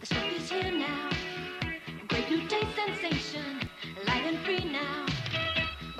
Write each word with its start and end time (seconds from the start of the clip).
The 0.00 0.06
stuff 0.06 0.32
is 0.32 0.48
here 0.48 0.70
now. 0.70 1.10
Great 2.06 2.30
new 2.30 2.46
taste 2.46 2.68
sensation. 2.76 3.68
Light 4.06 4.24
and 4.26 4.38
free 4.44 4.64
now. 4.64 5.06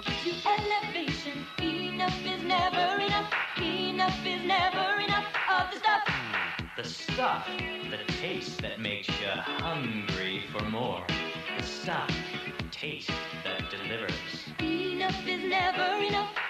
Gives 0.03 0.25
you 0.25 0.35
elevation? 0.47 1.45
Enough 1.59 2.25
is 2.25 2.45
never 2.45 3.03
enough. 3.03 3.33
Enough 3.61 4.25
is 4.25 4.45
never 4.45 5.01
enough 5.01 5.27
of 5.51 5.73
the 5.73 5.79
stuff. 5.81 6.09
The 6.77 6.85
stuff, 6.85 7.49
the 7.91 8.13
taste 8.13 8.63
that 8.63 8.79
makes 8.79 9.09
you 9.09 9.31
hungry 9.33 10.45
for 10.53 10.63
more. 10.67 11.03
The 11.57 11.65
stuff, 11.65 12.11
taste 12.71 13.11
that 13.43 13.69
delivers. 13.69 14.13
Enough 14.61 15.27
is 15.27 15.43
never. 15.43 16.05
Enough 16.05 16.48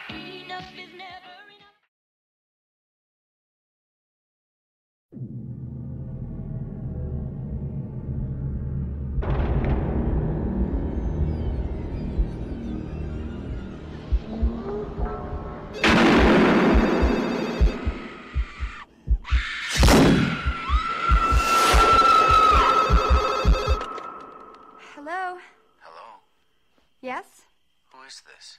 is 28.09 28.23
this? 28.27 28.59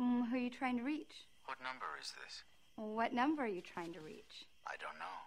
Mm, 0.00 0.28
who 0.30 0.36
are 0.36 0.38
you 0.38 0.50
trying 0.50 0.78
to 0.78 0.84
reach? 0.84 1.26
What 1.44 1.58
number 1.60 1.86
is 2.00 2.12
this? 2.22 2.44
What 2.76 3.12
number 3.12 3.42
are 3.42 3.48
you 3.48 3.60
trying 3.60 3.92
to 3.94 4.00
reach? 4.00 4.46
I 4.66 4.74
don't 4.80 4.98
know. 5.00 5.18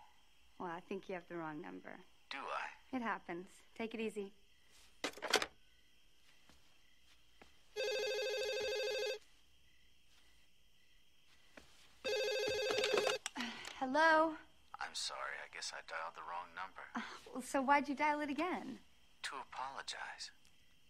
Well, 0.58 0.72
I 0.76 0.80
think 0.80 1.10
you 1.10 1.16
have 1.16 1.28
the 1.28 1.36
wrong 1.36 1.62
number. 1.62 2.00
Do 2.30 2.38
I? 2.38 2.96
It 2.96 3.02
happens. 3.02 3.48
Take 3.78 3.94
it 3.94 4.00
easy. 4.00 4.32
Hello? 13.80 14.34
I'm 14.80 14.94
sorry. 14.94 15.36
I 15.44 15.48
guess 15.54 15.72
I 15.76 15.82
dialed 15.90 16.16
the 16.16 16.22
wrong 16.28 16.48
number. 16.56 16.84
Well, 17.34 17.42
So 17.42 17.62
why'd 17.62 17.88
you 17.88 17.96
dial 17.96 18.20
it 18.22 18.30
again? 18.30 18.80
To 19.24 19.32
apologize. 19.40 20.32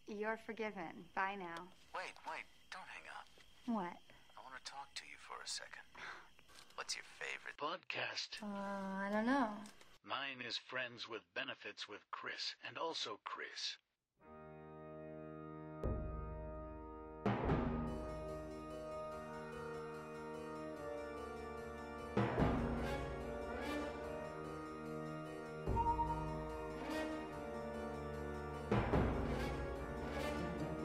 You're 0.07 0.38
forgiven. 0.44 1.05
Bye 1.16 1.35
now. 1.38 1.67
Wait, 1.95 2.13
wait. 2.28 2.45
Don't 2.72 2.88
hang 2.88 3.08
up. 3.14 3.27
What? 3.67 3.94
I 4.33 4.39
want 4.41 4.55
to 4.64 4.72
talk 4.72 4.88
to 4.95 5.03
you 5.05 5.19
for 5.19 5.38
a 5.44 5.47
second. 5.47 5.83
What's 6.75 6.95
your 6.95 7.05
favorite? 7.19 7.41
podcast. 7.61 8.41
Uh, 8.41 8.47
I 9.05 9.09
don't 9.11 9.28
know. 9.28 9.50
Mine 10.03 10.44
is 10.47 10.58
Friends 10.58 11.08
with 11.08 11.22
Benefits 11.36 11.88
with 11.88 12.00
Chris, 12.09 12.55
and 12.67 12.75
also 12.75 13.19
Chris. 13.23 13.78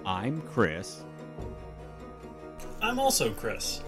I'm 0.04 0.42
Chris. 0.42 1.04
I'm 2.86 3.00
also 3.00 3.32
Chris. 3.32 3.82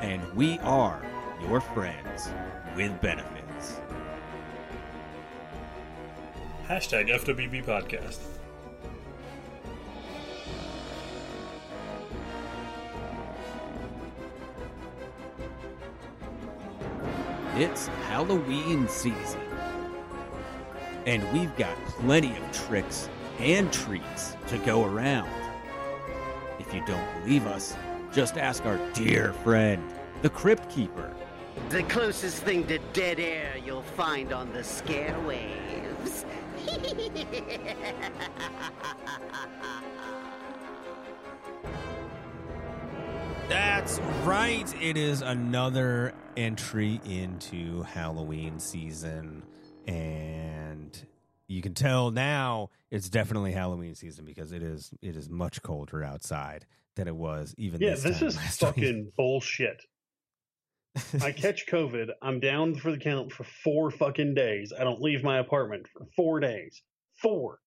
and 0.00 0.22
we 0.34 0.58
are 0.60 1.04
your 1.42 1.60
friends 1.60 2.30
with 2.74 2.98
benefits. 3.02 3.80
Hashtag 6.66 7.08
FWB 7.08 7.64
Podcast. 7.64 8.18
It's 17.58 17.86
Halloween 18.06 18.86
season, 18.86 19.40
and 21.06 21.26
we've 21.32 21.56
got 21.56 21.74
plenty 21.86 22.36
of 22.36 22.52
tricks 22.52 23.08
and 23.38 23.72
treats 23.72 24.36
to 24.48 24.58
go 24.58 24.84
around. 24.84 25.30
If 26.58 26.74
you 26.74 26.84
don't 26.84 27.22
believe 27.22 27.46
us, 27.46 27.74
just 28.12 28.36
ask 28.36 28.66
our 28.66 28.78
dear 28.92 29.32
friend, 29.32 29.82
the 30.20 30.28
Crypt 30.28 30.68
Keeper. 30.68 31.14
The 31.70 31.82
closest 31.84 32.42
thing 32.42 32.66
to 32.66 32.78
dead 32.92 33.18
air 33.18 33.54
you'll 33.64 33.80
find 33.80 34.34
on 34.34 34.52
the 34.52 34.60
scarewaves. 34.60 36.26
That's 43.48 43.98
right. 44.24 44.82
It 44.82 44.98
is 44.98 45.22
another 45.22 46.12
entry 46.36 47.00
into 47.04 47.82
Halloween 47.82 48.58
season. 48.58 49.42
And 49.86 50.98
you 51.48 51.62
can 51.62 51.74
tell 51.74 52.10
now 52.10 52.70
it's 52.90 53.08
definitely 53.08 53.52
Halloween 53.52 53.94
season 53.94 54.24
because 54.24 54.52
it 54.52 54.62
is 54.62 54.92
it 55.02 55.16
is 55.16 55.28
much 55.28 55.62
colder 55.62 56.02
outside 56.02 56.66
than 56.96 57.06
it 57.08 57.14
was 57.14 57.54
even 57.58 57.80
Yeah, 57.80 57.90
this, 57.90 58.02
this 58.02 58.22
is 58.22 58.36
fucking 58.56 59.04
week. 59.04 59.16
bullshit. 59.16 59.82
I 61.22 61.30
catch 61.36 61.66
COVID. 61.66 62.08
I'm 62.22 62.40
down 62.40 62.74
for 62.74 62.90
the 62.90 62.98
count 62.98 63.32
for 63.32 63.44
four 63.44 63.90
fucking 63.90 64.34
days. 64.34 64.72
I 64.78 64.82
don't 64.82 65.00
leave 65.00 65.22
my 65.22 65.38
apartment 65.38 65.86
for 65.88 66.06
four 66.16 66.40
days. 66.40 66.82
Four. 67.22 67.58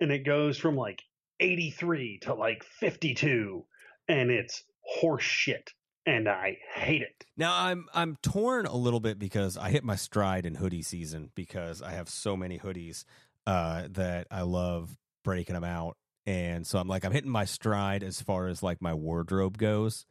And 0.00 0.10
it 0.12 0.24
goes 0.24 0.56
from 0.58 0.76
like 0.76 1.02
83 1.40 2.18
to 2.22 2.34
like 2.34 2.64
52. 2.80 3.64
And 4.08 4.30
it's 4.30 4.62
horse 4.84 5.24
shit. 5.24 5.70
And 6.06 6.28
I 6.28 6.58
hate 6.74 7.02
it. 7.02 7.24
Now 7.36 7.52
I'm 7.56 7.86
I'm 7.92 8.16
torn 8.22 8.66
a 8.66 8.76
little 8.76 9.00
bit 9.00 9.18
because 9.18 9.56
I 9.56 9.70
hit 9.70 9.82
my 9.82 9.96
stride 9.96 10.46
in 10.46 10.54
hoodie 10.54 10.82
season 10.82 11.30
because 11.34 11.82
I 11.82 11.90
have 11.92 12.08
so 12.08 12.36
many 12.36 12.58
hoodies 12.58 13.04
uh, 13.46 13.88
that 13.90 14.28
I 14.30 14.42
love 14.42 14.96
breaking 15.24 15.54
them 15.54 15.64
out, 15.64 15.96
and 16.24 16.64
so 16.64 16.78
I'm 16.78 16.86
like 16.86 17.04
I'm 17.04 17.12
hitting 17.12 17.30
my 17.30 17.44
stride 17.44 18.04
as 18.04 18.20
far 18.20 18.46
as 18.46 18.62
like 18.62 18.80
my 18.80 18.94
wardrobe 18.94 19.58
goes, 19.58 20.06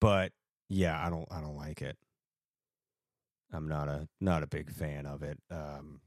but 0.00 0.32
yeah, 0.68 0.98
I 1.04 1.10
don't 1.10 1.28
I 1.30 1.40
don't 1.40 1.56
like 1.56 1.82
it. 1.82 1.98
I'm 3.52 3.68
not 3.68 3.88
a 3.88 4.08
not 4.20 4.42
a 4.42 4.46
big 4.46 4.70
fan 4.70 5.06
of 5.06 5.22
it. 5.22 5.38
Um, 5.50 6.00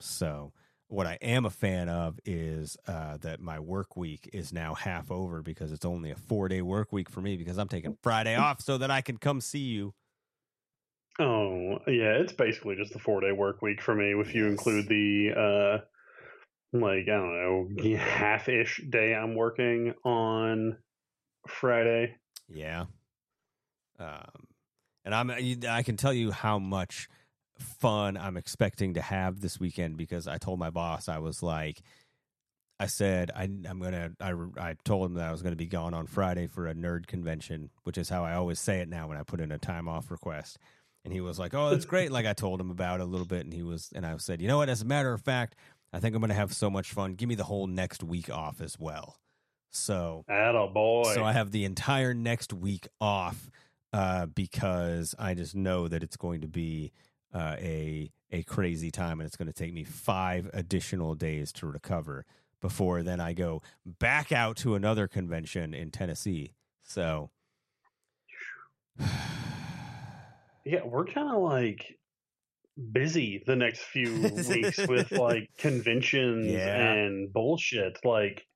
so 0.00 0.52
what 0.94 1.06
I 1.06 1.18
am 1.20 1.44
a 1.44 1.50
fan 1.50 1.88
of 1.88 2.20
is 2.24 2.76
uh, 2.86 3.16
that 3.18 3.40
my 3.40 3.58
work 3.58 3.96
week 3.96 4.30
is 4.32 4.52
now 4.52 4.74
half 4.74 5.10
over 5.10 5.42
because 5.42 5.72
it's 5.72 5.84
only 5.84 6.10
a 6.10 6.16
four 6.16 6.48
day 6.48 6.62
work 6.62 6.92
week 6.92 7.10
for 7.10 7.20
me 7.20 7.36
because 7.36 7.58
I'm 7.58 7.68
taking 7.68 7.96
Friday 8.02 8.36
off 8.36 8.60
so 8.60 8.78
that 8.78 8.90
I 8.90 9.00
can 9.00 9.16
come 9.16 9.40
see 9.40 9.58
you. 9.58 9.94
Oh, 11.18 11.78
yeah. 11.86 12.14
It's 12.14 12.32
basically 12.32 12.76
just 12.76 12.94
a 12.94 12.98
four 12.98 13.20
day 13.20 13.32
work 13.32 13.60
week 13.60 13.82
for 13.82 13.94
me 13.94 14.14
if 14.20 14.34
you 14.34 14.44
Yes. 14.44 14.52
include 14.52 14.88
the, 14.88 15.32
uh, 15.36 15.84
like, 16.72 17.02
I 17.08 17.16
don't 17.16 17.76
know, 17.76 17.96
half 17.96 18.48
ish 18.48 18.80
day 18.88 19.14
I'm 19.14 19.34
working 19.34 19.94
on 20.04 20.78
Friday. 21.48 22.16
Yeah. 22.48 22.86
Um, 23.98 24.46
and 25.04 25.14
I'm 25.14 25.30
I 25.30 25.82
can 25.82 25.96
tell 25.96 26.12
you 26.12 26.30
how 26.30 26.58
much 26.58 27.08
fun 27.58 28.16
I'm 28.16 28.36
expecting 28.36 28.94
to 28.94 29.00
have 29.00 29.40
this 29.40 29.60
weekend 29.60 29.96
because 29.96 30.26
I 30.26 30.38
told 30.38 30.58
my 30.58 30.70
boss 30.70 31.08
I 31.08 31.18
was 31.18 31.42
like 31.42 31.82
I 32.80 32.86
said 32.86 33.30
I, 33.34 33.44
I'm 33.44 33.80
gonna 33.80 34.12
I, 34.20 34.32
I 34.58 34.74
told 34.84 35.06
him 35.06 35.14
that 35.14 35.28
I 35.28 35.32
was 35.32 35.42
gonna 35.42 35.56
be 35.56 35.66
gone 35.66 35.94
on 35.94 36.06
Friday 36.06 36.46
for 36.46 36.66
a 36.66 36.74
nerd 36.74 37.06
convention, 37.06 37.70
which 37.84 37.98
is 37.98 38.08
how 38.08 38.24
I 38.24 38.34
always 38.34 38.58
say 38.58 38.80
it 38.80 38.88
now 38.88 39.08
when 39.08 39.16
I 39.16 39.22
put 39.22 39.40
in 39.40 39.52
a 39.52 39.58
time 39.58 39.88
off 39.88 40.10
request. 40.10 40.58
And 41.04 41.12
he 41.12 41.20
was 41.20 41.38
like, 41.38 41.52
"Oh, 41.52 41.70
that's 41.70 41.84
great!" 41.84 42.10
like 42.10 42.24
I 42.26 42.32
told 42.32 42.60
him 42.60 42.70
about 42.70 43.00
it 43.00 43.02
a 43.02 43.06
little 43.06 43.26
bit, 43.26 43.44
and 43.44 43.52
he 43.52 43.62
was, 43.62 43.90
and 43.94 44.06
I 44.06 44.16
said, 44.16 44.40
"You 44.40 44.48
know 44.48 44.56
what? 44.56 44.70
As 44.70 44.80
a 44.80 44.86
matter 44.86 45.12
of 45.12 45.20
fact, 45.20 45.54
I 45.92 46.00
think 46.00 46.14
I'm 46.14 46.22
gonna 46.22 46.32
have 46.32 46.54
so 46.54 46.70
much 46.70 46.92
fun. 46.92 47.12
Give 47.14 47.28
me 47.28 47.34
the 47.34 47.44
whole 47.44 47.66
next 47.66 48.02
week 48.02 48.30
off 48.30 48.62
as 48.62 48.78
well." 48.78 49.18
So 49.70 50.24
Atta 50.28 50.68
boy. 50.68 51.12
so 51.14 51.22
I 51.22 51.32
have 51.32 51.50
the 51.50 51.64
entire 51.64 52.14
next 52.14 52.52
week 52.52 52.88
off 53.00 53.50
uh, 53.92 54.26
because 54.26 55.14
I 55.18 55.34
just 55.34 55.54
know 55.54 55.88
that 55.88 56.02
it's 56.02 56.16
going 56.16 56.40
to 56.40 56.48
be 56.48 56.92
uh, 57.34 57.56
a 57.58 58.10
a 58.30 58.42
crazy 58.44 58.90
time, 58.90 59.20
and 59.20 59.26
it's 59.26 59.36
going 59.36 59.46
to 59.46 59.52
take 59.52 59.72
me 59.72 59.84
five 59.84 60.48
additional 60.54 61.14
days 61.14 61.52
to 61.52 61.66
recover 61.66 62.24
before 62.60 63.02
then 63.02 63.20
I 63.20 63.34
go 63.34 63.60
back 63.84 64.32
out 64.32 64.56
to 64.58 64.74
another 64.74 65.06
convention 65.06 65.74
in 65.74 65.90
Tennessee. 65.90 66.54
So 66.82 67.30
yeah, 70.64 70.82
we're 70.84 71.04
kind 71.04 71.28
of 71.34 71.42
like 71.42 71.98
busy 72.92 73.42
the 73.46 73.54
next 73.56 73.80
few 73.82 74.42
weeks 74.48 74.78
with 74.88 75.12
like 75.12 75.50
conventions 75.58 76.46
Yeah. 76.50 76.92
and 76.94 77.32
bullshit. 77.32 77.98
Like, 78.04 78.46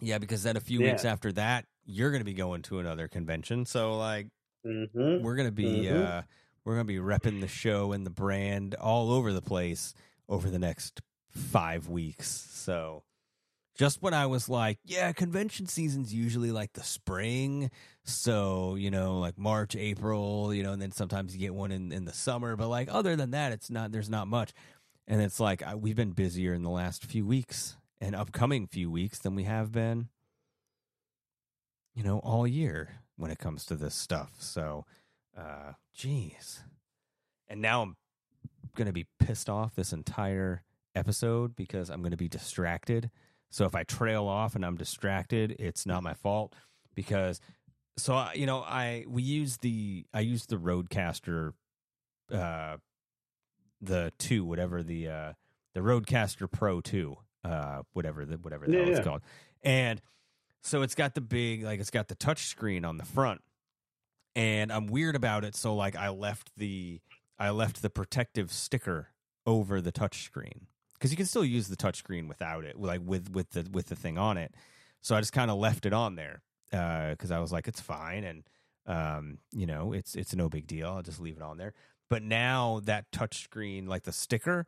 Yeah, 0.00 0.18
because 0.18 0.42
then 0.44 0.56
a 0.56 0.60
few 0.60 0.80
Yeah. 0.80 0.92
weeks 0.92 1.04
after 1.04 1.32
that, 1.32 1.64
you're 1.84 2.10
going 2.10 2.20
to 2.20 2.24
be 2.24 2.34
going 2.34 2.62
to 2.62 2.78
another 2.78 3.08
convention. 3.08 3.66
So 3.66 3.96
like, 3.98 4.28
Mm-hmm. 4.66 5.22
we're 5.22 5.36
going 5.36 5.48
to 5.48 5.52
be 5.52 5.84
Mhm. 5.84 6.04
uh, 6.04 6.22
we're 6.64 6.74
to 6.78 6.84
be 6.84 6.96
repping 6.98 7.40
the 7.40 7.48
show 7.48 7.92
and 7.92 8.04
the 8.04 8.10
brand 8.10 8.74
all 8.74 9.10
over 9.12 9.32
the 9.32 9.40
place 9.42 9.94
over 10.28 10.50
the 10.50 10.58
next 10.58 11.00
five 11.30 11.88
weeks. 11.88 12.28
So 12.28 13.04
just 13.76 14.02
when 14.02 14.12
I 14.12 14.26
was 14.26 14.48
like, 14.48 14.78
yeah, 14.84 15.12
convention 15.12 15.66
season's 15.66 16.12
usually 16.12 16.50
like 16.50 16.72
the 16.72 16.82
spring. 16.82 17.70
So, 18.04 18.74
you 18.74 18.90
know, 18.90 19.18
like 19.20 19.38
March, 19.38 19.76
April, 19.76 20.52
you 20.52 20.62
know, 20.62 20.72
and 20.72 20.82
then 20.82 20.90
sometimes 20.90 21.32
you 21.32 21.40
get 21.40 21.54
one 21.54 21.70
in, 21.70 21.92
in 21.92 22.04
the 22.04 22.12
summer. 22.12 22.56
But 22.56 22.68
like, 22.68 22.88
other 22.90 23.14
than 23.16 23.30
that, 23.30 23.52
it's 23.52 23.70
not, 23.70 23.92
there's 23.92 24.10
not 24.10 24.26
much. 24.26 24.52
And 25.06 25.22
it's 25.22 25.38
like, 25.40 25.62
I, 25.62 25.74
we've 25.76 25.96
been 25.96 26.10
busier 26.12 26.52
in 26.52 26.64
the 26.64 26.70
last 26.70 27.04
few 27.04 27.24
weeks 27.24 27.76
and 28.00 28.14
upcoming 28.16 28.66
few 28.66 28.90
weeks 28.90 29.20
than 29.20 29.34
we 29.34 29.44
have 29.44 29.72
been, 29.72 30.08
you 31.94 32.02
know, 32.02 32.18
all 32.18 32.46
year 32.46 32.90
when 33.18 33.30
it 33.30 33.38
comes 33.38 33.66
to 33.66 33.76
this 33.76 33.94
stuff. 33.94 34.32
So, 34.38 34.86
uh, 35.36 35.72
geez. 35.94 36.62
And 37.48 37.60
now 37.60 37.82
I'm 37.82 37.96
going 38.74 38.86
to 38.86 38.92
be 38.92 39.06
pissed 39.20 39.50
off 39.50 39.74
this 39.74 39.92
entire 39.92 40.62
episode 40.94 41.54
because 41.54 41.90
I'm 41.90 42.00
going 42.00 42.12
to 42.12 42.16
be 42.16 42.28
distracted. 42.28 43.10
So 43.50 43.64
if 43.66 43.74
I 43.74 43.82
trail 43.82 44.26
off 44.26 44.54
and 44.54 44.64
I'm 44.64 44.76
distracted, 44.76 45.56
it's 45.58 45.84
not 45.84 46.02
my 46.02 46.14
fault 46.14 46.54
because 46.94 47.40
so 47.96 48.14
I- 48.14 48.34
you 48.34 48.46
know 48.46 48.60
I 48.62 49.04
we 49.08 49.22
use 49.22 49.56
the 49.58 50.04
I 50.14 50.20
use 50.20 50.46
the 50.46 50.56
RODECaster 50.56 51.52
uh 52.32 52.76
the 53.80 54.12
2 54.18 54.44
whatever 54.44 54.82
the 54.82 55.08
uh 55.08 55.32
the 55.74 55.80
RODECaster 55.80 56.50
Pro 56.50 56.80
2 56.80 57.16
uh 57.44 57.82
whatever 57.92 58.24
the 58.26 58.36
whatever 58.36 58.66
the 58.66 58.72
Yeah, 58.72 58.78
hell 58.80 58.88
it's 58.90 58.98
yeah. 58.98 59.04
called. 59.04 59.22
And 59.62 60.00
so 60.62 60.82
it's 60.82 60.94
got 60.94 61.14
the 61.14 61.20
big 61.20 61.62
like 61.62 61.80
it's 61.80 61.90
got 61.90 62.08
the 62.08 62.14
touch 62.14 62.46
screen 62.46 62.84
on 62.84 62.96
the 62.98 63.04
front. 63.04 63.40
And 64.36 64.70
I'm 64.72 64.86
weird 64.86 65.16
about 65.16 65.44
it 65.44 65.54
so 65.56 65.74
like 65.74 65.96
I 65.96 66.10
left 66.10 66.50
the 66.56 67.00
I 67.38 67.50
left 67.50 67.82
the 67.82 67.90
protective 67.90 68.52
sticker 68.52 69.08
over 69.46 69.80
the 69.80 69.92
touch 69.92 70.24
screen 70.24 70.66
because 70.94 71.10
you 71.10 71.16
can 71.16 71.26
still 71.26 71.44
use 71.44 71.68
the 71.68 71.76
touch 71.76 71.96
screen 71.96 72.28
without 72.28 72.64
it, 72.64 72.78
like 72.78 73.00
with 73.04 73.30
with 73.30 73.50
the 73.50 73.66
with 73.72 73.86
the 73.86 73.96
thing 73.96 74.18
on 74.18 74.36
it. 74.36 74.54
So 75.00 75.14
I 75.16 75.20
just 75.20 75.32
kind 75.32 75.50
of 75.50 75.58
left 75.58 75.86
it 75.86 75.92
on 75.92 76.16
there 76.16 76.42
because 76.70 77.30
I 77.30 77.38
was 77.38 77.50
like, 77.52 77.66
it's 77.68 77.80
fine, 77.80 78.24
and 78.24 78.44
um, 78.86 79.38
you 79.52 79.66
know, 79.66 79.92
it's 79.92 80.14
it's 80.16 80.34
no 80.34 80.48
big 80.48 80.66
deal. 80.66 80.88
I'll 80.88 81.02
just 81.02 81.20
leave 81.20 81.36
it 81.36 81.42
on 81.42 81.56
there. 81.56 81.72
But 82.10 82.22
now 82.22 82.80
that 82.84 83.10
touch 83.12 83.42
screen, 83.44 83.86
like 83.86 84.02
the 84.04 84.12
sticker, 84.12 84.66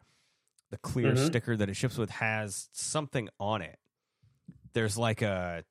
the 0.70 0.78
clear 0.78 1.12
Mhm. 1.14 1.26
sticker 1.26 1.56
that 1.56 1.68
it 1.68 1.74
ships 1.74 1.98
with, 1.98 2.10
has 2.10 2.68
something 2.72 3.28
on 3.40 3.60
it. 3.62 3.78
There's 4.72 4.96
like 4.96 5.20
a, 5.22 5.64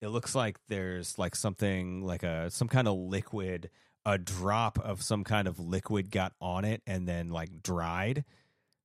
it 0.00 0.08
looks 0.08 0.34
like 0.34 0.58
there's 0.68 1.18
like 1.18 1.34
something 1.34 2.02
like 2.02 2.22
a 2.22 2.50
some 2.50 2.68
kind 2.68 2.86
of 2.88 2.96
liquid, 2.96 3.70
a 4.04 4.18
drop 4.18 4.78
of 4.78 5.02
some 5.02 5.24
kind 5.24 5.48
of 5.48 5.58
liquid 5.58 6.10
got 6.10 6.32
on 6.40 6.64
it 6.64 6.82
and 6.86 7.08
then 7.08 7.30
like 7.30 7.62
dried. 7.62 8.24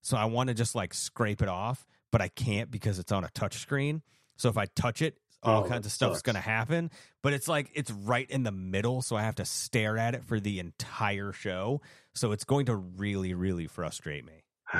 So 0.01 0.17
I 0.17 0.25
want 0.25 0.47
to 0.49 0.53
just 0.53 0.73
like 0.75 0.93
scrape 0.93 1.41
it 1.41 1.47
off, 1.49 1.85
but 2.11 2.21
I 2.21 2.27
can't 2.29 2.71
because 2.71 2.97
it's 2.99 3.11
on 3.11 3.23
a 3.23 3.29
touch 3.29 3.55
screen. 3.57 4.01
So 4.37 4.49
if 4.49 4.57
I 4.57 4.65
touch 4.75 5.01
it, 5.01 5.17
all 5.43 5.63
Oh, 5.63 5.67
kinds 5.67 5.85
of 5.85 5.91
stuff's 5.91 6.17
sucks. 6.17 6.21
going 6.21 6.35
to 6.35 6.41
happen. 6.41 6.91
But 7.23 7.33
it's 7.33 7.47
like 7.47 7.69
it's 7.73 7.91
right 7.91 8.29
in 8.29 8.43
the 8.43 8.51
middle, 8.51 9.01
so 9.01 9.15
I 9.15 9.23
have 9.23 9.35
to 9.35 9.45
stare 9.45 9.97
at 9.97 10.13
it 10.15 10.23
for 10.23 10.39
the 10.39 10.59
entire 10.59 11.31
show. 11.33 11.81
So 12.13 12.31
it's 12.31 12.43
going 12.43 12.67
to 12.67 12.75
really, 12.75 13.33
really 13.33 13.67
frustrate 13.67 14.23
me. 14.25 14.43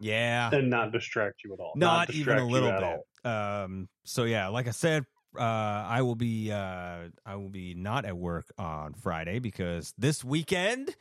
Yeah, 0.00 0.50
and 0.54 0.70
not 0.70 0.92
distract 0.92 1.42
you 1.44 1.52
at 1.54 1.58
all. 1.58 1.72
not, 1.74 2.10
even 2.10 2.38
a 2.38 2.46
little 2.46 2.70
bit. 2.70 3.00
all. 3.24 3.64
Um, 3.64 3.88
so 4.04 4.22
yeah, 4.22 4.46
like 4.46 4.68
I 4.68 4.70
said, 4.70 5.04
uh, 5.36 5.42
I 5.42 6.02
will 6.02 6.14
be 6.14 6.52
uh, 6.52 7.08
I 7.26 7.36
will 7.36 7.48
be 7.50 7.74
not 7.74 8.04
at 8.04 8.16
work 8.16 8.52
on 8.58 8.94
Friday 8.94 9.38
because 9.38 9.92
this 9.98 10.24
weekend 10.24 10.94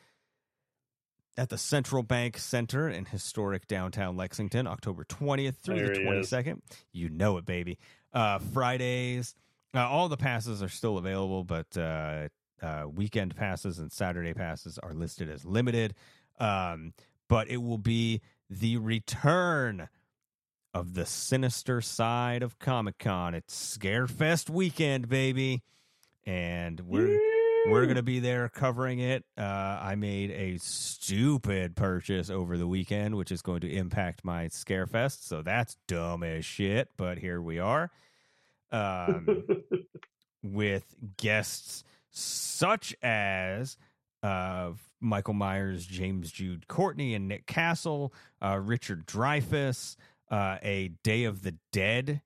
at 1.38 1.50
the 1.50 1.58
Central 1.58 2.04
Bank 2.04 2.38
Center 2.38 2.90
in 2.90 3.06
historic 3.06 3.68
downtown 3.68 4.18
Lexington, 4.18 4.68
October 4.68 5.04
twentieth 5.04 5.58
through 5.58 5.76
There 5.78 5.94
the 5.94 6.04
twenty 6.04 6.24
second. 6.24 6.62
You 6.92 7.10
know 7.10 7.38
it, 7.38 7.46
baby. 7.46 7.78
Uh, 8.12 8.40
Fridays, 8.40 9.36
uh, 9.76 9.88
all 9.88 10.10
the 10.10 10.18
passes 10.18 10.64
are 10.64 10.70
still 10.70 10.98
available, 10.98 11.44
but 11.44 11.78
uh, 11.78 12.30
uh, 12.62 12.86
weekend 12.92 13.36
passes 13.36 13.80
and 13.80 13.92
Saturday 13.92 14.34
passes 14.34 14.80
are 14.80 14.94
listed 14.94 15.30
as 15.30 15.46
limited. 15.46 15.94
Um, 16.40 16.94
but 17.28 17.50
it 17.50 17.58
will 17.58 17.78
be 17.78 18.22
the 18.50 18.78
return 18.78 19.90
of 20.74 20.94
the 20.94 21.06
sinister 21.06 21.82
side 21.82 22.44
of 22.44 22.60
Comic 22.60 22.98
Con. 22.98 23.34
It's 23.34 23.78
Scarefest 23.78 24.50
weekend, 24.50 25.10
baby, 25.10 25.64
and 26.26 26.80
we're 26.82 27.20
we're 27.68 27.86
gonna 27.86 28.04
be 28.04 28.20
there 28.20 28.50
covering 28.50 29.00
it. 29.00 29.26
Uh, 29.38 29.42
I 29.42 29.96
made 29.96 30.32
a 30.32 30.58
stupid 30.60 31.76
purchase 31.76 32.30
over 32.30 32.58
the 32.58 32.68
weekend, 32.68 33.16
which 33.16 33.32
is 33.32 33.42
going 33.42 33.62
to 33.62 33.72
impact 33.72 34.24
my 34.24 34.46
Scarefest. 34.48 35.24
So 35.24 35.42
that's 35.42 35.76
dumb 35.88 36.24
as 36.24 36.46
shit. 36.46 36.90
But 36.98 37.18
here 37.18 37.42
we 37.42 37.60
are, 37.60 37.92
um, 38.72 39.46
with 40.44 40.96
guests 41.18 41.84
such 42.12 42.96
as 43.02 43.78
uh, 44.24 44.72
Michael 45.00 45.34
Myers, 45.34 45.86
James 45.86 46.32
Jude 46.32 46.68
Courtney, 46.68 47.14
and 47.14 47.28
Nick 47.28 47.46
Castle, 47.46 48.14
uh, 48.42 48.60
Richard 48.62 49.06
Dreyfuss, 49.06 49.96
uh, 50.30 50.58
a 50.62 50.92
Day 51.04 51.26
of 51.26 51.44
the 51.44 51.56
Dead 51.72 52.22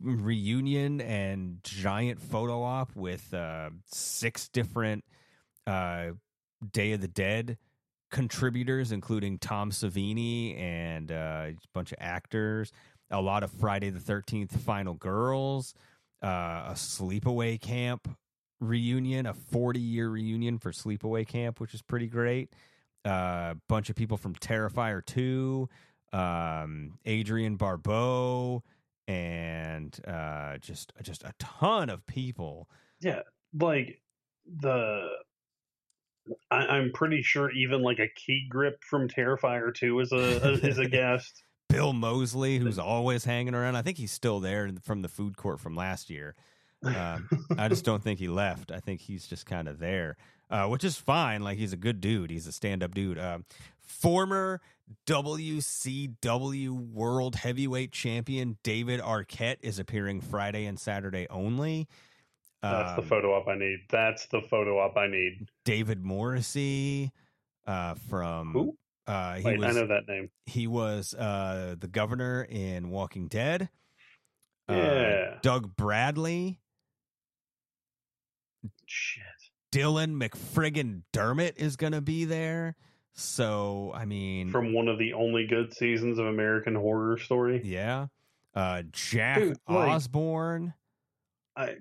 reunion 0.00 1.00
and 1.00 1.58
giant 1.62 2.20
photo 2.20 2.62
op 2.62 2.96
with 2.96 3.32
uh, 3.32 3.70
six 3.86 4.48
different 4.48 5.04
uh, 5.66 6.06
Day 6.72 6.92
of 6.92 7.00
the 7.00 7.08
Dead 7.08 7.58
contributors, 8.10 8.92
including 8.92 9.38
Tom 9.38 9.70
Savini 9.70 10.58
and 10.60 11.10
uh, 11.10 11.46
a 11.48 11.56
bunch 11.72 11.92
of 11.92 11.98
actors. 12.00 12.72
A 13.10 13.20
lot 13.20 13.42
of 13.42 13.50
Friday 13.50 13.90
the 13.90 14.00
Thirteenth 14.00 14.58
Final 14.62 14.94
Girls, 14.94 15.74
uh, 16.22 16.66
a 16.68 16.74
Sleepaway 16.74 17.60
Camp 17.60 18.08
reunion, 18.60 19.26
a 19.26 19.34
forty-year 19.34 20.08
reunion 20.08 20.58
for 20.58 20.72
Sleepaway 20.72 21.26
Camp, 21.26 21.60
which 21.60 21.74
is 21.74 21.82
pretty 21.82 22.06
great. 22.06 22.52
A 23.04 23.10
uh, 23.10 23.54
bunch 23.68 23.90
of 23.90 23.96
people 23.96 24.16
from 24.16 24.34
Terrifier 24.34 25.04
Two, 25.04 25.68
um, 26.12 26.98
Adrienne 27.06 27.56
Barbeau, 27.56 28.62
and 29.08 29.98
uh, 30.06 30.58
just 30.58 30.92
just 31.02 31.22
a 31.24 31.32
ton 31.38 31.90
of 31.90 32.06
people. 32.06 32.68
Yeah, 33.00 33.20
like 33.58 34.00
the. 34.46 35.08
I, 36.52 36.56
I'm 36.56 36.92
pretty 36.92 37.22
sure 37.22 37.50
even 37.50 37.82
like 37.82 37.98
a 37.98 38.06
key 38.06 38.46
grip 38.48 38.78
from 38.88 39.08
Terrifier 39.08 39.74
2 39.74 39.98
is 40.00 40.12
a, 40.12 40.16
a 40.16 40.52
is 40.52 40.78
a 40.78 40.88
guest. 40.88 41.42
Bill 41.68 41.92
Moseley, 41.92 42.58
who's 42.58 42.78
always 42.78 43.24
hanging 43.24 43.54
around. 43.54 43.76
I 43.76 43.82
think 43.82 43.96
he's 43.96 44.12
still 44.12 44.40
there 44.40 44.70
from 44.82 45.02
the 45.02 45.08
food 45.08 45.36
court 45.36 45.58
from 45.58 45.74
last 45.74 46.10
year. 46.10 46.36
Um, 46.84 47.28
I 47.56 47.68
just 47.68 47.84
don't 47.86 48.02
think 48.02 48.18
he 48.18 48.28
left. 48.28 48.70
I 48.70 48.80
think 48.80 49.00
he's 49.00 49.26
just 49.26 49.46
kind 49.46 49.66
of 49.68 49.78
there, 49.78 50.16
uh, 50.50 50.66
which 50.66 50.84
is 50.84 50.96
fine. 50.96 51.42
Like 51.42 51.58
he's 51.58 51.72
a 51.72 51.78
good 51.78 52.00
dude. 52.00 52.30
He's 52.30 52.46
a 52.46 52.52
stand-up 52.52 52.94
dude. 52.94 53.18
Um, 53.18 53.44
former 53.82 54.60
WCW 55.06 56.70
World 56.70 57.34
Heavyweight 57.36 57.92
Champion 57.92 58.58
David 58.62 59.00
Arquette 59.00 59.56
is 59.62 59.78
appearing 59.78 60.20
Friday 60.20 60.66
and 60.66 60.78
Saturday 60.78 61.26
only. 61.30 61.88
That's 62.62 62.94
the 62.96 63.02
Um, 63.02 63.08
photo 63.08 63.34
op 63.34 63.48
I 63.48 63.56
need. 63.56 63.78
That's 63.90 64.26
the 64.26 64.40
photo 64.42 64.78
op 64.78 64.96
I 64.96 65.06
need. 65.08 65.48
David 65.64 66.04
Morrissey 66.04 67.10
uh, 67.66 67.94
from 68.08 68.52
Who? 68.52 68.76
Uh, 69.06 69.34
he 69.36 69.44
Wait, 69.44 69.58
was 69.58 69.76
I 69.76 69.80
know 69.80 69.86
that 69.88 70.06
name. 70.06 70.30
he 70.46 70.66
was 70.68 71.12
uh, 71.14 71.74
the 71.78 71.88
governor 71.88 72.46
in 72.48 72.90
Walking 72.90 73.26
Dead. 73.28 73.68
Uh, 74.68 74.74
Yeah. 74.74 75.38
Doug 75.42 75.74
Bradley, 75.74 76.60
Shit. 78.86 79.22
Dylan 79.72 80.14
McFriggin 80.22 81.02
Dermott 81.12 81.54
is 81.56 81.76
going 81.76 81.94
to 81.94 82.00
be 82.00 82.24
there. 82.26 82.76
So 83.14 83.92
I 83.94 84.04
mean, 84.04 84.50
From 84.50 84.72
one 84.72 84.88
of 84.88 84.98
the 84.98 85.12
only 85.12 85.46
good 85.46 85.74
seasons 85.74 86.18
of 86.18 86.26
American 86.26 86.74
Horror 86.74 87.18
Story. 87.18 87.60
yeah, 87.64 88.06
uh, 88.54 88.82
Jack 88.92 89.38
Dude, 89.38 89.58
like- 89.68 89.88
Osbourne. 89.90 90.74
I 91.56 91.76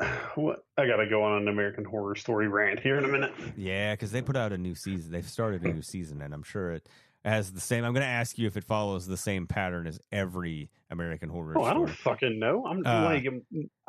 what 0.34 0.64
I 0.76 0.86
gotta 0.86 1.06
go 1.08 1.22
on 1.22 1.42
an 1.42 1.48
American 1.48 1.84
Horror 1.84 2.14
Story 2.16 2.48
rant 2.48 2.80
here 2.80 2.98
in 2.98 3.04
a 3.04 3.08
minute. 3.08 3.32
Yeah, 3.56 3.94
because 3.94 4.10
they 4.12 4.22
put 4.22 4.36
out 4.36 4.52
a 4.52 4.58
new 4.58 4.74
season. 4.74 5.12
They've 5.12 5.28
started 5.28 5.62
a 5.64 5.72
new 5.72 5.82
season, 5.82 6.22
and 6.22 6.34
I'm 6.34 6.42
sure 6.42 6.72
it 6.72 6.88
has 7.24 7.52
the 7.52 7.60
same. 7.60 7.84
I'm 7.84 7.92
going 7.92 8.02
to 8.04 8.08
ask 8.08 8.38
you 8.38 8.46
if 8.46 8.56
it 8.56 8.64
follows 8.64 9.06
the 9.06 9.16
same 9.16 9.46
pattern 9.46 9.86
as 9.86 9.98
every 10.12 10.70
American 10.90 11.28
Horror 11.28 11.58
Oh, 11.58 11.64
I 11.64 11.74
don't 11.74 11.88
fucking 11.90 12.38
know. 12.38 12.64
I'm 12.66 12.86
Uh, 12.86 13.04
like 13.04 13.24
I'm- 13.24 13.42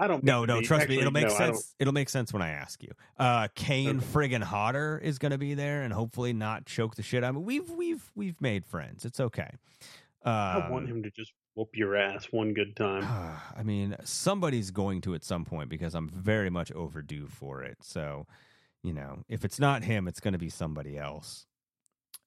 don't. 0.08 0.24
No, 0.24 0.46
no, 0.46 0.62
trust 0.62 0.82
actually, 0.84 0.96
me, 0.98 1.02
it'll 1.02 1.12
make 1.14 1.28
no, 1.28 1.34
sense. 1.38 1.76
It'll 1.80 1.94
make 1.94 2.10
sense 2.10 2.34
when 2.34 2.42
I 2.42 2.50
ask 2.50 2.82
you. 2.84 2.92
Uh 3.18 3.48
Kane 3.56 3.98
Okay. 3.98 4.06
friggin' 4.08 4.44
Hodder 4.44 5.00
is 5.04 5.20
gonna 5.20 5.38
be 5.38 5.54
there 5.54 5.84
and 5.84 5.94
hopefully 5.94 6.34
not 6.34 6.66
choke 6.66 6.96
the 6.96 7.04
shit 7.04 7.24
out 7.24 7.30
of 7.30 7.36
me. 7.36 7.42
We've 7.44 7.70
we've 7.70 8.12
we've 8.16 8.42
made 8.42 8.66
friends. 8.66 9.06
It's 9.06 9.20
okay. 9.20 9.52
Um, 10.24 10.34
I 10.34 10.70
want 10.70 10.88
him 10.90 11.04
to 11.04 11.12
just 11.12 11.32
Whoop 11.56 11.76
your 11.76 11.96
ass 11.98 12.28
one 12.32 12.54
good 12.54 12.74
time. 12.78 13.04
I 13.58 13.64
mean, 13.64 13.96
somebody's 14.06 14.72
going 14.72 15.02
to 15.02 15.14
at 15.14 15.26
some 15.26 15.44
point 15.44 15.68
because 15.70 15.94
I'm 15.94 16.08
very 16.08 16.50
much 16.50 16.72
overdue 16.72 17.28
for 17.28 17.64
it. 17.64 17.78
So, 17.82 18.28
you 18.82 18.94
know, 18.94 19.24
if 19.28 19.44
it's 19.44 19.60
not 19.60 19.84
him, 19.84 20.08
it's 20.08 20.22
going 20.22 20.32
to 20.32 20.38
be 20.40 20.48
somebody 20.50 20.98
else. 20.98 21.48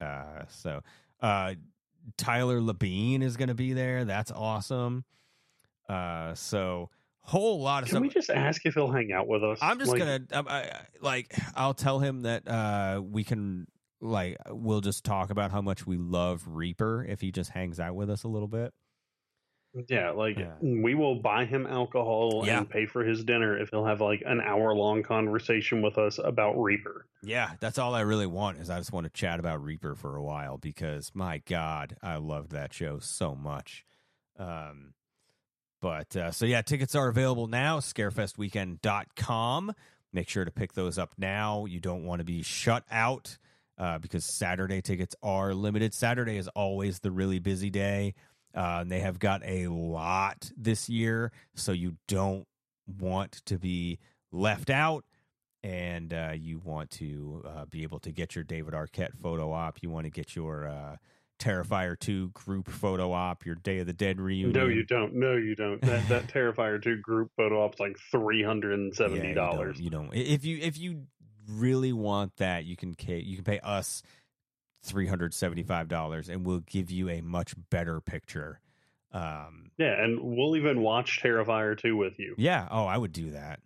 Uh, 0.03 0.45
so, 0.49 0.81
uh, 1.21 1.55
Tyler 2.17 2.61
Labine 2.61 3.23
is 3.23 3.37
going 3.37 3.49
to 3.49 3.55
be 3.55 3.73
there. 3.73 4.05
That's 4.05 4.33
awesome. 4.33 5.05
Uh, 5.89 6.35
so 6.35 6.91
whole 7.21 7.61
lot 7.63 7.83
of 7.85 7.89
Can 7.89 7.93
stuff. 7.97 8.03
we 8.03 8.09
just 8.09 8.31
ask 8.31 8.67
if 8.67 8.75
he'll 8.75 8.91
hang 8.91 9.13
out 9.13 9.29
with 9.29 9.45
us? 9.45 9.59
I'm 9.63 9.79
just 9.79 9.93
Like, 9.93 9.99
gonna 10.01 10.21
I, 10.33 10.41
I- 10.41 10.81
like 11.01 11.33
I'll 11.55 11.75
tell 11.75 12.01
him 12.01 12.23
that 12.23 12.49
uh 12.49 13.01
we 13.05 13.23
can 13.23 13.69
like 14.01 14.37
we'll 14.51 14.81
just 14.81 15.05
talk 15.05 15.31
about 15.31 15.53
how 15.53 15.61
much 15.63 15.87
we 15.87 15.97
love 15.99 16.43
Reaper 16.49 17.05
if 17.09 17.21
he 17.21 17.31
just 17.31 17.51
hangs 17.51 17.79
out 17.79 17.95
with 17.95 18.11
us 18.11 18.25
a 18.25 18.29
little 18.29 18.49
bit. 18.49 18.75
Yeah, 19.89 20.11
like 20.11 20.39
Yeah. 20.39 20.53
we 20.61 20.95
will 20.95 21.15
buy 21.17 21.47
him 21.47 21.67
alcohol 21.67 22.43
Yeah. 22.45 22.59
and 22.59 22.69
pay 22.69 22.85
for 22.87 23.03
his 23.05 23.25
dinner 23.25 23.57
if 23.59 23.71
he'll 23.71 23.87
have 23.87 24.01
like 24.03 24.23
an 24.27 24.41
hour 24.41 24.75
long 24.75 25.03
conversation 25.03 25.81
with 25.81 25.97
us 25.97 26.19
about 26.23 26.55
Reaper. 26.61 27.07
Yeah, 27.23 27.53
that's 27.61 27.79
all 27.79 27.95
I 27.95 28.01
really 28.03 28.27
want 28.27 28.59
is 28.59 28.69
I 28.69 28.79
just 28.79 28.93
want 28.93 29.05
to 29.05 29.11
chat 29.11 29.41
about 29.41 29.63
Reaper 29.63 29.95
for 29.95 30.17
a 30.17 30.23
while 30.23 30.59
because 30.59 31.11
my 31.15 31.39
god, 31.39 31.97
I 32.03 32.17
loved 32.17 32.51
that 32.53 32.73
show 32.75 32.99
so 32.99 33.35
much. 33.35 33.85
Um 34.39 34.95
but 35.81 36.15
uh, 36.17 36.31
so 36.31 36.47
yeah, 36.47 36.63
tickets 36.63 36.95
are 36.95 37.09
available 37.09 37.49
now 37.49 37.81
scarefestweekend.com. 37.81 39.73
Make 40.13 40.29
sure 40.29 40.45
to 40.45 40.51
pick 40.51 40.75
those 40.75 40.99
up 40.99 41.13
now. 41.19 41.65
You 41.65 41.81
don't 41.81 42.05
want 42.05 42.21
to 42.21 42.25
be 42.25 42.43
shut 42.43 42.85
out 42.91 43.39
uh, 43.79 43.99
because 43.99 44.25
Saturday 44.25 44.81
tickets 44.83 45.17
are 45.23 45.55
limited. 45.55 45.95
Saturday 45.95 46.37
is 46.37 46.47
always 46.49 47.01
the 47.01 47.11
really 47.11 47.39
busy 47.39 47.71
day. 47.71 48.15
Uh, 48.55 48.79
and 48.83 48.91
they 48.91 49.01
have 49.01 49.19
got 49.19 49.43
a 49.45 49.69
lot 49.69 50.51
this 50.57 50.89
year, 50.89 51.33
so 51.55 51.73
you 51.73 51.97
don't 52.09 52.47
want 52.87 53.33
to 53.47 53.59
be 53.59 53.99
left 54.31 54.69
out 54.71 55.05
and 55.65 56.13
uh, 56.13 56.33
you 56.35 56.59
want 56.65 56.91
to 56.91 57.43
uh, 57.47 57.65
be 57.67 57.83
able 57.85 58.01
to 58.01 58.11
get 58.11 58.35
your 58.35 58.43
David 58.45 58.75
Arquette 58.75 59.15
photo 59.17 59.53
op. 59.53 59.81
You 59.83 59.91
want 59.91 60.05
to 60.05 60.11
get 60.11 60.35
your 60.35 60.67
uh, 60.67 60.97
Terrifier 61.39 61.99
2 61.99 62.31
group 62.31 62.69
photo 62.69 63.13
op, 63.13 63.47
your 63.47 63.55
Day 63.55 63.79
of 63.79 63.87
the 63.87 63.93
Dead 63.93 64.21
reunion. 64.21 64.53
No, 64.53 64.67
you 64.67 64.85
don't. 64.85 65.15
No, 65.15 65.37
you 65.37 65.55
don't. 65.55 65.81
That 65.83 66.09
that 66.09 66.27
Terrifier 66.29 66.83
two 66.83 66.97
group 67.01 67.31
photo 67.37 67.63
op's 67.65 67.81
like 67.81 67.97
three 68.11 68.43
hundred 68.43 68.75
and 68.75 68.93
Yeah, 68.93 68.97
seventy 68.97 69.29
you 69.29 69.35
dollars. 69.35 69.77
don't- 69.77 69.85
You 69.85 69.91
don't. 69.91 70.15
If 70.15 70.45
you 70.45 70.59
if 70.59 70.79
you 70.79 71.07
really 71.49 71.93
want 71.93 72.37
that, 72.37 72.65
you 72.65 72.77
can 72.77 72.95
you 73.09 73.37
can 73.37 73.45
pay 73.45 73.61
us 73.61 74.03
three 74.83 75.07
hundred 75.07 75.35
seventy 75.35 75.63
five 75.63 75.89
dollars, 75.89 76.29
and 76.29 76.47
we'll 76.47 76.61
give 76.61 76.91
you 76.91 77.09
a 77.09 77.21
much 77.21 77.55
better 77.71 78.01
picture. 78.01 78.61
Um, 79.13 79.71
yeah, 79.79 80.03
and 80.03 80.21
we'll 80.21 80.57
even 80.57 80.81
watch 80.81 81.21
Terrifier 81.23 81.79
two 81.79 81.97
with 81.97 82.19
you. 82.19 82.35
yeah. 82.39 82.67
Oh, 82.71 82.85
I 82.85 82.97
would 82.97 83.13
do 83.13 83.33
that. 83.33 83.61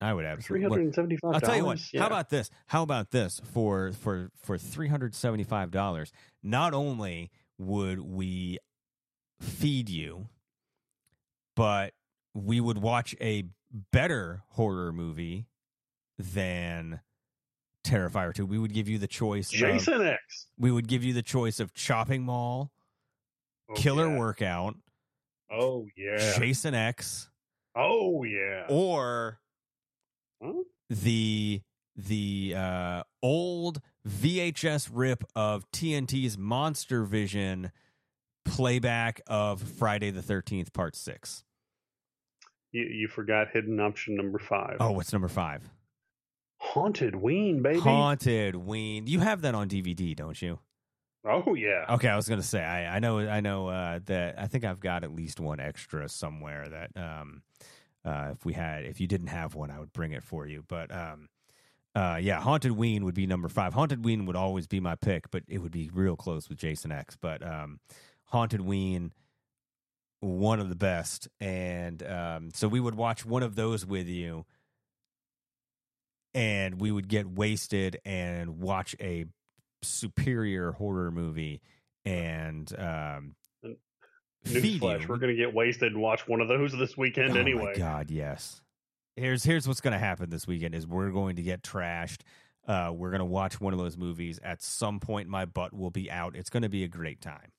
I 0.00 0.12
would 0.12 0.24
Three 0.24 0.32
absolutely. 0.32 0.68
hundred 0.68 0.82
and 0.84 0.94
seventy 0.94 1.16
five. 1.16 1.34
I'll 1.34 1.40
tell 1.40 1.56
you 1.56 1.64
what. 1.64 1.80
How 1.96 2.06
about 2.06 2.28
this? 2.28 2.50
How 2.66 2.82
about 2.82 3.10
this 3.10 3.40
for 3.52 3.92
for 3.92 4.30
for 4.42 4.58
three 4.58 4.88
hundred 4.88 5.14
seventy 5.14 5.44
five 5.44 5.70
dollars? 5.70 6.12
Not 6.42 6.74
only 6.74 7.30
would 7.58 8.00
we 8.00 8.58
feed 9.40 9.88
you, 9.88 10.28
but 11.56 11.94
we 12.34 12.60
would 12.60 12.78
watch 12.78 13.14
a 13.20 13.44
better 13.92 14.42
horror 14.50 14.92
movie 14.92 15.46
than 16.18 17.00
Terrifier 17.84 18.34
two. 18.34 18.46
We 18.46 18.58
would 18.58 18.72
give 18.72 18.88
you 18.88 18.98
the 18.98 19.06
choice. 19.06 19.52
Of, 19.52 19.58
Jason 19.58 20.02
X? 20.02 20.46
we 20.58 20.70
would 20.70 20.88
give 20.88 21.04
you 21.04 21.12
the 21.12 21.22
choice 21.22 21.60
of 21.60 21.74
Chopping 21.74 22.22
Mall, 22.24 22.70
Oh, 23.70 23.74
Killer 23.74 24.08
yeah. 24.08 24.18
Workout, 24.18 24.76
Oh 25.50 25.86
yeah. 25.96 26.36
Jason 26.38 26.74
X, 26.74 27.28
Oh 27.76 28.24
yeah. 28.24 28.66
or 28.68 29.38
Huh? 30.42 30.52
the 30.90 31.60
the 31.96 32.54
uh, 32.56 33.02
old 33.22 33.80
VHS 34.08 34.90
rip 34.92 35.22
of 35.36 35.70
TNT's 35.70 36.36
MonsterVision 36.36 37.70
playback 38.44 39.20
of 39.26 39.62
Friday 39.62 40.10
the 40.10 40.22
Thirteenth 40.22 40.72
Part 40.72 40.96
Six. 40.96 41.44
You 42.72 42.82
you 42.82 43.08
forgot 43.08 43.48
hidden 43.52 43.78
option 43.80 44.16
number 44.16 44.38
five. 44.38 44.78
Oh, 44.80 44.90
what's 44.92 45.12
number 45.12 45.28
five? 45.28 45.62
Hauntedween, 46.74 47.62
baby. 47.62 47.80
Hauntedween. 47.80 49.08
You 49.08 49.20
have 49.20 49.42
that 49.42 49.54
on 49.54 49.68
DVD, 49.68 50.14
don't 50.14 50.40
you? 50.40 50.58
oh 51.24 51.54
yeah. 51.54 51.86
Okay, 51.88 52.08
I 52.08 52.16
was 52.16 52.28
gonna 52.28 52.42
say 52.42 52.62
I, 52.62 52.96
I 52.96 52.98
know 52.98 53.18
I 53.18 53.40
know 53.40 53.68
uh, 53.68 54.00
that 54.06 54.38
I 54.38 54.46
think 54.46 54.64
I've 54.64 54.80
got 54.80 55.04
at 55.04 55.14
least 55.14 55.40
one 55.40 55.60
extra 55.60 56.08
somewhere 56.08 56.68
that 56.68 56.90
um 57.02 57.42
uh 58.04 58.30
if 58.32 58.44
we 58.44 58.52
had 58.52 58.84
if 58.84 59.00
you 59.00 59.06
didn't 59.06 59.28
have 59.28 59.54
one 59.54 59.70
I 59.70 59.78
would 59.78 59.92
bring 59.92 60.12
it 60.12 60.22
for 60.22 60.46
you 60.46 60.64
but 60.68 60.92
um 60.94 61.28
uh 61.94 62.18
yeah 62.20 62.40
Hauntedween 62.42 63.02
would 63.04 63.14
be 63.14 63.26
number 63.26 63.48
five 63.48 63.72
Hauntedween 63.72 64.26
would 64.26 64.36
always 64.36 64.66
be 64.66 64.80
my 64.80 64.96
pick 64.96 65.30
but 65.30 65.42
it 65.48 65.58
would 65.58 65.72
be 65.72 65.90
real 65.92 66.16
close 66.16 66.48
with 66.48 66.58
Jason 66.58 66.92
X 66.92 67.16
but 67.18 67.42
um 67.42 67.80
Hauntedween 68.32 69.12
one 70.20 70.60
of 70.60 70.68
the 70.68 70.76
best 70.76 71.28
and 71.40 72.02
um 72.02 72.50
so 72.52 72.68
we 72.68 72.80
would 72.80 72.96
watch 72.96 73.24
one 73.24 73.42
of 73.42 73.56
those 73.56 73.86
with 73.86 74.08
you 74.08 74.44
and 76.34 76.80
we 76.80 76.90
would 76.90 77.08
get 77.08 77.26
wasted 77.28 78.00
and 78.04 78.58
watch 78.58 78.96
a 79.00 79.26
superior 79.82 80.72
horror 80.72 81.10
movie 81.10 81.60
and 82.04 82.72
um 82.78 83.34
Newsflash, 84.46 85.08
we're 85.08 85.16
gonna 85.16 85.34
get 85.34 85.54
wasted 85.54 85.92
and 85.92 86.02
watch 86.02 86.28
one 86.28 86.40
of 86.40 86.48
those 86.48 86.72
this 86.72 86.96
weekend 86.96 87.36
oh 87.36 87.40
anyway. 87.40 87.74
god 87.76 88.10
yes. 88.10 88.60
Here's 89.16 89.44
here's 89.44 89.68
what's 89.68 89.80
going 89.80 89.92
to 89.92 89.98
happen 89.98 90.28
this 90.28 90.44
weekend 90.46 90.74
is 90.74 90.88
we're 90.88 91.10
going 91.10 91.36
to 91.36 91.42
get 91.42 91.62
trashed 91.62 92.22
uh 92.66 92.90
we're 92.92 93.10
going 93.10 93.20
to 93.20 93.24
watch 93.24 93.60
one 93.60 93.72
of 93.72 93.78
those 93.78 93.96
movies. 93.96 94.40
At 94.42 94.60
some 94.60 94.98
point 94.98 95.28
my 95.28 95.44
butt 95.44 95.72
will 95.72 95.92
be 95.92 96.10
out. 96.10 96.34
It's 96.34 96.50
going 96.50 96.64
to 96.64 96.68
be 96.68 96.82
a 96.82 96.88
great 96.88 97.20
time. 97.20 97.52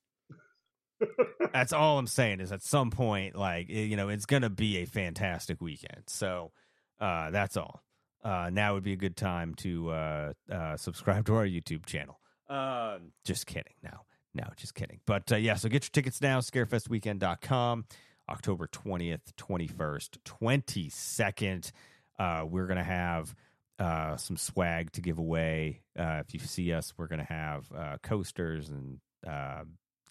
That's 1.53 1.71
all 1.73 1.97
i'm 1.97 2.07
saying 2.07 2.41
is 2.41 2.51
at 2.51 2.61
some 2.61 2.91
point 2.91 3.35
like 3.35 3.69
eh, 3.69 3.83
you 3.83 3.95
know 3.95 4.09
it's 4.09 4.25
going 4.25 4.41
to 4.41 4.49
be 4.49 4.79
a 4.79 4.85
fantastic 4.85 5.61
weekend. 5.61 6.03
So 6.07 6.51
uh 6.99 7.31
that's 7.31 7.55
all 7.55 7.84
uh 8.25 8.49
now 8.51 8.73
would 8.73 8.83
be 8.83 8.91
a 8.93 8.97
good 8.97 9.15
time 9.15 9.53
to 9.55 9.89
uh 9.91 10.33
uh 10.51 10.75
subscribe 10.75 11.25
to 11.25 11.35
our 11.35 11.45
youtube 11.45 11.85
channel 11.85 12.19
um 12.49 13.11
just 13.23 13.45
kidding 13.45 13.73
no 13.83 14.01
no 14.33 14.43
just 14.57 14.75
kidding 14.75 14.99
but 15.05 15.31
uh, 15.31 15.35
yeah 15.37 15.55
so 15.55 15.69
get 15.69 15.83
your 15.85 15.91
tickets 15.93 16.21
now 16.21 16.39
scarefestweekend.com 16.39 17.85
october 18.29 18.67
20th 18.67 19.31
21st 19.37 20.17
22nd 20.25 21.71
uh 22.19 22.45
we're 22.45 22.67
gonna 22.67 22.83
have 22.83 23.33
uh 23.79 24.17
some 24.17 24.35
swag 24.37 24.91
to 24.91 25.01
give 25.01 25.19
away 25.19 25.81
uh 25.97 26.21
if 26.25 26.33
you 26.33 26.39
see 26.39 26.73
us 26.73 26.93
we're 26.97 27.07
gonna 27.07 27.23
have 27.23 27.71
uh 27.77 27.97
coasters 28.03 28.69
and 28.69 28.99
uh 29.25 29.63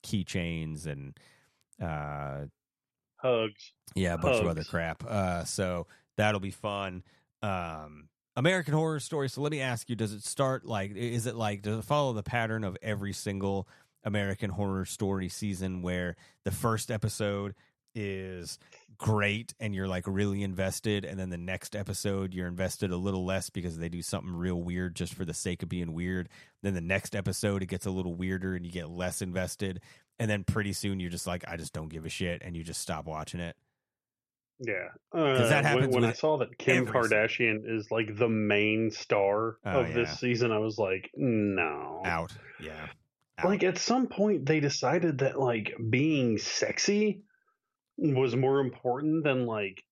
keychains 0.03 0.87
and 0.87 1.19
uh 1.83 2.47
Hugs. 3.17 3.73
yeah, 3.95 4.15
a 4.15 4.19
bunch 4.19 4.37
of 4.37 4.47
other 4.47 4.65
crap. 4.65 5.03
Uh, 5.03 5.45
so 5.45 5.87
that'll 6.19 6.41
be 6.41 6.51
fun. 6.51 7.03
Um, 7.45 8.09
American 8.37 8.75
Horror 8.75 9.01
Story. 9.01 9.29
So 9.29 9.43
let 9.43 9.53
me 9.53 9.61
ask 9.61 9.89
you: 9.91 9.97
Does 9.97 10.13
it 10.13 10.25
start 10.25 10.65
like? 10.65 10.93
Is 10.97 11.27
it 11.27 11.37
like? 11.37 11.63
Does 11.63 11.79
it 11.79 11.85
follow 11.85 12.13
the 12.13 12.23
pattern 12.23 12.65
of 12.65 12.77
every 12.83 13.13
single 13.13 13.69
American 14.03 14.51
Horror 14.51 14.85
Story 14.85 15.29
season, 15.29 15.83
where 15.83 16.17
the 16.45 16.51
first 16.51 16.91
episode 16.91 17.55
is 17.95 18.59
great 18.97 19.55
and 19.61 19.75
you're 19.75 19.89
like 19.89 20.05
really 20.07 20.43
invested, 20.43 21.05
and 21.05 21.19
then 21.19 21.31
the 21.31 21.37
next 21.37 21.77
episode 21.77 22.33
you're 22.33 22.49
invested 22.49 22.91
a 22.91 22.97
little 22.97 23.25
less 23.25 23.51
because 23.51 23.79
they 23.79 23.89
do 23.89 24.03
something 24.03 24.35
real 24.35 24.61
weird 24.61 24.97
just 24.97 25.15
for 25.15 25.25
the 25.25 25.35
sake 25.35 25.63
of 25.63 25.69
being 25.69 25.93
weird. 25.93 26.29
Then 26.63 26.75
the 26.75 26.81
next 26.81 27.15
episode 27.15 27.63
it 27.63 27.67
gets 27.67 27.87
a 27.87 27.91
little 27.91 28.15
weirder 28.15 28.55
and 28.55 28.65
you 28.65 28.73
get 28.73 28.89
less 28.89 29.21
invested, 29.23 29.81
and 30.19 30.31
then 30.31 30.45
pretty 30.45 30.73
soon 30.73 30.99
you're 30.99 31.11
just 31.11 31.27
like, 31.27 31.45
I 31.47 31.57
just 31.57 31.73
don't 31.73 31.89
give 31.89 32.07
a 32.07 32.11
shit, 32.11 32.43
and 32.43 32.57
you 32.57 32.65
just 32.65 32.81
stop 32.81 33.07
watching 33.07 33.41
it. 33.41 33.57
Yeah. 34.61 34.89
Uh, 35.13 35.49
that 35.49 35.51
when- 35.51 35.65
happens 35.65 35.95
when, 35.95 36.05
I 36.05 36.13
saw 36.13 36.39
that 36.39 36.57
Kim 36.59 36.87
every 36.89 37.03
season. 37.03 37.19
Kardashian 37.19 37.77
is 37.79 37.91
like 37.91 38.17
the 38.17 38.29
main 38.29 38.91
star 38.91 39.57
Oh, 39.65 39.81
of 39.81 39.95
this 39.95 40.19
season, 40.21 40.53
I 40.53 40.59
was 40.59 40.79
like, 40.79 41.11
no. 41.15 42.03
Out, 42.05 42.33
yeah. 42.61 42.87
Like 43.43 43.65
at 43.65 43.79
some 43.79 44.07
point 44.07 44.47
they 44.47 44.61
decided 44.61 45.19
that 45.19 45.39
like 45.39 45.75
being 45.91 46.39
sexy 46.39 47.23
was 47.99 48.37
more 48.37 48.61
important 48.61 49.25
than 49.25 49.47
like 49.47 49.83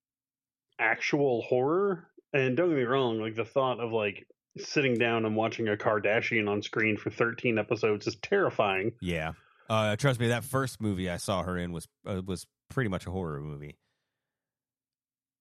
actual 0.78 1.42
horror. 1.42 2.08
And 2.32 2.56
don't 2.56 2.68
get 2.68 2.76
me 2.78 2.84
wrong, 2.84 3.20
like 3.20 3.34
the 3.34 3.44
thought 3.44 3.80
of 3.80 3.92
like 3.92 4.26
sitting 4.58 4.94
down 4.94 5.24
and 5.26 5.34
watching 5.36 5.68
a 5.68 5.76
Kardashian 5.76 6.48
on 6.48 6.62
screen 6.62 6.96
for 6.96 7.10
13 7.10 7.58
episodes 7.58 8.06
is 8.06 8.16
terrifying. 8.16 8.92
Yeah. 9.00 9.32
Uh, 9.68 9.96
trust 9.96 10.20
me, 10.20 10.28
that 10.28 10.44
first 10.44 10.80
movie 10.80 11.10
I 11.10 11.16
saw 11.16 11.42
her 11.42 11.56
in 11.56 11.72
was 11.72 11.88
uh, 12.06 12.22
was 12.24 12.46
pretty 12.68 12.90
much 12.90 13.06
a 13.06 13.10
horror 13.10 13.40
movie. 13.40 13.76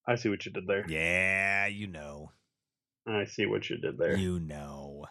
I 0.08 0.15
see 0.15 0.29
what 0.29 0.46
you 0.46 0.51
did 0.51 0.67
there. 0.67 0.86
Yeah, 0.88 1.67
you 1.67 1.88
know, 1.88 2.31
I 3.08 3.25
see 3.25 3.46
what 3.46 3.70
you 3.70 3.77
did 3.77 3.98
there. 3.98 4.17
you 4.17 4.39
know. 4.39 5.05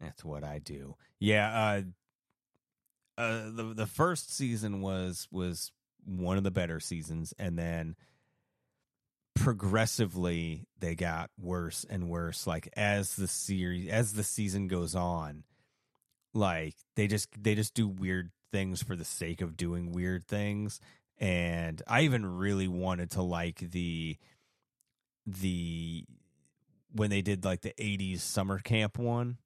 That's 0.00 0.24
what 0.24 0.44
I 0.44 0.58
do. 0.58 0.96
Yeah. 1.18 1.82
Uh, 3.16 3.20
uh, 3.20 3.50
the 3.50 3.72
the 3.74 3.86
first 3.86 4.34
season 4.34 4.80
was 4.80 5.28
was 5.30 5.72
one 6.04 6.36
of 6.36 6.44
the 6.44 6.50
better 6.50 6.80
seasons, 6.80 7.32
and 7.38 7.58
then 7.58 7.96
progressively 9.34 10.66
they 10.78 10.94
got 10.94 11.30
worse 11.40 11.86
and 11.88 12.08
worse. 12.08 12.46
Like 12.46 12.68
as 12.76 13.14
the 13.16 13.28
series 13.28 13.88
as 13.88 14.12
the 14.12 14.24
season 14.24 14.68
goes 14.68 14.94
on, 14.94 15.44
like 16.34 16.74
they 16.96 17.06
just 17.06 17.28
they 17.42 17.54
just 17.54 17.74
do 17.74 17.86
weird 17.88 18.30
things 18.52 18.82
for 18.82 18.96
the 18.96 19.04
sake 19.04 19.40
of 19.40 19.56
doing 19.56 19.92
weird 19.92 20.26
things. 20.26 20.80
And 21.18 21.80
I 21.86 22.02
even 22.02 22.26
really 22.26 22.68
wanted 22.68 23.10
to 23.12 23.22
like 23.22 23.58
the 23.58 24.16
the 25.26 26.04
when 26.92 27.10
they 27.10 27.22
did 27.22 27.44
like 27.44 27.62
the 27.62 27.74
80s 27.78 28.20
summer 28.20 28.58
camp 28.58 28.98
one. 28.98 29.38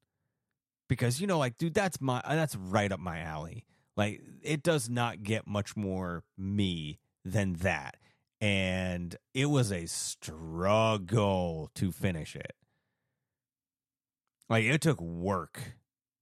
Because 0.89 1.21
you 1.21 1.27
know 1.27 1.39
like 1.39 1.59
dude 1.59 1.75
that's 1.75 2.01
my 2.01 2.23
that's 2.27 2.57
right 2.57 2.91
up 2.91 3.01
my 3.01 3.21
alley. 3.21 3.67
Like 3.97 4.23
it 4.43 4.63
does 4.63 4.89
not 4.89 5.23
get 5.23 5.47
much 5.47 5.77
more 5.77 6.25
me 6.37 6.99
than 7.25 7.55
that. 7.55 7.97
And 8.41 9.17
it 9.35 9.47
was 9.47 9.73
a 9.73 9.87
struggle 9.87 11.71
to 11.75 11.91
finish 11.93 12.37
it. 12.37 12.55
Like 14.49 14.65
it 14.65 14.81
took 14.81 15.01
work 15.01 15.75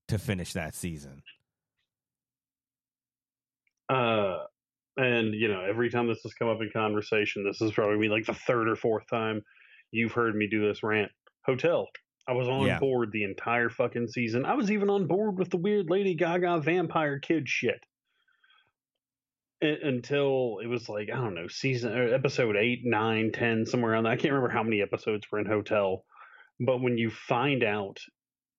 to 0.08 0.18
finish 0.18 0.52
that 0.54 0.74
season. 0.74 1.22
Uh, 3.88 4.38
and 4.96 5.34
you 5.34 5.48
know, 5.48 5.60
every 5.62 5.90
time 5.90 6.06
this 6.08 6.22
has 6.22 6.34
come 6.34 6.48
up 6.48 6.60
in 6.60 6.70
conversation, 6.72 7.44
this 7.44 7.60
is 7.60 7.72
probably 7.72 8.08
like 8.08 8.26
the 8.26 8.34
third 8.34 8.68
or 8.68 8.76
fourth 8.76 9.04
time 9.08 9.42
you've 9.92 10.12
heard 10.12 10.34
me 10.34 10.48
do 10.48 10.66
this 10.66 10.82
rant. 10.82 11.10
Hotel. 11.44 11.86
I 12.28 12.32
was 12.32 12.48
on 12.48 12.66
Yeah. 12.66 12.80
board 12.80 13.12
the 13.12 13.22
entire 13.22 13.70
fucking 13.70 14.08
season. 14.08 14.44
I 14.44 14.54
was 14.54 14.70
even 14.72 14.90
on 14.90 15.06
board 15.06 15.38
with 15.38 15.50
the 15.50 15.58
weird 15.58 15.88
Lady 15.88 16.14
Gaga 16.14 16.58
vampire 16.60 17.20
kid 17.20 17.48
shit. 17.48 17.84
Until 19.62 20.58
it 20.62 20.66
was 20.66 20.86
like 20.88 21.08
I 21.10 21.16
don't 21.16 21.34
know 21.34 21.48
season 21.48 21.96
or 21.96 22.12
episode 22.12 22.56
eight, 22.56 22.80
nine, 22.84 23.32
ten, 23.32 23.64
somewhere 23.64 23.92
around. 23.92 24.04
that 24.04 24.12
I 24.12 24.16
can't 24.16 24.34
remember 24.34 24.52
how 24.52 24.62
many 24.62 24.82
episodes 24.82 25.26
were 25.32 25.38
in 25.38 25.46
Hotel, 25.46 26.04
but 26.60 26.82
when 26.82 26.98
you 26.98 27.10
find 27.10 27.64
out 27.64 27.98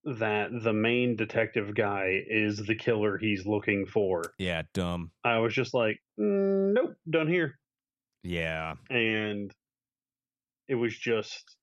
that 0.03 0.49
the 0.51 0.73
main 0.73 1.15
detective 1.15 1.75
guy 1.75 2.23
is 2.27 2.57
the 2.57 2.75
killer 2.75 3.17
he's 3.17 3.45
looking 3.45 3.85
for, 3.85 4.23
yeah 4.37 4.61
dumb 4.73 5.11
I 5.23 5.39
was 5.39 5.53
just 5.53 5.73
like, 5.73 5.99
mm, 6.19 6.73
nope, 6.73 6.95
done 7.09 7.27
here. 7.27 7.57
yeah 8.23 8.75
And 8.89 9.51
it 10.67 10.75
was 10.75 10.97
just, 10.97 11.55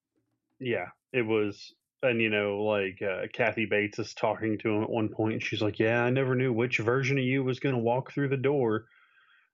yeah, 0.59 0.87
it 1.13 1.23
was. 1.23 1.75
And, 2.03 2.21
you 2.21 2.29
know, 2.29 2.65
like 2.65 3.01
uh, 3.01 3.27
Kathy 3.33 3.65
Bates 3.65 3.99
is 3.99 4.13
talking 4.13 4.59
to 4.59 4.69
him 4.69 4.83
at 4.83 4.91
one 4.91 5.09
point, 5.09 5.35
and 5.35 5.43
she's 5.43 5.63
like, 5.63 5.79
yeah, 5.79 6.03
I 6.03 6.11
never 6.11 6.35
knew 6.35 6.53
which 6.53 6.79
version 6.79 7.19
of 7.19 7.25
you 7.25 7.43
was 7.43 7.61
going 7.61 7.75
to 7.75 7.81
walk 7.81 8.13
through 8.13 8.29
the 8.29 8.37
door. 8.37 8.85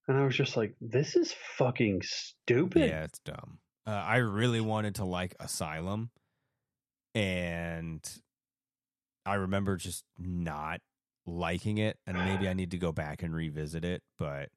And 0.08 0.18
I 0.18 0.24
was 0.24 0.36
just 0.36 0.56
like, 0.56 0.74
this 0.80 1.14
is 1.14 1.32
fucking 1.56 2.02
stupid. 2.02 2.88
Yeah, 2.88 3.04
it's 3.04 3.20
dumb. 3.20 3.58
Uh, 3.86 3.90
I 3.90 4.16
really 4.16 4.60
wanted 4.60 4.96
to 4.96 5.04
like 5.04 5.36
Asylum, 5.38 6.10
and 7.14 8.08
I 9.30 9.34
remember 9.36 9.76
just 9.76 10.04
not 10.18 10.80
liking 11.26 11.78
it. 11.78 11.98
And 12.06 12.16
maybe 12.18 12.48
I 12.48 12.52
need 12.54 12.72
to 12.72 12.78
go 12.78 12.92
back 12.92 13.22
and 13.22 13.34
revisit 13.34 13.84
it. 13.84 14.02
But 14.18 14.48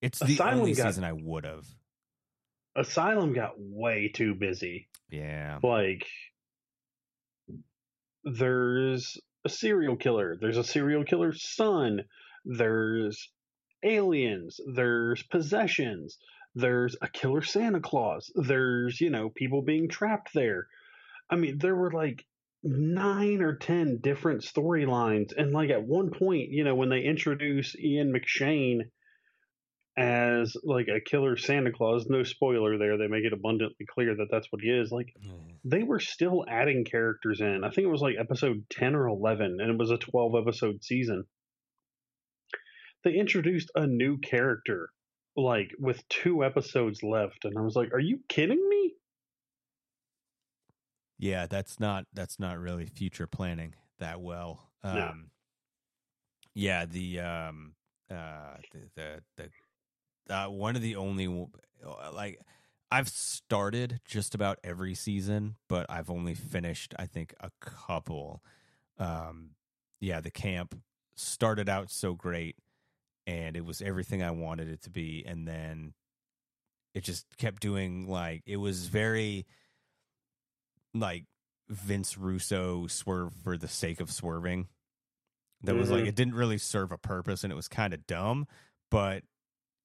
it's 0.00 0.18
the 0.18 0.32
Asylum 0.34 0.60
only 0.60 0.74
got- 0.74 0.88
season 0.88 1.04
I 1.04 1.12
would 1.12 1.44
have. 1.44 1.66
Asylum 2.74 3.34
got 3.34 3.52
way 3.58 4.08
too 4.08 4.34
busy. 4.34 4.88
Yeah, 5.10 5.58
Like, 5.62 6.06
there's 8.24 9.18
a 9.44 9.48
serial 9.48 9.96
killer, 9.96 10.36
there's 10.40 10.56
a 10.56 10.64
serial 10.64 11.04
killer's 11.04 11.42
son, 11.44 12.02
there's 12.44 13.30
aliens, 13.82 14.58
there's 14.74 15.22
possessions, 15.24 16.18
there's 16.54 16.96
a 17.02 17.08
killer 17.08 17.42
Santa 17.42 17.80
Claus, 17.80 18.30
there's, 18.36 19.00
you 19.00 19.10
know, 19.10 19.28
people 19.28 19.62
being 19.62 19.88
trapped 19.88 20.32
there. 20.34 20.66
I 21.28 21.36
mean, 21.36 21.58
there 21.58 21.74
were 21.74 21.90
like 21.90 22.24
nine 22.62 23.42
or 23.42 23.56
ten 23.56 23.98
different 24.00 24.42
storylines. 24.42 25.32
And 25.36 25.52
like 25.52 25.70
at 25.70 25.82
one 25.82 26.10
point, 26.10 26.50
you 26.50 26.64
know, 26.64 26.74
when 26.74 26.88
they 26.88 27.02
introduce 27.02 27.76
Ian 27.76 28.12
McShane 28.12 28.82
as 29.96 30.56
like 30.64 30.86
a 30.88 31.00
killer 31.00 31.36
Santa 31.36 31.72
Claus, 31.72 32.06
no 32.08 32.22
spoiler 32.22 32.78
there, 32.78 32.96
they 32.96 33.08
make 33.08 33.24
it 33.24 33.32
abundantly 33.32 33.86
clear 33.86 34.14
that 34.16 34.28
that's 34.30 34.50
what 34.50 34.62
he 34.62 34.70
is. 34.70 34.90
Like, 34.90 35.12
hmm. 35.22 35.54
they 35.64 35.82
were 35.82 36.00
still 36.00 36.44
adding 36.48 36.84
characters 36.84 37.40
in. 37.40 37.62
I 37.64 37.70
think 37.70 37.86
it 37.86 37.90
was 37.90 38.00
like 38.00 38.16
episode 38.18 38.64
10 38.70 38.94
or 38.94 39.08
11, 39.08 39.58
and 39.60 39.70
it 39.70 39.78
was 39.78 39.90
a 39.90 39.98
12 39.98 40.32
episode 40.40 40.82
season. 40.82 41.24
They 43.04 43.14
introduced 43.14 43.70
a 43.74 43.86
new 43.86 44.18
character, 44.18 44.90
like 45.36 45.70
with 45.78 46.06
two 46.08 46.44
episodes 46.44 47.02
left, 47.02 47.44
and 47.44 47.58
I 47.58 47.62
was 47.62 47.76
like, 47.76 47.92
Are 47.92 48.00
you 48.00 48.20
kidding 48.28 48.66
me? 48.68 48.94
Yeah. 51.22 51.46
That's 51.46 51.78
not 51.78 52.06
that's 52.12 52.40
not 52.40 52.58
really 52.58 52.86
future 52.86 53.26
planning 53.26 53.74
that 54.00 54.20
well. 54.20 54.68
Um, 54.82 54.94
No. 54.94 55.12
Yeah, 56.54 56.84
the 56.84 57.20
um, 57.20 57.74
uh, 58.10 58.56
the 58.72 59.22
the, 59.36 59.50
the 60.28 60.34
uh, 60.34 60.48
one 60.48 60.76
of 60.76 60.82
the 60.82 60.96
only 60.96 61.26
uh, 61.86 62.12
like 62.12 62.40
I've 62.90 63.08
started 63.08 64.00
just 64.04 64.34
about 64.34 64.58
every 64.62 64.94
season, 64.94 65.56
but 65.68 65.86
I've 65.88 66.10
only 66.10 66.34
finished 66.34 66.94
I 66.98 67.06
think 67.06 67.34
a 67.40 67.50
couple. 67.60 68.42
Um, 68.98 69.50
yeah, 70.00 70.20
the 70.20 70.30
camp 70.30 70.78
started 71.14 71.68
out 71.68 71.90
so 71.90 72.14
great, 72.14 72.56
and 73.26 73.56
it 73.56 73.64
was 73.64 73.80
everything 73.80 74.22
I 74.22 74.32
wanted 74.32 74.68
it 74.68 74.82
to 74.82 74.90
be, 74.90 75.24
and 75.26 75.46
then 75.48 75.94
it 76.94 77.04
just 77.04 77.38
kept 77.38 77.62
doing 77.62 78.08
like 78.08 78.42
it 78.44 78.58
was 78.58 78.88
very 78.88 79.46
like 80.94 81.24
Vince 81.68 82.16
Russo 82.18 82.86
swerve 82.86 83.32
for 83.42 83.56
the 83.56 83.68
sake 83.68 84.00
of 84.00 84.10
swerving. 84.10 84.68
That 85.62 85.74
was 85.76 85.90
like 85.90 86.04
Mhm. 86.04 86.08
it 86.08 86.14
didn't 86.16 86.34
really 86.34 86.58
serve 86.58 86.90
a 86.92 86.98
purpose, 86.98 87.44
and 87.44 87.52
it 87.52 87.56
was 87.56 87.68
kind 87.68 87.94
of 87.94 88.06
dumb. 88.06 88.46
But 88.90 89.24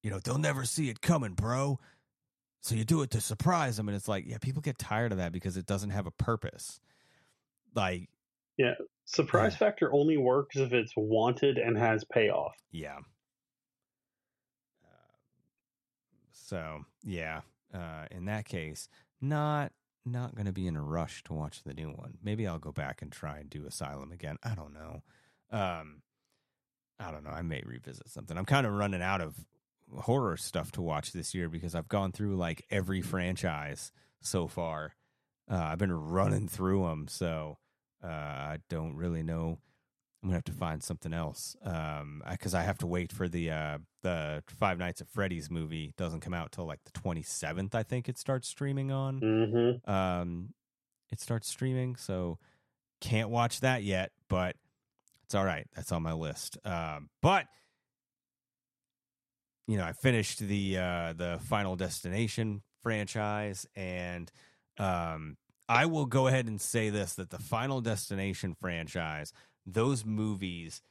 you 0.02 0.10
know, 0.10 0.18
they'll 0.20 0.38
never 0.38 0.64
see 0.64 0.88
it 0.90 1.00
coming, 1.00 1.34
bro. 1.34 1.78
So 2.60 2.74
you 2.74 2.84
do 2.84 3.02
it 3.02 3.10
to 3.12 3.20
surprise 3.20 3.76
them, 3.76 3.88
and 3.88 3.96
it's 3.96 4.08
like, 4.08 4.26
yeah, 4.26 4.38
people 4.38 4.60
get 4.62 4.78
tired 4.78 5.12
of 5.12 5.18
that 5.18 5.32
because 5.32 5.56
it 5.56 5.66
doesn't 5.66 5.90
have 5.90 6.06
a 6.06 6.10
purpose. 6.10 6.80
Like, 7.74 8.08
Yeah. 8.56 8.74
Surprise 9.04 9.56
factor 9.56 9.92
only 9.92 10.16
works 10.18 10.56
if 10.56 10.72
it's 10.72 10.92
wanted 10.96 11.56
and 11.58 11.78
has 11.78 12.04
payoff. 12.04 12.54
yeah. 12.70 12.98
Uh, 14.84 14.88
so 16.32 16.84
yeah, 17.04 17.40
uh, 17.72 18.06
in 18.10 18.24
that 18.26 18.44
case, 18.46 18.88
not 19.20 19.72
not 20.12 20.34
going 20.34 20.46
to 20.46 20.52
be 20.52 20.66
in 20.66 20.76
a 20.76 20.82
rush 20.82 21.22
to 21.24 21.32
watch 21.32 21.62
the 21.62 21.74
new 21.74 21.88
one. 21.88 22.18
Maybe 22.22 22.46
I'll 22.46 22.58
go 22.58 22.72
back 22.72 23.02
and 23.02 23.10
try 23.12 23.38
and 23.38 23.48
do 23.48 23.66
Asylum 23.66 24.12
again. 24.12 24.36
I 24.42 24.54
don't 24.54 24.74
know. 24.74 25.02
Um, 25.50 26.02
I 26.98 27.10
don't 27.10 27.24
know. 27.24 27.30
I 27.30 27.42
may 27.42 27.62
revisit 27.64 28.08
something. 28.08 28.36
I'm 28.36 28.44
kind 28.44 28.66
of 28.66 28.72
running 28.72 29.02
out 29.02 29.20
of 29.20 29.34
horror 29.96 30.36
stuff 30.36 30.72
to 30.72 30.82
watch 30.82 31.12
this 31.12 31.34
year 31.34 31.48
because 31.48 31.74
I've 31.74 31.88
gone 31.88 32.12
through 32.12 32.36
like 32.36 32.64
every 32.70 33.00
franchise 33.00 33.92
so 34.20 34.46
far. 34.46 34.94
Uh, 35.50 35.56
I've 35.56 35.78
been 35.78 35.92
running 35.92 36.48
through 36.48 36.82
them, 36.82 37.08
so 37.08 37.58
uh, 38.02 38.06
I 38.06 38.58
don't 38.68 38.96
really 38.96 39.22
know. 39.22 39.58
I'm 40.22 40.30
gonna 40.30 40.36
have 40.36 40.44
to 40.44 40.52
find 40.52 40.82
something 40.82 41.12
else 41.12 41.54
um, 41.62 42.22
because 42.28 42.52
I 42.54 42.62
have 42.62 42.78
to 42.78 42.86
wait 42.86 43.12
for 43.12 43.28
the 43.28 43.50
uh, 43.52 43.78
the 44.02 44.42
Five 44.48 44.78
Nights 44.78 45.00
at 45.00 45.08
Freddy's 45.08 45.50
movie 45.50 45.92
doesn't 45.96 46.20
come 46.20 46.34
out 46.34 46.50
till 46.52 46.66
like 46.66 46.80
the 46.84 46.90
27th. 46.98 47.74
I 47.74 47.84
think 47.84 48.08
it 48.08 48.18
starts 48.18 48.48
streaming 48.48 48.90
on 48.90 49.20
Mm-hmm. 49.20 49.90
um, 49.90 50.54
it 51.10 51.20
starts 51.20 51.48
streaming, 51.48 51.94
so 51.96 52.38
can't 53.00 53.30
watch 53.30 53.60
that 53.60 53.82
yet, 53.84 54.10
but 54.28 54.56
it's 55.24 55.34
all 55.36 55.44
right. 55.44 55.66
That's 55.76 55.92
on 55.92 56.02
my 56.02 56.14
list. 56.14 56.58
Um, 56.64 57.10
but 57.22 57.46
you 59.66 59.76
know, 59.76 59.84
I 59.84 59.92
finished 59.92 60.40
the 60.40 60.78
uh, 60.78 61.12
the 61.12 61.38
Final 61.42 61.76
Destination 61.76 62.62
franchise, 62.82 63.66
and 63.76 64.30
um, 64.78 65.36
I 65.68 65.86
will 65.86 66.06
go 66.06 66.26
ahead 66.26 66.46
and 66.46 66.60
say 66.60 66.90
this: 66.90 67.14
that 67.14 67.30
the 67.30 67.38
Final 67.38 67.80
Destination 67.80 68.54
franchise, 68.58 69.32
those 69.72 70.04
movies, 70.04 70.82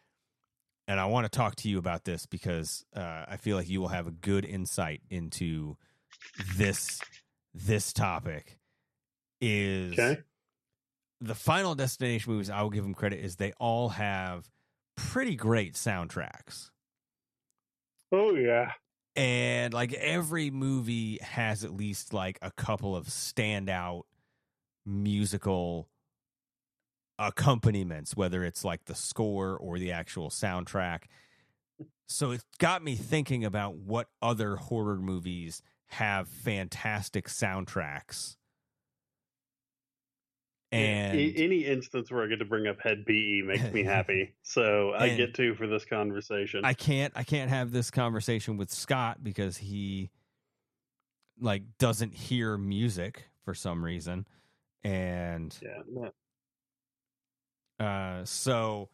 and 0.87 0.99
I 0.99 1.05
want 1.05 1.25
to 1.25 1.35
talk 1.35 1.55
to 1.57 1.69
you 1.69 1.77
about 1.77 2.03
this 2.05 2.25
because 2.25 2.85
uh, 2.95 3.25
I 3.27 3.37
feel 3.37 3.57
like 3.57 3.69
you 3.69 3.81
will 3.81 3.87
have 3.89 4.07
a 4.07 4.11
good 4.11 4.45
insight 4.45 5.01
into 5.09 5.77
this 6.55 7.01
this 7.53 7.91
topic. 7.93 8.57
Is 9.41 9.93
Okay. 9.93 10.21
the 11.21 11.35
Final 11.35 11.75
Destination 11.75 12.31
movies? 12.33 12.49
I 12.49 12.61
will 12.61 12.69
give 12.69 12.83
them 12.83 12.93
credit. 12.93 13.19
Is 13.23 13.35
they 13.35 13.53
all 13.59 13.89
have 13.89 14.49
pretty 14.95 15.35
great 15.35 15.73
soundtracks 15.75 16.71
Oh, 18.11 18.33
yeah. 18.35 18.71
and 19.15 19.73
like 19.73 19.93
every 19.93 20.49
movie 20.49 21.19
has 21.21 21.63
at 21.63 21.71
least 21.71 22.13
like 22.13 22.39
a 22.41 22.49
couple 22.51 22.95
of 22.95 23.05
standout 23.07 24.03
musical 24.85 25.87
accompaniments 27.19 28.15
whether 28.15 28.43
it's 28.43 28.63
like 28.63 28.85
the 28.85 28.95
score 28.95 29.57
or 29.57 29.79
the 29.79 29.91
actual 29.91 30.29
soundtrack 30.29 31.03
so 32.07 32.31
it 32.31 32.43
got 32.57 32.83
me 32.83 32.95
thinking 32.95 33.43
about 33.43 33.75
what 33.75 34.07
other 34.21 34.55
horror 34.55 34.97
movies 34.97 35.61
have 35.87 36.27
fantastic 36.27 37.27
soundtracks. 37.27 38.37
And 40.71 41.17
A- 41.17 41.33
any 41.37 41.65
instance 41.65 42.11
where 42.11 42.23
I 42.23 42.27
get 42.27 42.39
to 42.39 42.45
bring 42.45 42.67
up 42.67 42.77
Hed 42.81 43.05
PE 43.05 43.41
makes 43.41 43.71
me 43.73 43.83
happy. 43.85 44.35
So 44.41 44.93
I 44.93 45.09
get 45.09 45.33
to 45.35 45.55
for 45.55 45.67
this 45.67 45.85
conversation. 45.85 46.65
I 46.65 46.73
can't 46.73 47.13
I 47.15 47.23
can't 47.23 47.49
have 47.49 47.71
this 47.71 47.89
conversation 47.89 48.57
with 48.57 48.69
Scott 48.69 49.23
because 49.23 49.57
he 49.57 50.09
like 51.39 51.63
doesn't 51.77 52.13
hear 52.13 52.57
music 52.57 53.29
for 53.43 53.53
some 53.53 53.83
reason. 53.83 54.25
And 54.83 55.55
yeah, 55.61 56.09
uh 57.79 58.25
so 58.25 58.89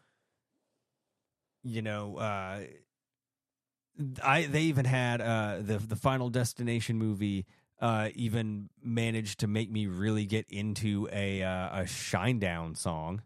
you 1.63 1.81
know 1.81 2.17
uh 2.17 2.59
I 4.23 4.45
they 4.45 4.63
even 4.63 4.85
had 4.85 5.21
uh 5.21 5.57
the 5.61 5.77
the 5.77 5.95
Final 5.95 6.29
Destination 6.29 6.97
movie 6.97 7.45
uh 7.79 8.09
even 8.15 8.69
managed 8.81 9.39
to 9.41 9.47
make 9.47 9.71
me 9.71 9.87
really 9.87 10.25
get 10.25 10.45
into 10.49 11.07
a 11.11 11.43
uh, 11.43 11.81
a 11.81 11.83
Shinedown 11.83 12.75
song. 12.77 13.21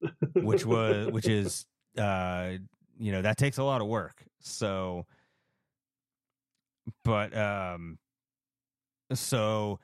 Which 0.34 0.64
was 0.64 1.08
which 1.10 1.26
is 1.26 1.66
uh 1.96 2.52
you 2.98 3.12
know 3.12 3.22
that 3.22 3.36
takes 3.36 3.58
a 3.58 3.64
lot 3.64 3.80
of 3.80 3.86
work. 3.88 4.24
So 4.40 5.06
but 7.04 7.36
um 7.36 7.98
so 9.12 9.80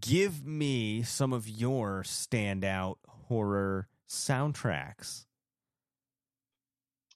give 0.00 0.44
me 0.44 1.02
some 1.02 1.32
of 1.32 1.48
your 1.48 2.02
standout 2.02 2.96
horror 3.30 3.88
soundtracks 4.08 5.26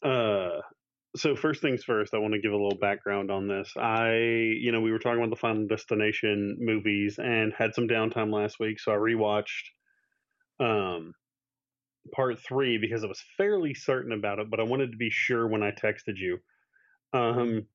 Uh, 0.03 0.61
so 1.17 1.35
first 1.37 1.63
things 1.63 1.83
first, 1.85 2.13
I 2.15 2.19
want 2.19 2.35
to 2.35 2.41
give 2.41 2.53
a 2.53 2.57
little 2.57 2.79
background 2.79 3.31
on 3.31 3.49
this. 3.49 3.73
I, 3.77 4.15
you 4.15 4.73
know, 4.73 4.81
we 4.81 4.93
were 4.93 4.99
talking 4.99 5.19
about 5.19 5.31
the 5.31 5.37
Final 5.41 5.67
Destination 5.67 6.57
movies 6.61 7.19
and 7.19 7.53
had 7.57 7.75
some 7.75 7.89
downtime 7.89 8.33
last 8.33 8.59
week, 8.61 8.81
so 8.81 8.93
I 8.93 8.97
rewatched 8.97 9.71
um 10.61 11.15
part 12.15 12.39
three 12.39 12.79
because 12.79 13.03
I 13.03 13.07
was 13.07 13.23
fairly 13.37 13.75
certain 13.75 14.13
about 14.13 14.39
it, 14.39 14.51
but 14.51 14.61
I 14.61 14.65
wanted 14.65 14.93
to 14.93 14.99
be 14.99 15.11
sure 15.11 15.49
when 15.49 15.63
I 15.63 15.71
texted 15.73 16.17
you. 16.17 16.39
Um, 17.13 17.67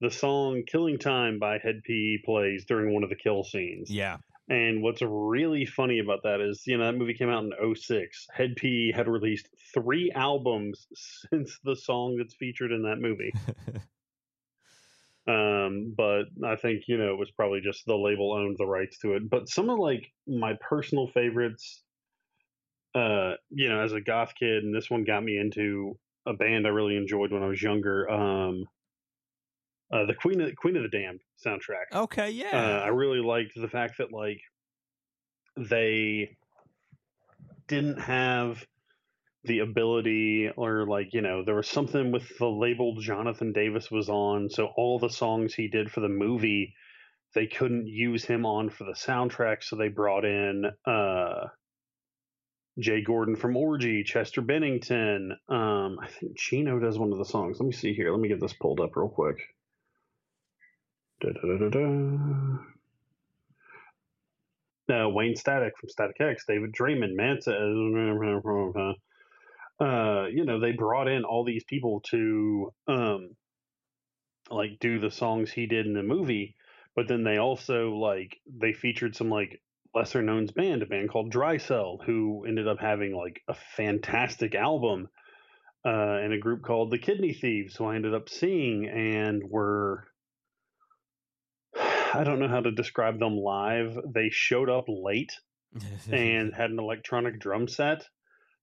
the 0.00 0.10
song 0.10 0.62
"Killing 0.66 0.98
Time" 0.98 1.38
by 1.38 1.58
Hed 1.58 1.82
PE 1.84 2.18
plays 2.24 2.64
during 2.66 2.94
one 2.94 3.04
of 3.04 3.10
the 3.10 3.16
kill 3.16 3.44
scenes. 3.44 3.90
yeah 3.90 4.16
And 4.50 4.82
what's 4.82 5.00
really 5.00 5.64
funny 5.64 6.00
about 6.00 6.24
that 6.24 6.40
is, 6.40 6.64
you 6.66 6.76
know, 6.76 6.84
that 6.84 6.98
movie 6.98 7.14
came 7.14 7.30
out 7.30 7.44
in 7.44 7.76
06. 7.76 8.26
Hed 8.32 8.56
P 8.56 8.92
had 8.94 9.06
released 9.06 9.48
three 9.72 10.10
albums 10.14 10.88
since 11.30 11.58
the 11.64 11.76
song 11.76 12.16
that's 12.18 12.34
featured 12.34 12.72
in 12.72 12.82
that 12.82 12.98
movie. 12.98 13.32
Um, 15.28 15.94
but 15.96 16.24
I 16.44 16.56
think, 16.56 16.84
you 16.88 16.98
know, 16.98 17.12
it 17.12 17.18
was 17.18 17.30
probably 17.30 17.60
just 17.60 17.86
the 17.86 17.94
label 17.94 18.32
owned 18.32 18.56
the 18.58 18.66
rights 18.66 18.98
to 19.00 19.14
it. 19.14 19.28
But 19.28 19.48
some 19.48 19.70
of 19.70 19.78
like 19.78 20.10
my 20.26 20.54
personal 20.60 21.06
favorites, 21.08 21.82
uh, 22.94 23.34
you 23.50 23.68
know, 23.68 23.80
as 23.80 23.92
a 23.92 24.00
goth 24.00 24.32
kid, 24.36 24.64
and 24.64 24.74
this 24.74 24.90
one 24.90 25.04
got 25.04 25.22
me 25.22 25.38
into 25.38 25.96
a 26.26 26.32
band 26.32 26.66
I 26.66 26.70
really 26.70 26.96
enjoyed 26.96 27.32
when 27.32 27.42
I 27.42 27.48
was 27.48 27.62
younger. 27.62 28.10
Um, 28.10 28.64
uh, 29.92 30.06
the 30.06 30.14
Queen 30.14 30.40
of 30.40 30.54
Queen 30.56 30.76
of 30.76 30.82
the 30.82 30.88
Damned 30.88 31.20
soundtrack. 31.44 31.92
okay 31.94 32.26
Uh, 32.28 32.28
yeah 32.28 32.80
I 32.84 32.88
really 32.88 33.20
liked 33.20 33.52
the 33.56 33.68
fact 33.68 33.98
that 33.98 34.12
like 34.12 34.40
they 35.56 36.36
didn't 37.68 38.00
have 38.00 38.64
the 39.44 39.60
ability 39.60 40.50
or 40.56 40.86
like 40.86 41.12
you 41.12 41.22
know 41.22 41.42
there 41.44 41.54
was 41.54 41.68
something 41.68 42.12
with 42.12 42.28
the 42.38 42.46
label 42.46 42.94
Jonathan 43.00 43.52
Davis 43.52 43.90
was 43.90 44.08
on 44.08 44.50
so 44.50 44.68
all 44.76 44.98
the 44.98 45.08
songs 45.08 45.54
he 45.54 45.68
did 45.68 45.90
for 45.90 46.00
the 46.00 46.08
movie 46.08 46.74
they 47.34 47.46
couldn't 47.46 47.86
use 47.86 48.24
him 48.24 48.44
on 48.44 48.68
for 48.68 48.84
the 48.84 48.92
soundtrack 48.92 49.62
so 49.62 49.76
they 49.76 49.88
brought 49.88 50.24
in 50.24 50.64
uh 50.86 51.46
Jay 52.78 53.02
Gordon 53.02 53.36
from 53.36 53.56
Orgy, 53.56 54.04
Chester 54.04 54.40
Bennington. 54.40 55.32
Um, 55.48 55.98
I 56.00 56.06
think 56.08 56.38
Chino 56.38 56.78
does 56.78 56.98
one 56.98 57.12
of 57.12 57.18
the 57.18 57.24
songs. 57.26 57.58
Let 57.60 57.66
me 57.66 57.72
see 57.72 57.92
here. 57.92 58.10
Let 58.10 58.20
me 58.20 58.28
get 58.28 58.40
this 58.40 58.54
pulled 58.54 58.80
up 58.80 58.96
real 58.96 59.08
quick. 59.08 59.36
Da-da-da-da-da. 61.20 62.58
Wayne 65.08 65.36
Static 65.36 65.76
from 65.78 65.88
Static 65.88 66.20
X, 66.20 66.44
David 66.48 66.72
Draiman, 66.72 67.14
Manson. 67.14 67.54
Uh, 69.80 70.26
you 70.26 70.44
know, 70.44 70.60
they 70.60 70.72
brought 70.72 71.08
in 71.08 71.24
all 71.24 71.44
these 71.44 71.64
people 71.64 72.00
to 72.10 72.72
um, 72.88 73.30
like 74.50 74.78
do 74.80 74.98
the 74.98 75.10
songs 75.10 75.50
he 75.50 75.66
did 75.66 75.86
in 75.86 75.94
the 75.94 76.02
movie, 76.02 76.56
but 76.94 77.08
then 77.08 77.24
they 77.24 77.38
also 77.38 77.90
like 77.90 78.38
they 78.46 78.72
featured 78.72 79.16
some 79.16 79.30
like 79.30 79.62
lesser 79.94 80.22
known 80.22 80.46
band, 80.46 80.82
a 80.82 80.86
band 80.86 81.08
called 81.10 81.30
Dry 81.30 81.56
Cell, 81.56 82.00
who 82.04 82.44
ended 82.46 82.68
up 82.68 82.80
having 82.80 83.14
like 83.14 83.40
a 83.48 83.54
fantastic 83.76 84.54
album, 84.54 85.08
uh, 85.84 86.18
and 86.22 86.32
a 86.32 86.38
group 86.38 86.62
called 86.62 86.90
the 86.90 86.98
Kidney 86.98 87.32
Thieves, 87.32 87.76
who 87.76 87.86
I 87.86 87.96
ended 87.96 88.14
up 88.14 88.28
seeing 88.28 88.86
and 88.86 89.42
were 89.44 90.09
I 92.12 92.24
don't 92.24 92.38
know 92.38 92.48
how 92.48 92.60
to 92.60 92.70
describe 92.70 93.18
them 93.18 93.36
live. 93.36 93.96
They 94.14 94.30
showed 94.30 94.68
up 94.68 94.84
late 94.88 95.32
and 96.10 96.54
had 96.56 96.70
an 96.70 96.78
electronic 96.78 97.38
drum 97.38 97.68
set. 97.68 98.04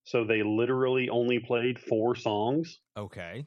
So 0.04 0.24
they 0.24 0.44
literally 0.44 1.10
only 1.10 1.40
played 1.40 1.80
four 1.80 2.16
songs. 2.16 2.80
okay 2.98 3.46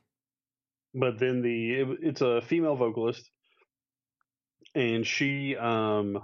But 0.95 1.19
then 1.19 1.43
the 1.43 1.73
it, 1.73 1.89
it's 2.03 2.21
a 2.21 2.43
female 2.43 2.77
vocalist 2.77 3.29
and 4.75 5.07
she 5.07 5.57
um 5.57 6.19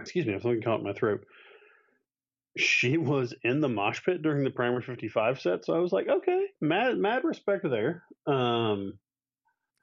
excuse 0.00 0.26
me, 0.26 0.32
something 0.40 0.62
caught 0.62 0.80
in 0.80 0.84
my 0.86 0.92
throat. 0.92 1.24
She 2.56 2.98
was 2.98 3.34
in 3.42 3.60
the 3.60 3.68
mosh 3.68 4.02
pit 4.04 4.22
during 4.22 4.44
the 4.44 4.50
Primer 4.50 4.80
55 4.80 5.40
set, 5.40 5.64
so 5.64 5.74
I 5.74 5.78
was 5.78 5.92
like, 5.92 6.06
okay, 6.08 6.46
mad 6.60 6.96
mad 6.98 7.24
respect 7.24 7.64
there. 7.68 8.04
Um 8.26 8.98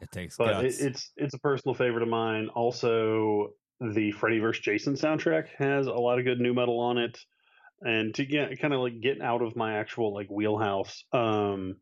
it 0.02 0.12
takes 0.12 0.38
but 0.38 0.66
it, 0.66 0.76
it's 0.80 1.12
it's 1.16 1.34
a 1.34 1.40
personal 1.40 1.76
favorite 1.76 2.04
of 2.04 2.10
mine. 2.10 2.50
Also, 2.54 3.50
the 3.80 4.12
Freddy 4.12 4.40
vs. 4.40 4.64
Jason 4.64 4.96
soundtrack 4.96 5.48
has 5.58 5.88
a 5.88 5.92
lot 5.92 6.20
of 6.20 6.26
good 6.26 6.40
nu 6.40 6.54
metal 6.54 6.80
on 6.80 6.98
it, 6.98 7.18
and 7.82 8.14
to 8.16 8.26
get 8.26 8.60
kind 8.60 8.74
of 8.74 8.82
like 8.82 9.00
get 9.02 9.22
out 9.22 9.42
of 9.42 9.56
my 9.56 9.78
actual 9.78 10.14
like 10.14 10.30
wheelhouse. 10.30 11.04
Um, 11.14 11.78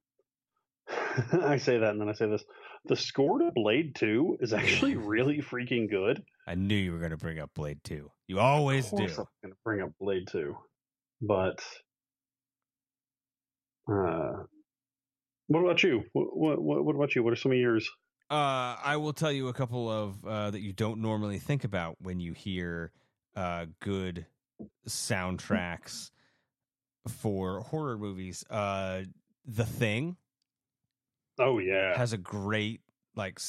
I 0.89 1.57
say 1.57 1.77
that, 1.77 1.91
and 1.91 2.01
then 2.01 2.09
I 2.09 2.13
say 2.13 2.29
this: 2.29 2.43
the 2.85 2.95
score 2.95 3.39
to 3.39 3.51
Blade 3.53 3.95
Two 3.95 4.37
is 4.39 4.53
actually 4.53 4.95
really 4.97 5.41
freaking 5.41 5.89
good. 5.89 6.21
I 6.47 6.55
knew 6.55 6.75
you 6.75 6.91
were 6.91 6.99
going 6.99 7.11
to 7.11 7.17
bring 7.17 7.39
up 7.39 7.51
Blade 7.53 7.79
2 7.83 8.09
you 8.29 8.39
always 8.39 8.89
do 8.91 8.97
I'm 8.97 9.07
going 9.07 9.51
to 9.51 9.57
bring 9.65 9.81
up 9.81 9.89
Blade 9.99 10.27
Two, 10.31 10.55
but 11.19 11.59
uh, 13.91 14.43
what 15.47 15.61
about 15.61 15.81
you? 15.81 16.03
What, 16.13 16.61
what 16.61 16.85
what 16.85 16.95
about 16.95 17.15
you? 17.15 17.23
What 17.23 17.33
are 17.33 17.37
some 17.37 17.51
of 17.51 17.57
yours? 17.57 17.89
Uh, 18.29 18.77
I 18.83 18.97
will 18.97 19.13
tell 19.13 19.31
you 19.31 19.47
a 19.47 19.53
couple 19.53 19.89
of 19.89 20.25
uh, 20.25 20.51
that 20.51 20.59
you 20.59 20.71
don't 20.71 21.01
normally 21.01 21.39
think 21.39 21.63
about 21.63 21.97
when 21.99 22.19
you 22.19 22.33
hear 22.33 22.91
uh, 23.35 23.65
good 23.79 24.25
soundtracks 24.87 26.11
for 27.07 27.61
horror 27.61 27.97
movies. 27.97 28.45
Uh, 28.49 29.01
the 29.45 29.65
Thing 29.65 30.17
Oh 31.39 31.57
yeah, 31.59 31.97
has 31.97 32.13
a 32.13 32.17
great 32.17 32.81
like. 33.15 33.39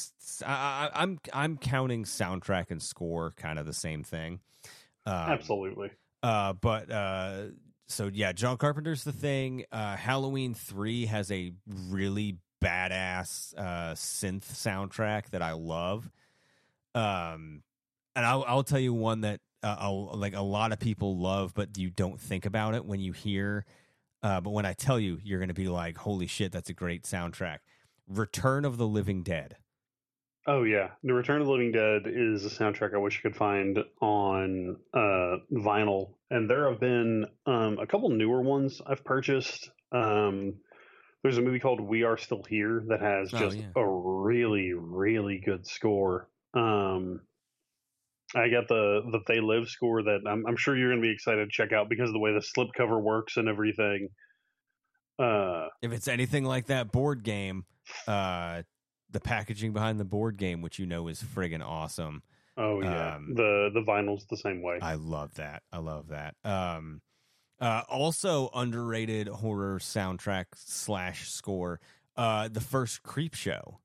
I, 0.45 0.89
I, 0.93 1.01
I'm 1.03 1.19
I'm 1.33 1.57
counting 1.57 2.05
soundtrack 2.05 2.71
and 2.71 2.81
score 2.81 3.33
kind 3.35 3.59
of 3.59 3.65
the 3.65 3.73
same 3.73 4.03
thing. 4.03 4.39
Um, 5.05 5.13
absolutely. 5.13 5.91
Uh, 6.23 6.53
but 6.53 6.89
uh, 6.89 7.43
so 7.87 8.09
yeah, 8.11 8.31
John 8.31 8.57
Carpenter's 8.57 9.03
the 9.03 9.11
thing. 9.11 9.65
Uh, 9.71 9.97
Halloween 9.97 10.53
three 10.53 11.05
has 11.05 11.31
a 11.31 11.51
really 11.67 12.37
badass 12.61 13.53
uh, 13.57 13.93
synth 13.93 14.45
soundtrack 14.45 15.29
that 15.31 15.41
I 15.41 15.53
love. 15.53 16.09
Um, 16.93 17.63
and 18.15 18.25
I'll 18.25 18.43
I'll 18.47 18.63
tell 18.63 18.79
you 18.79 18.93
one 18.93 19.21
that 19.21 19.39
uh, 19.63 19.91
like 19.91 20.35
a 20.35 20.41
lot 20.41 20.71
of 20.71 20.79
people 20.79 21.17
love, 21.17 21.53
but 21.53 21.77
you 21.77 21.89
don't 21.89 22.19
think 22.19 22.45
about 22.45 22.75
it 22.75 22.85
when 22.85 22.99
you 22.99 23.11
hear. 23.11 23.65
Uh, 24.23 24.39
but 24.39 24.51
when 24.51 24.65
I 24.65 24.73
tell 24.73 24.99
you, 24.99 25.19
you're 25.23 25.39
going 25.39 25.49
to 25.49 25.53
be 25.53 25.67
like, 25.67 25.97
"Holy 25.97 26.27
shit, 26.27 26.51
that's 26.51 26.69
a 26.69 26.73
great 26.73 27.03
soundtrack!" 27.03 27.59
Return 28.07 28.65
of 28.65 28.77
the 28.77 28.87
Living 28.87 29.23
Dead. 29.23 29.57
Oh 30.47 30.63
yeah, 30.63 30.89
The 31.03 31.13
Return 31.13 31.39
of 31.39 31.47
the 31.47 31.53
Living 31.53 31.71
Dead 31.71 32.03
is 32.07 32.45
a 32.45 32.49
soundtrack 32.49 32.95
I 32.95 32.97
wish 32.97 33.19
I 33.19 33.21
could 33.21 33.35
find 33.35 33.77
on 34.01 34.77
uh, 34.93 35.37
vinyl, 35.51 36.15
and 36.31 36.49
there 36.49 36.69
have 36.69 36.79
been 36.79 37.27
um, 37.45 37.77
a 37.79 37.85
couple 37.85 38.09
newer 38.09 38.41
ones 38.41 38.81
I've 38.85 39.03
purchased. 39.03 39.69
Um, 39.91 40.55
there's 41.23 41.37
a 41.37 41.41
movie 41.41 41.59
called 41.59 41.79
We 41.81 42.03
Are 42.03 42.17
Still 42.17 42.43
Here 42.49 42.83
that 42.87 42.99
has 43.01 43.33
Oh, 43.33 43.39
just 43.39 43.57
yeah. 43.57 43.65
a 43.75 43.87
really, 43.87 44.73
really 44.73 45.39
good 45.45 45.65
score. 45.67 46.29
Um, 46.53 47.21
I 48.33 48.49
got 48.49 48.67
the 48.67 49.01
the 49.11 49.19
They 49.27 49.39
Live 49.41 49.67
score 49.67 50.03
that 50.03 50.21
I'm, 50.27 50.45
I'm 50.47 50.55
sure 50.57 50.75
you're 50.77 50.89
going 50.89 51.01
to 51.01 51.07
be 51.07 51.13
excited 51.13 51.45
to 51.45 51.51
check 51.51 51.71
out 51.73 51.89
because 51.89 52.09
of 52.09 52.13
the 52.13 52.19
way 52.19 52.31
the 52.33 52.39
slipcover 52.57 53.01
works 53.01 53.37
and 53.37 53.47
everything. 53.49 54.09
Uh, 55.19 55.67
If 55.81 55.91
it's 55.91 56.07
anything 56.07 56.45
like 56.45 56.67
that 56.67 56.91
board 56.91 57.23
game, 57.23 57.65
uh, 58.07 58.63
the 59.11 59.19
packaging 59.19 59.73
behind 59.73 59.99
the 59.99 60.05
board 60.05 60.37
game, 60.37 60.61
which 60.61 60.79
you 60.79 60.85
know 60.85 61.07
is 61.09 61.21
friggin' 61.21 61.63
awesome. 61.63 62.23
oh 62.57 62.81
yeah, 62.81 63.15
Um, 63.15 63.33
the 63.35 63.69
the 63.73 63.81
vinyl's 63.81 64.25
the 64.29 64.37
same 64.37 64.61
way. 64.61 64.79
I 64.81 64.95
love 64.95 65.35
that. 65.35 65.63
I 65.71 65.77
love 65.79 66.07
that. 66.07 66.35
Um, 66.45 67.01
uh, 67.61 67.83
also 67.87 68.49
underrated 68.53 69.27
horror 69.27 69.77
soundtrack 69.79 70.45
slash 70.55 71.29
score. 71.29 71.79
Uh, 72.17 72.49
the 72.49 72.59
first 72.59 73.03
Creepshow. 73.03 73.75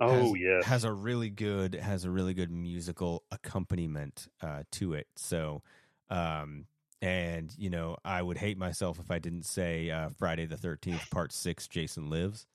oh 0.00 0.08
has, 0.08 0.32
yes, 0.40 0.64
has 0.64 0.84
a 0.84 0.92
really 0.92 1.30
good 1.30 1.74
has 1.74 2.04
a 2.04 2.10
really 2.10 2.34
good 2.34 2.50
musical 2.50 3.22
accompaniment 3.30 4.26
uh, 4.42 4.62
to 4.72 4.94
it. 4.94 5.06
So, 5.14 5.62
um, 6.08 6.64
and 7.02 7.54
you 7.56 7.70
know, 7.70 7.98
I 8.04 8.22
would 8.22 8.38
hate 8.38 8.58
myself 8.58 8.98
if 8.98 9.10
I 9.10 9.18
didn't 9.18 9.44
say 9.44 9.90
uh, 9.90 10.08
Friday 10.18 10.46
the 10.46 10.56
Thirteenth 10.56 11.08
Part 11.10 11.32
Six, 11.32 11.68
Jason 11.68 12.08
Lives, 12.08 12.46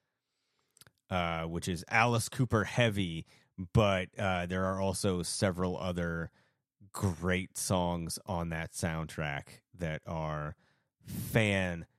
uh, 1.09 1.43
which 1.43 1.67
is 1.67 1.85
Alice 1.87 2.29
Cooper 2.29 2.63
heavy, 2.63 3.27
but 3.73 4.09
uh, 4.17 4.47
there 4.47 4.65
are 4.65 4.81
also 4.81 5.21
several 5.21 5.77
other 5.77 6.31
great 6.95 7.57
songs 7.57 8.17
on 8.25 8.49
that 8.49 8.71
soundtrack 8.71 9.59
that 9.77 10.01
are 10.07 10.55
fantastic. 11.05 11.89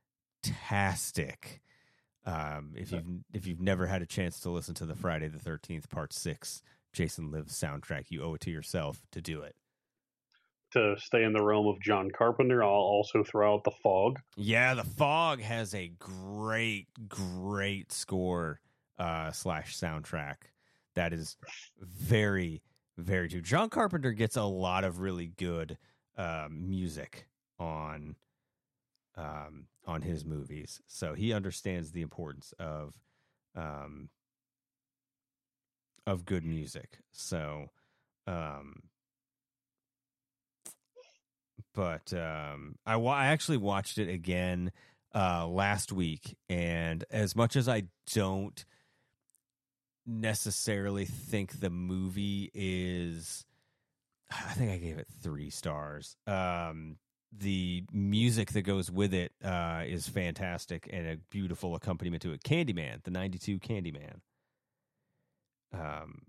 Um, 2.25 2.73
if 2.75 2.91
you've 2.91 3.05
if 3.35 3.47
you've 3.47 3.61
never 3.61 3.87
had 3.87 4.01
a 4.01 4.07
chance 4.07 4.41
to 4.41 4.51
listen 4.51 4.75
to 4.77 4.87
the 4.87 4.97
Friday 4.97 5.29
the 5.29 5.39
Thirteenth 5.39 5.91
Part 5.91 6.15
Six 6.15 6.63
Jason 6.95 7.31
Lives 7.31 7.53
soundtrack, 7.55 8.07
you 8.09 8.23
owe 8.23 8.33
it 8.35 8.41
to 8.41 8.51
yourself 8.51 9.03
to 9.13 9.21
do 9.21 9.43
it. 9.43 9.55
to 10.73 10.97
stay 10.99 11.23
in 11.23 11.33
the 11.33 11.43
realm 11.43 11.67
of 11.67 11.81
John 11.81 12.11
Carpenter. 12.11 12.63
I'll 12.65 12.71
also 12.71 13.23
throw 13.23 13.55
out 13.55 13.65
the 13.65 13.71
fog. 13.71 14.21
Yeah, 14.37 14.75
the 14.75 14.85
Fog 14.85 15.41
has 15.41 15.75
a 15.75 15.93
great, 15.99 16.89
great 17.09 17.93
score 17.93 18.61
uh, 18.99 19.31
slash 19.33 19.79
soundtrack 19.79 20.37
that 20.95 21.13
is 21.13 21.37
very, 21.81 22.63
very 22.99 23.29
true. 23.29 23.41
John 23.43 23.69
Carpenter 23.69 24.13
gets 24.13 24.37
a 24.37 24.45
lot 24.45 24.85
of 24.85 25.01
really 25.01 25.27
good 25.27 25.79
um, 26.17 26.69
music 26.69 27.27
on 27.59 28.17
um, 29.17 29.67
on 29.87 30.03
his 30.03 30.25
movies, 30.25 30.81
so 30.87 31.15
he 31.15 31.33
understands 31.33 31.93
the 31.93 32.03
importance 32.03 32.53
of 32.59 32.95
um, 33.55 34.11
of 36.07 36.25
good 36.25 36.45
music. 36.45 36.99
So, 37.13 37.71
um, 38.27 38.83
but 41.75 42.13
um, 42.13 42.77
I 42.87 42.97
wa- 42.97 43.15
I 43.15 43.27
actually 43.27 43.59
watched 43.59 43.99
it 43.99 44.09
again 44.09 44.73
uh, 45.15 45.47
last 45.47 45.93
week, 45.93 46.37
and 46.49 47.05
as 47.11 47.35
much 47.35 47.57
as 47.57 47.69
I 47.69 47.85
don't 48.13 48.65
necessarily 50.07 51.05
think 51.05 51.61
the 51.61 51.71
movie 51.71 52.51
is, 52.55 53.45
I 54.31 54.55
think 54.55 54.71
I 54.71 54.79
gave 54.79 54.99
it 54.99 55.09
three 55.23 55.51
stars. 55.51 56.16
Um, 56.27 56.99
the 57.37 57.85
music 57.92 58.53
that 58.53 58.62
goes 58.62 58.90
with 58.90 59.12
it 59.12 59.33
uh, 59.45 59.83
is 59.87 60.09
fantastic 60.09 60.88
and 60.92 61.07
a 61.07 61.16
beautiful 61.31 61.75
accompaniment 61.75 62.23
to 62.23 62.33
it. 62.33 62.42
Candyman, 62.42 63.03
the 63.03 63.11
'92 63.11 63.59
Candyman. 63.59 64.21
Um, 65.75 66.23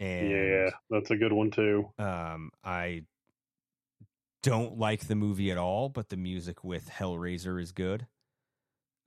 and 0.00 0.30
yeah, 0.30 0.70
that's 0.90 1.10
a 1.10 1.16
good 1.16 1.32
one 1.32 1.50
too. 1.50 1.88
um, 1.98 2.50
I 2.64 3.04
don't 4.42 4.78
like 4.78 5.06
the 5.06 5.14
movie 5.14 5.50
at 5.50 5.58
all, 5.58 5.88
but 5.88 6.08
the 6.08 6.16
music 6.16 6.64
with 6.64 6.88
Hellraiser 6.88 7.60
is 7.60 7.72
good. 7.72 8.06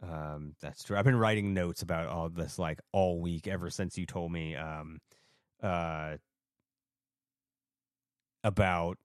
Um, 0.04 0.56
that's 0.62 0.84
true. 0.84 0.98
I've 0.98 1.06
been 1.06 1.16
writing 1.16 1.54
notes 1.54 1.82
about 1.82 2.08
all 2.08 2.28
this 2.30 2.60
like 2.60 2.80
all 2.92 3.22
week 3.22 3.48
ever 3.48 3.70
since 3.70 3.98
you 3.98 4.06
told 4.06 4.32
me 4.32 4.56
um, 4.56 5.00
uh, 5.62 6.18
about 8.44 8.98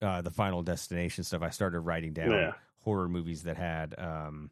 uh, 0.00 0.22
the 0.22 0.30
Final 0.30 0.62
Destination 0.62 1.24
stuff. 1.24 1.42
I 1.42 1.50
started 1.50 1.80
writing 1.80 2.12
down 2.12 2.30
Yeah. 2.30 2.52
horror 2.84 3.08
movies 3.08 3.42
that 3.42 3.56
had 3.56 3.94
um, 3.98 4.50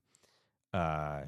uh, 0.75 1.23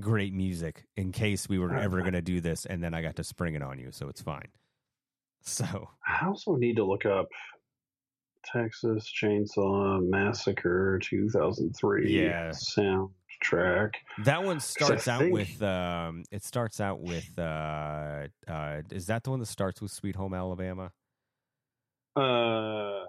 great 0.00 0.32
music 0.34 0.86
in 0.96 1.12
case 1.12 1.48
we 1.48 1.58
were 1.58 1.74
ever 1.76 2.00
going 2.00 2.14
to 2.14 2.22
do 2.22 2.40
this, 2.40 2.66
and 2.66 2.82
then 2.82 2.94
I 2.94 3.02
got 3.02 3.16
to 3.16 3.24
spring 3.24 3.54
it 3.54 3.62
on 3.62 3.78
you, 3.78 3.92
so 3.92 4.08
it's 4.08 4.22
fine. 4.22 4.48
So 5.46 5.90
I 6.06 6.24
also 6.24 6.56
need 6.56 6.76
to 6.76 6.84
look 6.86 7.04
up 7.04 7.28
Texas 8.50 9.06
Chainsaw 9.22 10.00
Massacre 10.02 10.98
2003 11.02 12.18
Yeah. 12.18 12.50
Soundtrack. 13.44 13.94
That 14.24 14.44
one 14.44 14.60
starts 14.60 15.08
out 15.08 15.20
think- 15.20 15.32
with 15.32 15.62
um 15.62 16.24
it 16.30 16.44
starts 16.44 16.80
out 16.80 17.00
with 17.00 17.28
uh 17.38 18.28
uh 18.48 18.82
is 18.90 19.06
that 19.06 19.24
the 19.24 19.30
one 19.30 19.40
that 19.40 19.46
starts 19.46 19.80
with 19.80 19.90
Sweet 19.90 20.16
Home 20.16 20.34
Alabama? 20.34 20.92
Uh, 22.16 23.06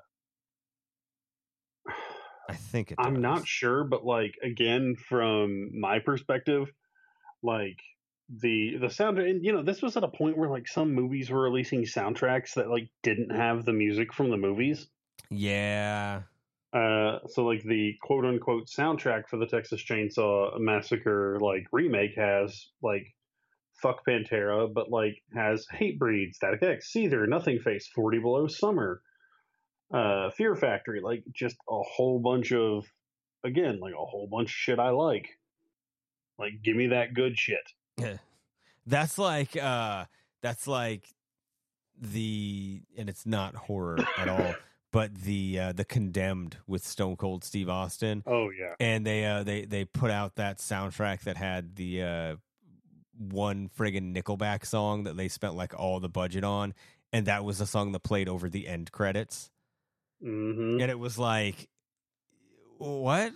I 2.50 2.54
think 2.56 2.92
it 2.92 2.98
I'm 3.00 3.22
not 3.22 3.48
sure, 3.48 3.84
but 3.84 4.06
like 4.06 4.36
again, 4.44 4.96
from 4.96 5.80
my 5.80 6.00
perspective, 6.00 6.72
like 7.44 7.78
the 8.30 8.78
the 8.82 8.90
sound, 8.90 9.20
and 9.20 9.44
you 9.46 9.52
know, 9.52 9.62
this 9.62 9.82
was 9.82 9.96
at 9.98 10.04
a 10.04 10.08
point 10.08 10.38
where 10.38 10.50
like 10.50 10.68
some 10.68 10.94
movies 10.94 11.30
were 11.30 11.42
releasing 11.42 11.84
soundtracks 11.84 12.56
that 12.56 12.70
like 12.70 12.90
didn't 13.04 13.30
have 13.30 13.66
the 13.66 13.74
music 13.74 14.14
from 14.14 14.30
the 14.32 14.38
movies. 14.38 14.88
Yeah. 15.30 16.24
Uh, 16.76 17.20
so 17.28 17.46
like 17.46 17.64
the 17.64 17.94
quote 18.02 18.26
unquote 18.26 18.68
soundtrack 18.68 19.30
for 19.30 19.38
the 19.38 19.46
Texas 19.46 19.82
Chainsaw 19.82 20.60
Massacre 20.60 21.38
like 21.40 21.66
remake 21.72 22.16
has 22.18 22.68
like 22.84 23.16
fuck 23.82 24.06
Pantera, 24.06 24.72
but 24.74 24.92
like 24.92 25.16
has 25.34 25.66
Hate 25.72 25.98
Hatebreed, 26.00 26.34
Static 26.34 26.62
X, 26.64 26.92
Seether, 26.94 27.28
Nothingface, 27.28 27.86
Forty 27.94 28.20
Below 28.20 28.48
Summer, 28.48 29.02
uh, 29.94 30.32
Fear 30.32 30.56
Factory, 30.56 31.00
like 31.02 31.24
just 31.34 31.56
a 31.70 31.82
whole 31.82 32.20
bunch 32.20 32.52
of 32.52 32.86
again 33.46 33.80
like 33.80 33.94
a 33.94 34.06
whole 34.06 34.28
bunch 34.30 34.50
of 34.50 34.56
shit 34.56 34.80
I 34.80 34.90
like. 34.90 35.30
Like 36.38 36.62
give 36.62 36.76
me 36.76 36.88
that 36.88 37.14
good 37.14 37.40
shit. 37.40 37.72
That's 38.86 39.18
like 39.18 39.56
uh 39.56 40.06
that's 40.42 40.68
like 40.68 41.08
the 42.02 42.82
and 42.98 43.10
it's 43.10 43.26
not 43.26 43.56
horror 43.56 44.00
at 44.18 44.28
all, 44.28 44.56
but 44.96 45.14
the 45.14 45.60
uh 45.60 45.72
the 45.74 45.84
condemned 45.84 46.56
with 46.68 46.82
Stone 46.82 47.18
Cold 47.18 47.44
Steve 47.44 47.68
Austin. 47.68 48.24
Oh 48.26 48.50
yeah. 48.50 48.76
and 48.80 49.06
they 49.06 49.26
uh 49.26 49.44
they 49.44 49.66
they 49.66 49.84
put 49.84 50.10
out 50.10 50.36
that 50.36 50.60
soundtrack 50.60 51.24
that 51.24 51.36
had 51.36 51.76
the 51.76 52.02
uh 52.02 52.36
one 53.18 53.70
friggin' 53.78 54.16
Nickelback 54.16 54.66
song 54.66 55.04
that 55.04 55.18
they 55.18 55.28
spent 55.28 55.54
like 55.56 55.78
all 55.78 56.00
the 56.00 56.08
budget 56.08 56.46
on, 56.46 56.74
and 57.12 57.26
that 57.26 57.44
was 57.44 57.58
the 57.58 57.66
song 57.66 57.92
that 57.92 58.04
played 58.04 58.30
over 58.30 58.50
the 58.50 58.70
end 58.70 58.90
credits, 58.94 59.52
hmm 60.22 60.80
and 60.80 60.90
it 60.90 60.98
was 60.98 61.20
like, 61.20 61.68
what? 62.78 63.34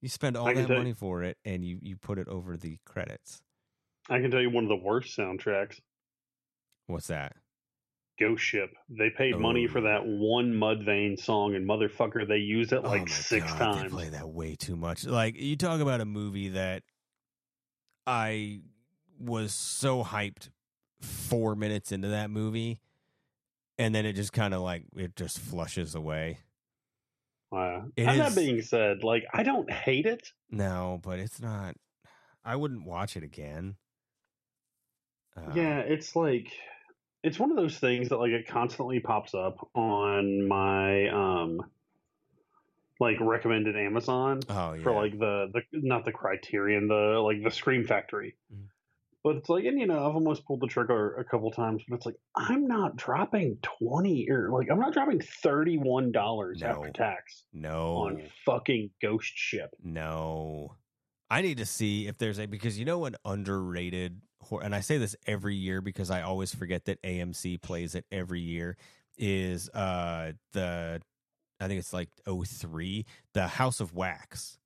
You 0.00 0.08
spend 0.08 0.34
all 0.38 0.46
that 0.46 0.68
money 0.70 0.94
for 0.94 1.22
it, 1.22 1.36
and 1.44 1.62
you 1.62 1.78
you 1.82 1.98
put 1.98 2.18
it 2.18 2.26
over 2.26 2.56
the 2.56 2.78
credits. 2.86 3.42
I 4.08 4.18
can 4.20 4.30
tell 4.30 4.40
you 4.40 4.48
one 4.48 4.64
of 4.64 4.70
the 4.70 4.76
worst 4.76 5.14
soundtracks. 5.14 5.78
What's 6.86 7.08
that? 7.08 7.36
Ghost 8.20 8.42
Ship. 8.44 8.70
They 8.88 9.10
paid 9.10 9.36
money 9.36 9.66
Oh. 9.68 9.72
for 9.72 9.80
that 9.80 10.04
one 10.06 10.52
Mudvayne 10.52 11.18
song, 11.18 11.54
and 11.54 11.66
motherfucker, 11.66 12.28
they 12.28 12.36
used 12.36 12.72
it 12.72 12.82
oh 12.84 12.88
like 12.88 13.08
my 13.08 13.14
six 13.14 13.50
God, 13.52 13.58
times. 13.58 13.82
They 13.82 13.88
play 13.88 14.08
that 14.10 14.28
way 14.28 14.54
too 14.56 14.76
much. 14.76 15.04
Like 15.06 15.36
you 15.40 15.56
talk 15.56 15.80
about 15.80 16.00
a 16.00 16.04
movie 16.04 16.50
that 16.50 16.82
I 18.06 18.60
was 19.18 19.52
so 19.54 20.04
hyped 20.04 20.50
four 21.00 21.54
minutes 21.56 21.92
into 21.92 22.08
that 22.08 22.30
movie, 22.30 22.80
and 23.78 23.94
then 23.94 24.04
it 24.06 24.12
just 24.14 24.32
kind 24.32 24.54
of 24.54 24.60
like 24.60 24.84
it 24.96 25.16
just 25.16 25.38
flushes 25.38 25.94
away. 25.94 26.38
Uh, 27.52 27.82
It 27.96 28.06
and 28.06 28.20
is- 28.20 28.34
that 28.34 28.40
being 28.40 28.62
said, 28.62 29.02
like 29.02 29.24
I 29.32 29.42
don't 29.42 29.70
hate 29.72 30.06
it. 30.06 30.32
No, 30.50 31.00
but 31.02 31.18
it's 31.18 31.40
not. 31.40 31.74
I 32.44 32.56
wouldn't 32.56 32.84
watch 32.84 33.16
it 33.16 33.22
again. 33.22 33.76
Uh, 35.36 35.52
yeah, 35.54 35.78
it's 35.80 36.16
like 36.16 36.48
it's 37.22 37.38
one 37.38 37.50
of 37.50 37.56
those 37.56 37.78
things 37.78 38.08
that 38.08 38.18
like 38.18 38.30
it 38.32 38.46
constantly 38.48 39.00
pops 39.00 39.34
up 39.34 39.68
on 39.74 40.46
my 40.48 41.08
um 41.08 41.60
like 42.98 43.16
recommended 43.20 43.76
Amazon 43.76 44.40
Oh 44.48 44.74
yeah. 44.74 44.82
for 44.82 44.92
like 44.92 45.18
the 45.18 45.50
the 45.52 45.62
not 45.72 46.04
the 46.04 46.12
Criterion 46.12 46.88
the 46.88 47.18
like 47.20 47.42
the 47.42 47.50
Scream 47.50 47.84
Factory. 47.86 48.36
Mhm. 48.52 48.66
But 49.22 49.36
it's 49.36 49.50
like, 49.50 49.66
and 49.66 49.78
you 49.78 49.86
know, 49.86 49.98
I've 50.08 50.14
almost 50.14 50.46
pulled 50.46 50.60
the 50.60 50.66
trigger 50.66 51.14
a 51.16 51.24
couple 51.24 51.50
times, 51.50 51.82
but 51.86 51.96
it's 51.96 52.06
like 52.06 52.16
I'm 52.34 52.66
not 52.66 52.96
dropping 52.96 53.58
twenty 53.60 54.26
or 54.30 54.48
like 54.50 54.70
I'm 54.70 54.80
not 54.80 54.94
dropping 54.94 55.20
thirty 55.20 55.76
one 55.76 56.10
dollars 56.10 56.60
No. 56.62 56.68
after 56.68 56.90
tax 56.90 57.44
no. 57.52 57.96
on 57.96 58.22
fucking 58.46 58.88
Ghost 59.02 59.32
Ship. 59.34 59.70
No. 59.84 60.74
I 61.30 61.42
need 61.42 61.58
to 61.58 61.66
see 61.66 62.06
if 62.08 62.18
there's 62.18 62.38
a 62.38 62.46
because 62.46 62.78
you 62.78 62.84
know 62.84 63.04
an 63.04 63.16
underrated 63.24 64.20
hor- 64.40 64.62
and 64.62 64.74
I 64.74 64.80
say 64.80 64.98
this 64.98 65.14
every 65.26 65.54
year 65.54 65.80
because 65.80 66.10
I 66.10 66.22
always 66.22 66.54
forget 66.54 66.86
that 66.86 67.00
AMC 67.02 67.62
plays 67.62 67.94
it 67.94 68.04
every 68.10 68.40
year 68.40 68.76
is 69.16 69.68
uh 69.70 70.32
the 70.52 71.00
I 71.60 71.68
think 71.68 71.78
it's 71.78 71.92
like 71.92 72.08
03 72.26 73.06
the 73.34 73.46
House 73.46 73.80
of 73.80 73.94
Wax 73.94 74.58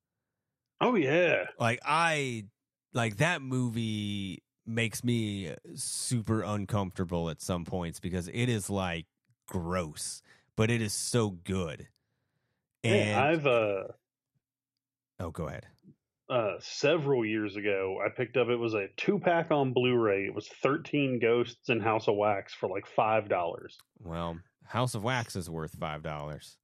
Oh 0.80 0.96
yeah. 0.96 1.44
Like 1.58 1.80
I 1.84 2.44
like 2.92 3.16
that 3.16 3.42
movie 3.42 4.42
makes 4.66 5.04
me 5.04 5.54
super 5.74 6.42
uncomfortable 6.42 7.30
at 7.30 7.40
some 7.40 7.64
points 7.64 8.00
because 8.00 8.28
it 8.28 8.48
is 8.48 8.68
like 8.68 9.06
gross, 9.48 10.22
but 10.56 10.70
it 10.70 10.82
is 10.82 10.92
so 10.92 11.30
good. 11.30 11.88
And 12.82 12.94
Hey, 12.94 13.14
I've 13.14 13.46
uh 13.46 13.84
oh, 15.20 15.30
go 15.30 15.48
ahead. 15.48 15.66
Uh 16.30 16.54
several 16.60 17.24
years 17.24 17.56
ago 17.56 17.98
I 18.04 18.08
picked 18.08 18.36
up 18.38 18.48
it 18.48 18.56
was 18.56 18.72
a 18.74 18.86
two 18.96 19.18
pack 19.18 19.50
on 19.50 19.72
Blu-ray. 19.72 20.24
It 20.24 20.34
was 20.34 20.48
thirteen 20.62 21.18
ghosts 21.20 21.68
and 21.68 21.82
House 21.82 22.08
of 22.08 22.16
Wax 22.16 22.54
for 22.54 22.68
like 22.68 22.86
five 22.86 23.28
dollars. 23.28 23.76
Well, 24.02 24.38
House 24.64 24.94
of 24.94 25.04
Wax 25.04 25.36
is 25.36 25.50
worth 25.50 25.74
five 25.78 26.02
dollars. 26.02 26.56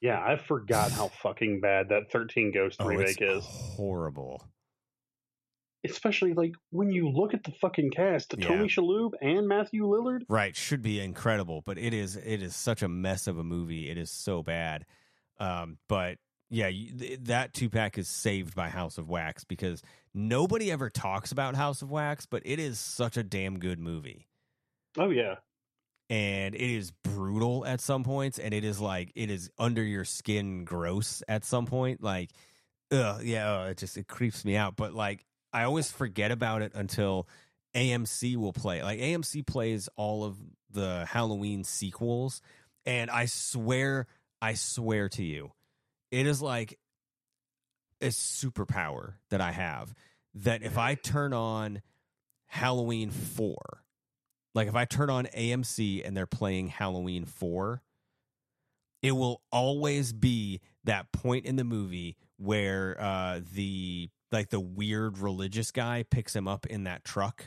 Yeah, 0.00 0.18
I 0.20 0.36
forgot 0.36 0.90
how 0.92 1.08
fucking 1.22 1.60
bad 1.60 1.90
that 1.90 2.10
thirteen 2.10 2.52
ghost 2.52 2.76
Oh, 2.80 2.86
remake 2.86 3.18
is. 3.20 3.44
horrible. 3.44 4.48
Especially 5.84 6.32
like 6.32 6.52
when 6.70 6.90
you 6.90 7.08
look 7.08 7.34
at 7.34 7.42
the 7.42 7.50
fucking 7.60 7.90
cast, 7.90 8.34
Yeah. 8.38 8.46
Tony 8.46 8.68
Shalhoub 8.68 9.10
and 9.20 9.48
Matthew 9.48 9.82
Lillard. 9.84 10.20
Right, 10.28 10.54
should 10.54 10.80
be 10.80 11.00
incredible, 11.00 11.62
but 11.66 11.76
it 11.76 11.92
is 11.92 12.14
it 12.14 12.40
is 12.40 12.54
such 12.54 12.82
a 12.82 12.88
mess 12.88 13.26
of 13.26 13.36
a 13.36 13.42
movie. 13.44 13.90
It 13.90 13.98
is 13.98 14.08
so 14.10 14.44
bad. 14.44 14.86
Um, 15.40 15.78
but 15.88 16.18
yeah, 16.52 16.68
you, 16.68 16.92
th- 16.92 17.20
that 17.24 17.52
two 17.54 17.68
pack 17.70 17.98
is 17.98 18.08
saved 18.08 18.54
by 18.54 18.68
House 18.68 18.98
of 18.98 19.08
Wax 19.08 19.42
because 19.42 19.82
nobody 20.14 20.70
ever 20.70 20.90
talks 20.90 21.32
about 21.32 21.56
House 21.56 21.82
of 21.82 21.90
Wax, 21.90 22.26
but 22.26 22.42
it 22.44 22.58
is 22.60 22.78
such 22.78 23.16
a 23.16 23.22
damn 23.24 23.58
good 23.58 23.80
movie. 23.80 24.28
Oh 24.98 25.10
yeah. 25.10 25.36
and 26.10 26.54
it 26.54 26.60
is 26.60 26.90
brutal 27.02 27.64
at 27.64 27.80
some 27.80 28.04
points 28.04 28.38
and 28.38 28.52
it 28.52 28.62
is 28.64 28.78
like 28.78 29.10
it 29.14 29.30
is 29.30 29.50
under 29.58 29.82
your 29.82 30.04
skin 30.04 30.64
gross 30.64 31.22
at 31.28 31.44
some 31.44 31.64
point 31.64 32.02
like 32.02 32.28
ugh, 32.90 33.22
yeah 33.24 33.50
uh, 33.62 33.64
it 33.68 33.78
just 33.78 33.96
it 33.96 34.06
creeps 34.06 34.44
me 34.44 34.54
out 34.54 34.76
but 34.76 34.92
like 34.92 35.24
i 35.52 35.62
always 35.62 35.90
forget 35.90 36.30
about 36.30 36.60
it 36.60 36.72
until 36.74 37.26
amc 37.74 38.36
will 38.36 38.52
play 38.52 38.82
like 38.82 38.98
amc 39.00 39.46
plays 39.46 39.88
all 39.96 40.24
of 40.24 40.36
the 40.70 41.06
halloween 41.08 41.64
sequels 41.64 42.42
and 42.84 43.10
i 43.10 43.24
swear 43.24 44.06
i 44.42 44.52
swear 44.52 45.08
to 45.08 45.22
you 45.22 45.52
it 46.12 46.28
is 46.28 46.40
like 46.40 46.78
a 48.00 48.08
superpower 48.08 49.14
that 49.30 49.40
i 49.40 49.50
have 49.50 49.92
that 50.34 50.62
if 50.62 50.78
i 50.78 50.94
turn 50.94 51.32
on 51.32 51.82
halloween 52.46 53.10
4 53.10 53.82
like 54.54 54.68
if 54.68 54.74
I 54.74 54.84
turn 54.84 55.10
on 55.10 55.26
AMC 55.26 56.06
and 56.06 56.16
they're 56.16 56.26
playing 56.26 56.68
Halloween 56.68 57.24
4, 57.24 57.82
it 59.02 59.12
will 59.12 59.42
always 59.50 60.12
be 60.12 60.60
that 60.84 61.10
point 61.12 61.46
in 61.46 61.56
the 61.56 61.64
movie 61.64 62.16
where 62.36 63.00
uh 63.00 63.40
the 63.54 64.10
like 64.32 64.48
the 64.48 64.60
weird 64.60 65.18
religious 65.18 65.70
guy 65.70 66.04
picks 66.10 66.34
him 66.34 66.48
up 66.48 66.66
in 66.66 66.84
that 66.84 67.04
truck 67.04 67.44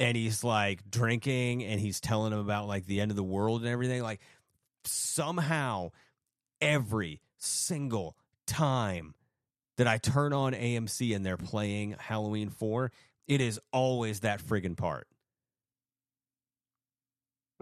and 0.00 0.16
he's 0.16 0.42
like 0.42 0.80
drinking 0.88 1.62
and 1.62 1.78
he's 1.78 2.00
telling 2.00 2.32
him 2.32 2.38
about 2.38 2.66
like 2.66 2.86
the 2.86 3.00
end 3.00 3.10
of 3.10 3.16
the 3.16 3.22
world 3.22 3.62
and 3.62 3.70
everything 3.70 4.02
like 4.02 4.20
somehow 4.84 5.90
every 6.60 7.20
single 7.38 8.16
time 8.46 9.14
that 9.76 9.86
I 9.86 9.98
turn 9.98 10.32
on 10.32 10.52
AMC 10.52 11.14
and 11.14 11.24
they're 11.24 11.36
playing 11.36 11.96
Halloween 11.98 12.50
4 12.50 12.90
it 13.26 13.40
is 13.40 13.60
always 13.72 14.20
that 14.20 14.40
friggin' 14.40 14.76
part. 14.76 15.08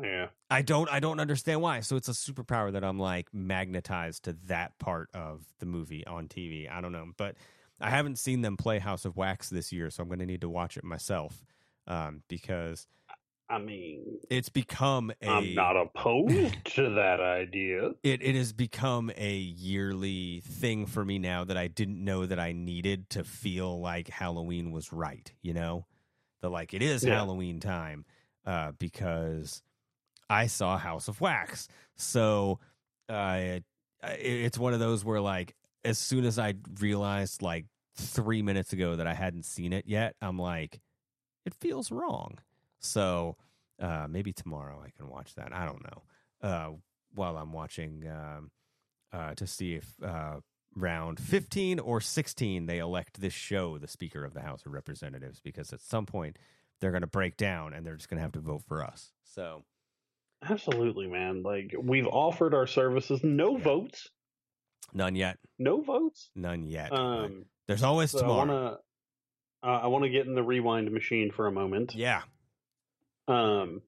Yeah. 0.02 0.28
I 0.50 0.62
don't 0.62 0.90
I 0.90 1.00
don't 1.00 1.20
understand 1.20 1.60
why. 1.62 1.80
So 1.80 1.96
it's 1.96 2.08
a 2.08 2.12
superpower 2.12 2.72
that 2.72 2.84
I'm 2.84 2.98
like 2.98 3.32
magnetized 3.32 4.24
to 4.24 4.36
that 4.46 4.78
part 4.78 5.08
of 5.14 5.44
the 5.60 5.66
movie 5.66 6.04
on 6.06 6.26
TV. 6.26 6.70
I 6.70 6.80
don't 6.80 6.92
know, 6.92 7.06
but 7.16 7.36
I 7.80 7.90
haven't 7.90 8.18
seen 8.18 8.42
them 8.42 8.56
play 8.56 8.78
House 8.78 9.04
of 9.04 9.16
Wax 9.16 9.48
this 9.48 9.72
year, 9.72 9.90
so 9.90 10.02
I'm 10.02 10.08
going 10.08 10.18
to 10.20 10.26
need 10.26 10.40
to 10.42 10.48
watch 10.48 10.76
it 10.76 10.84
myself 10.84 11.44
um, 11.86 12.22
because 12.28 12.86
I 13.48 13.58
mean, 13.58 14.18
it's 14.30 14.48
become 14.48 15.12
a 15.22 15.28
I'm 15.28 15.54
not 15.54 15.76
opposed 15.76 16.64
to 16.76 16.94
that 16.94 17.20
idea. 17.20 17.90
it 18.02 18.22
it 18.22 18.34
has 18.34 18.52
become 18.52 19.10
a 19.16 19.34
yearly 19.36 20.40
thing 20.40 20.86
for 20.86 21.04
me 21.04 21.18
now 21.18 21.44
that 21.44 21.56
I 21.56 21.68
didn't 21.68 22.02
know 22.02 22.24
that 22.26 22.38
I 22.38 22.52
needed 22.52 23.10
to 23.10 23.22
feel 23.24 23.80
like 23.80 24.08
Halloween 24.08 24.70
was 24.72 24.92
right, 24.92 25.30
you 25.42 25.52
know? 25.52 25.86
That 26.40 26.48
like 26.50 26.72
it 26.74 26.82
is 26.82 27.04
Yeah. 27.04 27.14
Halloween 27.14 27.60
time 27.60 28.04
uh 28.46 28.72
because 28.78 29.62
I 30.30 30.46
saw 30.46 30.78
House 30.78 31.08
of 31.08 31.20
Wax. 31.20 31.68
So 31.96 32.60
uh 33.10 33.38
it, 33.38 33.64
it's 34.18 34.58
one 34.58 34.72
of 34.72 34.80
those 34.80 35.04
where 35.04 35.20
like 35.20 35.54
as 35.84 35.98
soon 35.98 36.24
as 36.24 36.38
I 36.38 36.54
realized 36.80 37.42
like 37.42 37.66
3 37.96 38.40
minutes 38.42 38.72
ago 38.72 38.96
that 38.96 39.06
I 39.06 39.12
hadn't 39.14 39.44
seen 39.44 39.72
it 39.74 39.84
yet, 39.86 40.16
I'm 40.22 40.38
like 40.38 40.80
it 41.44 41.54
feels 41.54 41.90
wrong. 41.90 42.38
So 42.80 43.36
uh, 43.80 44.06
maybe 44.08 44.32
tomorrow 44.32 44.82
I 44.84 44.90
can 44.90 45.08
watch 45.08 45.34
that. 45.34 45.52
I 45.52 45.64
don't 45.66 45.82
know. 45.82 46.02
Uh, 46.42 46.70
while 47.14 47.36
I'm 47.36 47.52
watching 47.52 48.04
um, 48.08 48.50
uh, 49.12 49.34
to 49.34 49.46
see 49.46 49.74
if 49.74 49.86
uh, 50.04 50.40
round 50.74 51.20
15 51.20 51.78
or 51.78 52.00
16 52.00 52.66
they 52.66 52.78
elect 52.78 53.20
this 53.20 53.32
show 53.32 53.78
the 53.78 53.86
Speaker 53.88 54.24
of 54.24 54.34
the 54.34 54.40
House 54.40 54.66
of 54.66 54.72
Representatives 54.72 55.40
because 55.40 55.72
at 55.72 55.80
some 55.80 56.06
point 56.06 56.38
they're 56.80 56.90
going 56.90 57.02
to 57.02 57.06
break 57.06 57.36
down 57.36 57.72
and 57.72 57.86
they're 57.86 57.96
just 57.96 58.08
going 58.08 58.18
to 58.18 58.22
have 58.22 58.32
to 58.32 58.40
vote 58.40 58.62
for 58.66 58.82
us. 58.82 59.12
So 59.22 59.64
Absolutely, 60.48 61.06
man. 61.06 61.42
Like 61.42 61.74
we've 61.80 62.06
offered 62.06 62.54
our 62.54 62.66
services, 62.66 63.20
no 63.22 63.56
votes, 63.56 64.10
none 64.92 65.14
yet. 65.14 65.38
no 65.58 65.80
votes. 65.80 66.30
None 66.34 66.66
yet. 66.66 66.92
Um, 66.92 67.46
There's 67.66 67.82
always 67.82 68.10
so 68.10 68.18
I 68.18 68.20
tomorrow. 68.22 68.38
want 68.38 68.50
to, 68.50 69.68
uh, 69.68 69.80
I 69.82 69.86
want 69.86 70.04
to 70.04 70.10
get 70.10 70.26
in 70.26 70.34
the 70.34 70.42
rewind 70.42 70.90
machine 70.90 71.30
for 71.30 71.46
a 71.46 71.52
moment. 71.52 71.94
Yeah. 71.94 72.22
Um, 73.28 73.82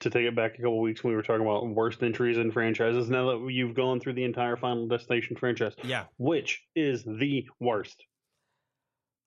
to 0.00 0.10
take 0.10 0.24
it 0.26 0.34
back 0.36 0.54
a 0.54 0.58
couple 0.58 0.80
weeks 0.80 1.02
when 1.02 1.12
we 1.12 1.16
were 1.16 1.22
talking 1.22 1.46
about 1.46 1.66
worst 1.68 2.02
entries 2.02 2.36
in 2.36 2.50
franchises. 2.50 3.08
Now 3.08 3.30
that 3.38 3.52
you've 3.52 3.74
gone 3.74 4.00
through 4.00 4.14
the 4.14 4.24
entire 4.24 4.56
Final 4.56 4.86
Destination 4.86 5.36
franchise, 5.36 5.72
Yeah. 5.82 6.04
which 6.18 6.62
is 6.74 7.04
the 7.04 7.46
worst? 7.60 8.04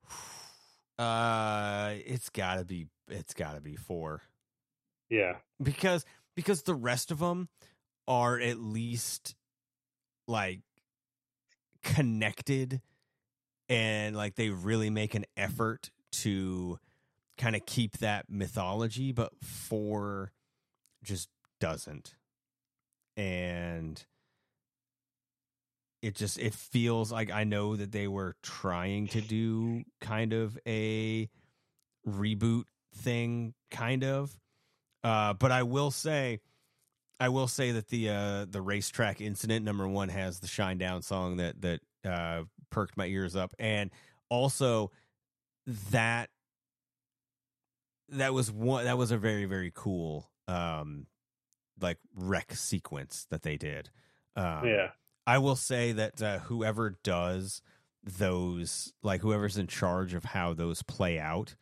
Uh, 0.97 1.95
it's 2.05 2.29
got 2.29 2.55
to 2.55 2.63
be. 2.63 2.87
It's 3.09 3.33
got 3.33 3.55
to 3.55 3.59
be 3.61 3.75
four. 3.75 4.21
Yeah, 5.09 5.33
because 5.61 6.05
because 6.37 6.61
the 6.63 6.73
rest 6.73 7.11
of 7.11 7.19
them 7.19 7.49
are 8.07 8.39
at 8.39 8.59
least 8.59 9.35
like 10.25 10.61
connected 11.83 12.81
and 13.67 14.15
like 14.15 14.35
they 14.35 14.51
really 14.51 14.89
make 14.89 15.15
an 15.15 15.25
effort 15.35 15.91
to 16.13 16.79
kind 17.37 17.55
of 17.55 17.65
keep 17.65 17.97
that 17.97 18.25
mythology 18.29 19.11
but 19.11 19.31
four 19.43 20.31
just 21.03 21.29
doesn't. 21.59 22.15
And 23.17 24.03
it 26.01 26.15
just 26.15 26.37
it 26.37 26.53
feels 26.53 27.11
like 27.11 27.31
i 27.31 27.43
know 27.43 27.75
that 27.75 27.91
they 27.91 28.07
were 28.07 28.35
trying 28.43 29.07
to 29.07 29.21
do 29.21 29.81
kind 30.01 30.33
of 30.33 30.55
a 30.67 31.27
reboot 32.07 32.65
thing 32.95 33.53
kind 33.71 34.03
of. 34.03 34.37
Uh, 35.03 35.33
but 35.33 35.51
I 35.51 35.63
will 35.63 35.91
say, 35.91 36.39
I 37.19 37.29
will 37.29 37.47
say 37.47 37.71
that 37.71 37.89
the 37.89 38.09
uh, 38.09 38.45
the 38.49 38.61
racetrack 38.61 39.21
incident 39.21 39.63
number 39.65 39.87
one 39.87 40.09
has 40.09 40.39
the 40.39 40.47
Shinedown 40.47 41.03
song 41.03 41.37
that 41.37 41.61
that 41.61 41.79
uh, 42.03 42.43
perked 42.71 42.97
my 42.97 43.05
ears 43.05 43.35
up, 43.35 43.53
and 43.59 43.91
also 44.29 44.91
that 45.91 46.29
that 48.09 48.33
was 48.33 48.51
one 48.51 48.85
that 48.85 48.97
was 48.97 49.11
a 49.11 49.17
very 49.17 49.45
very 49.45 49.71
cool 49.73 50.29
um, 50.47 51.07
like 51.79 51.97
wreck 52.15 52.53
sequence 52.53 53.25
that 53.29 53.41
they 53.41 53.57
did. 53.57 53.89
Um, 54.35 54.65
yeah. 54.67 54.89
I 55.27 55.39
will 55.39 55.55
say 55.55 55.91
that 55.93 56.21
uh, 56.21 56.39
whoever 56.39 56.97
does 57.03 57.61
those, 58.03 58.93
like 59.01 59.21
whoever's 59.21 59.57
in 59.57 59.67
charge 59.67 60.13
of 60.13 60.23
how 60.23 60.53
those 60.53 60.83
play 60.83 61.19
out, 61.19 61.55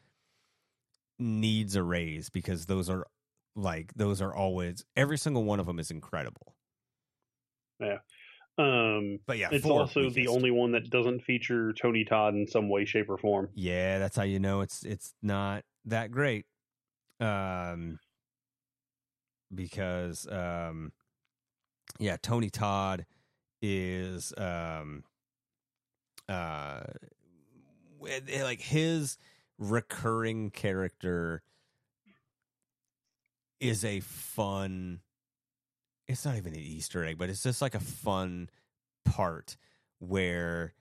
needs 1.17 1.75
a 1.75 1.83
raise 1.83 2.29
because 2.29 2.65
those 2.65 2.89
are 2.89 3.07
like 3.55 3.93
those 3.95 4.21
are 4.21 4.33
always 4.33 4.83
every 4.95 5.17
single 5.17 5.43
one 5.43 5.59
of 5.59 5.65
them 5.65 5.79
is 5.79 5.91
incredible. 5.91 6.55
Um, 8.57 9.19
But 9.25 9.39
yeah, 9.39 9.49
it's 9.51 9.65
also 9.65 10.09
the 10.09 10.27
only 10.27 10.51
one 10.51 10.71
that 10.73 10.89
doesn't 10.89 11.21
feature 11.21 11.73
Tony 11.73 12.05
Todd 12.05 12.35
in 12.35 12.47
some 12.47 12.69
way, 12.69 12.85
shape, 12.85 13.09
or 13.09 13.17
form. 13.17 13.49
Yeah, 13.55 13.99
that's 13.99 14.15
how 14.15 14.23
you 14.23 14.39
know 14.39 14.61
it's 14.61 14.83
it's 14.83 15.13
not 15.21 15.63
that 15.85 16.11
great. 16.11 16.45
Um 17.19 17.99
because 19.53 20.27
um 20.31 20.91
yeah, 21.99 22.17
Tony 22.21 22.49
Todd 22.49 23.05
is 23.61 24.33
um 24.37 25.03
uh 26.29 26.81
like 27.99 28.61
his 28.61 29.17
recurring 29.57 30.51
character 30.51 31.41
is 33.59 33.85
a 33.85 34.01
fun 34.01 34.99
it's 36.07 36.25
not 36.25 36.35
even 36.37 36.53
an 36.53 36.59
Easter 36.59 37.03
egg, 37.05 37.17
but 37.17 37.29
it's 37.29 37.43
just 37.43 37.61
like 37.61 37.75
a 37.75 37.79
fun 37.79 38.49
part 39.05 39.57
where 39.99 40.73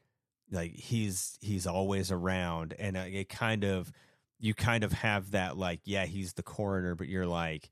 like 0.51 0.75
he's 0.75 1.39
he's 1.41 1.67
always 1.67 2.11
around 2.11 2.75
and 2.79 2.97
uh, 2.97 3.05
it 3.07 3.29
kind 3.29 3.65
of 3.65 3.91
you 4.39 4.53
kind 4.55 4.85
of 4.85 4.93
have 4.93 5.31
that 5.33 5.57
like 5.57 5.81
yeah 5.85 6.05
he's 6.05 6.35
the 6.35 6.43
coroner 6.43 6.95
but 6.95 7.09
you're 7.09 7.27
like 7.27 7.71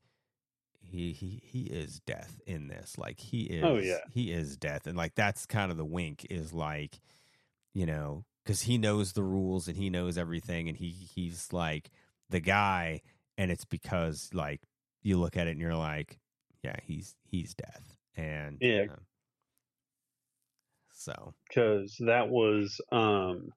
he 0.81 1.11
he 1.11 1.41
he 1.45 1.63
is 1.63 1.99
death 2.01 2.39
in 2.47 2.67
this 2.67 2.97
like 2.97 3.19
he 3.19 3.43
is 3.43 3.63
Oh, 3.63 3.77
yeah. 3.77 3.99
he 4.11 4.31
is 4.31 4.57
death 4.57 4.87
and 4.87 4.97
like 4.97 5.13
that's 5.15 5.45
kind 5.45 5.71
of 5.71 5.77
the 5.77 5.85
wink 5.85 6.25
is 6.29 6.53
like 6.53 6.99
you 7.73 7.85
know 7.85 8.25
because 8.43 8.61
he 8.61 8.77
knows 8.77 9.13
the 9.13 9.23
rules 9.23 9.67
and 9.67 9.77
he 9.77 9.89
knows 9.89 10.17
everything 10.17 10.67
and 10.69 10.77
he 10.77 10.89
he's 10.89 11.51
like 11.53 11.91
the 12.29 12.39
guy 12.39 13.01
and 13.37 13.51
it's 13.51 13.65
because 13.65 14.29
like 14.33 14.61
you 15.03 15.17
look 15.19 15.37
at 15.37 15.47
it 15.47 15.51
and 15.51 15.59
you're 15.61 15.75
like 15.75 16.17
yeah 16.63 16.75
he's 16.85 17.15
he's 17.25 17.53
death 17.53 17.95
and 18.15 18.57
Yeah. 18.61 18.85
uh, 18.91 18.95
so 20.93 21.33
because 21.47 21.95
that 22.05 22.29
was 22.29 22.79
um 22.91 23.49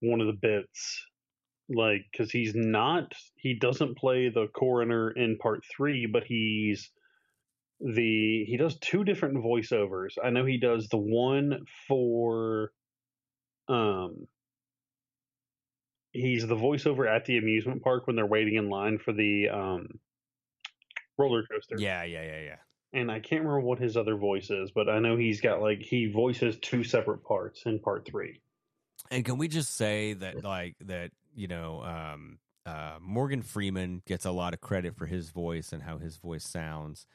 one 0.00 0.20
of 0.20 0.26
the 0.26 0.38
bits 0.40 1.04
like 1.68 2.02
because 2.10 2.30
he's 2.30 2.54
not 2.54 3.12
he 3.36 3.54
doesn't 3.54 3.96
play 3.96 4.28
the 4.28 4.46
coroner 4.48 5.10
in 5.10 5.38
part 5.38 5.62
three 5.76 6.06
but 6.06 6.24
he's 6.24 6.90
the 7.80 8.44
he 8.46 8.56
does 8.56 8.78
two 8.80 9.04
different 9.04 9.36
voiceovers 9.36 10.14
i 10.22 10.30
know 10.30 10.44
he 10.44 10.58
does 10.58 10.88
the 10.88 10.98
one 10.98 11.64
for 11.88 12.72
um 13.68 14.26
he's 16.12 16.46
the 16.46 16.56
voiceover 16.56 17.08
at 17.08 17.24
the 17.24 17.38
amusement 17.38 17.82
park 17.82 18.06
when 18.06 18.16
they're 18.16 18.26
waiting 18.26 18.56
in 18.56 18.68
line 18.68 18.98
for 18.98 19.12
the 19.12 19.48
um 19.48 19.88
roller 21.20 21.44
coaster 21.44 21.76
yeah 21.78 22.02
yeah 22.02 22.22
yeah 22.22 22.40
yeah 22.40 22.56
and 22.92 23.10
I 23.10 23.20
can't 23.20 23.42
remember 23.42 23.60
what 23.60 23.78
his 23.78 23.96
other 23.96 24.16
voice 24.16 24.50
is, 24.50 24.72
but 24.72 24.88
I 24.88 24.98
know 24.98 25.16
he's 25.16 25.40
got 25.40 25.62
like 25.62 25.80
he 25.80 26.10
voices 26.10 26.58
two 26.60 26.82
separate 26.82 27.22
parts 27.22 27.62
in 27.64 27.78
part 27.78 28.04
three. 28.04 28.40
And 29.10 29.24
can 29.24 29.38
we 29.38 29.48
just 29.48 29.76
say 29.76 30.12
that, 30.14 30.44
like, 30.44 30.76
that, 30.82 31.10
you 31.34 31.48
know, 31.48 31.82
um, 31.82 32.38
uh, 32.66 32.98
Morgan 33.00 33.42
Freeman 33.42 34.02
gets 34.06 34.24
a 34.24 34.30
lot 34.30 34.54
of 34.54 34.60
credit 34.60 34.96
for 34.96 35.06
his 35.06 35.30
voice 35.30 35.72
and 35.72 35.82
how 35.82 35.98
his 35.98 36.16
voice 36.16 36.44
sounds. 36.44 37.06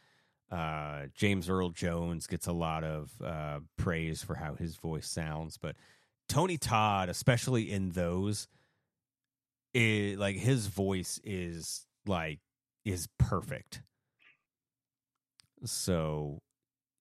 Uh, 0.51 1.03
James 1.13 1.49
Earl 1.49 1.69
Jones 1.69 2.27
gets 2.27 2.47
a 2.47 2.51
lot 2.51 2.83
of 2.83 3.11
uh, 3.23 3.59
praise 3.77 4.23
for 4.23 4.35
how 4.35 4.55
his 4.55 4.75
voice 4.77 5.07
sounds. 5.07 5.57
But 5.57 5.75
Tony 6.27 6.57
Todd, 6.57 7.07
especially 7.07 7.71
in 7.71 7.91
those, 7.91 8.47
is, 9.73 10.17
like, 10.17 10.35
his 10.35 10.67
voice 10.67 11.19
is, 11.23 11.85
like, 12.05 12.39
is 12.83 13.07
perfect. 13.19 13.81
So 15.65 16.41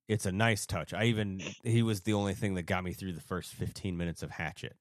it's 0.08 0.26
a 0.26 0.32
nice 0.32 0.66
touch. 0.66 0.92
I 0.92 1.04
even, 1.04 1.40
he 1.62 1.82
was 1.82 2.02
the 2.02 2.12
only 2.12 2.34
thing 2.34 2.54
that 2.54 2.62
got 2.64 2.84
me 2.84 2.92
through 2.92 3.12
the 3.12 3.20
first 3.20 3.52
15 3.54 3.96
minutes 3.96 4.22
of 4.22 4.30
Hatchet 4.30 4.76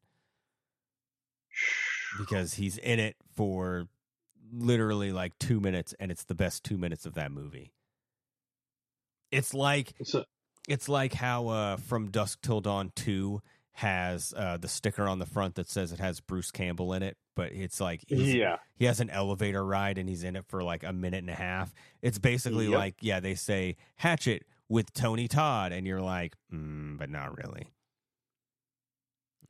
because 2.18 2.54
he's 2.56 2.78
in 2.78 3.00
it 3.00 3.16
for 3.36 3.88
literally 4.52 5.12
like 5.12 5.38
two 5.40 5.60
minutes 5.60 5.96
and 6.00 6.12
it's 6.12 6.26
the 6.26 6.36
best 6.36 6.64
two 6.64 6.78
minutes 6.78 7.06
of 7.06 7.16
that 7.16 7.32
movie 7.32 7.72
it's 9.32 9.54
like 9.54 9.94
So, 10.04 10.26
it's 10.68 10.88
like 10.88 11.14
how 11.14 11.48
uh 11.48 11.78
from 11.78 12.12
dusk 12.12 12.42
till 12.42 12.62
dawn 12.62 12.92
2 12.96 13.42
has 13.74 14.34
uh 14.38 14.56
the 14.58 14.68
sticker 14.68 15.08
on 15.08 15.18
the 15.20 15.26
front 15.26 15.56
that 15.56 15.68
says 15.68 15.92
it 15.92 16.00
has 16.00 16.20
bruce 16.20 16.52
campbell 16.52 16.94
in 16.94 17.02
it 17.02 17.18
but 17.36 17.52
it's 17.52 17.82
like 17.82 18.04
yeah, 18.08 18.58
he 18.76 18.86
has 18.86 19.00
an 19.00 19.10
elevator 19.10 19.66
ride 19.66 19.98
and 19.98 20.08
he's 20.08 20.24
in 20.24 20.36
it 20.36 20.46
for 20.48 20.62
like 20.64 20.84
a 20.84 20.94
minute 20.94 21.18
and 21.22 21.30
a 21.32 21.36
half 21.36 21.74
it's 22.02 22.20
basically 22.20 22.66
Yep. 22.68 22.78
like 22.78 22.96
yeah 23.02 23.20
they 23.20 23.34
say 23.34 23.76
hatchet 23.96 24.46
with 24.70 24.94
tony 24.94 25.28
todd 25.28 25.72
and 25.72 25.88
you're 25.88 26.02
like 26.02 26.36
mm, 26.54 26.98
but 27.00 27.10
not 27.10 27.36
really 27.38 27.68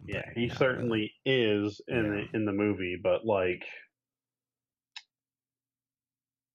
yeah, 0.05 0.21
But 0.25 0.37
he 0.37 0.47
not 0.47 0.57
certainly 0.57 1.13
is 1.25 1.79
in 1.87 1.95
Yeah. 1.95 2.25
the 2.31 2.37
in 2.37 2.45
the 2.45 2.51
movie, 2.51 2.99
but 3.01 3.25
like, 3.25 3.63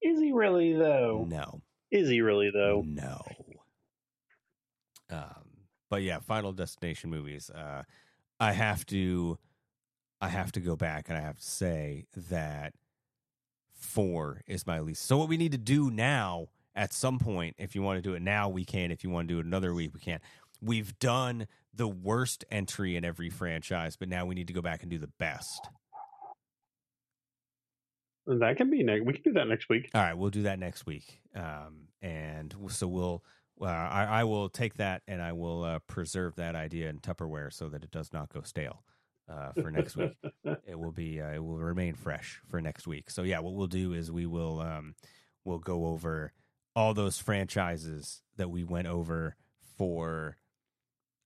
is 0.03 0.21
he 0.21 0.33
really 0.33 0.75
really. 0.75 0.79
though? 0.79 1.27
no 1.29 1.63
Is 1.91 2.09
he 2.11 2.21
really 2.21 2.51
though? 2.53 2.83
No. 2.87 3.23
Um, 5.11 5.38
but 5.91 6.03
yeah, 6.03 6.19
Final 6.21 6.53
Destination 6.53 7.11
movies. 7.11 7.51
Uh, 7.51 7.83
I 8.41 8.53
have 8.53 8.87
to, 8.87 9.39
I 10.21 10.29
have 10.29 10.53
to 10.53 10.61
go 10.61 10.77
back 10.77 11.09
and 11.09 11.19
I 11.19 11.21
have 11.21 11.39
to 11.39 11.45
say 11.45 12.07
that 12.29 12.75
four 13.73 14.43
is 14.47 14.67
my 14.67 14.81
least. 14.81 15.05
So 15.07 15.17
what 15.17 15.29
we 15.29 15.37
need 15.37 15.53
to 15.53 15.59
do 15.59 15.91
now, 15.91 16.49
at 16.75 16.93
some 16.93 17.19
point, 17.19 17.57
if 17.59 17.75
you 17.75 17.83
want 17.83 17.97
to 17.99 18.03
do 18.03 18.15
it 18.15 18.23
now, 18.23 18.49
we 18.49 18.65
can. 18.65 18.91
If 18.91 19.03
you 19.03 19.11
want 19.11 19.29
to 19.29 19.35
do 19.35 19.41
it 19.41 19.47
another 19.47 19.75
week, 19.75 19.93
we 19.95 20.01
can. 20.01 20.21
We've 20.61 20.97
done 20.99 21.47
the 21.75 21.89
worst 21.89 22.45
entry 22.51 22.97
in 22.97 23.05
every 23.05 23.31
franchise, 23.31 23.97
but 23.97 24.09
now 24.09 24.27
we 24.27 24.35
need 24.35 24.49
to 24.49 24.53
go 24.53 24.63
back 24.63 24.83
and 24.83 24.91
do 24.91 24.99
the 24.99 25.11
best. 25.19 25.69
That 28.27 28.57
can 28.57 28.69
be 28.69 28.83
next. 28.83 29.07
We 29.07 29.15
can 29.15 29.23
do 29.23 29.33
that 29.35 29.49
next 29.49 29.69
week. 29.69 29.89
All 29.95 30.03
right, 30.03 30.17
we'll 30.17 30.31
do 30.31 30.43
that 30.43 30.59
next 30.59 30.85
week. 30.85 31.21
Um, 31.35 31.89
and 32.03 32.55
so 32.69 32.87
we'll, 32.87 33.25
uh, 33.61 33.65
I, 33.65 34.05
I 34.05 34.25
will 34.25 34.49
take 34.49 34.75
that 34.75 35.03
and 35.07 35.23
I 35.23 35.33
will 35.33 35.65
uh, 35.65 35.79
preserve 35.81 36.37
that 36.37 36.55
idea 36.55 36.89
in 36.89 36.99
Tupperware 36.99 37.53
so 37.53 37.69
that 37.69 37.83
it 37.83 37.91
does 37.91 38.13
not 38.13 38.33
go 38.33 38.43
stale 38.43 38.83
uh, 39.29 39.53
for 39.53 39.71
next 39.71 39.97
week. 39.97 40.17
It 40.67 40.79
will 40.79 40.93
be, 40.93 41.21
uh, 41.21 41.33
it 41.33 41.43
will 41.43 41.59
remain 41.59 41.95
fresh 41.95 42.41
for 42.49 42.61
next 42.61 42.87
week. 42.87 43.11
So 43.11 43.23
yeah, 43.23 43.41
what 43.41 43.55
we'll 43.55 43.67
do 43.67 43.93
is 43.93 44.13
we 44.13 44.27
will, 44.27 44.61
um, 44.61 44.95
we'll 45.45 45.59
go 45.59 45.87
over 45.87 46.33
all 46.77 46.95
those 46.95 47.19
franchises 47.19 48.23
that 48.37 48.51
we 48.51 48.65
went 48.65 48.87
over 48.87 49.37
for, 49.77 50.37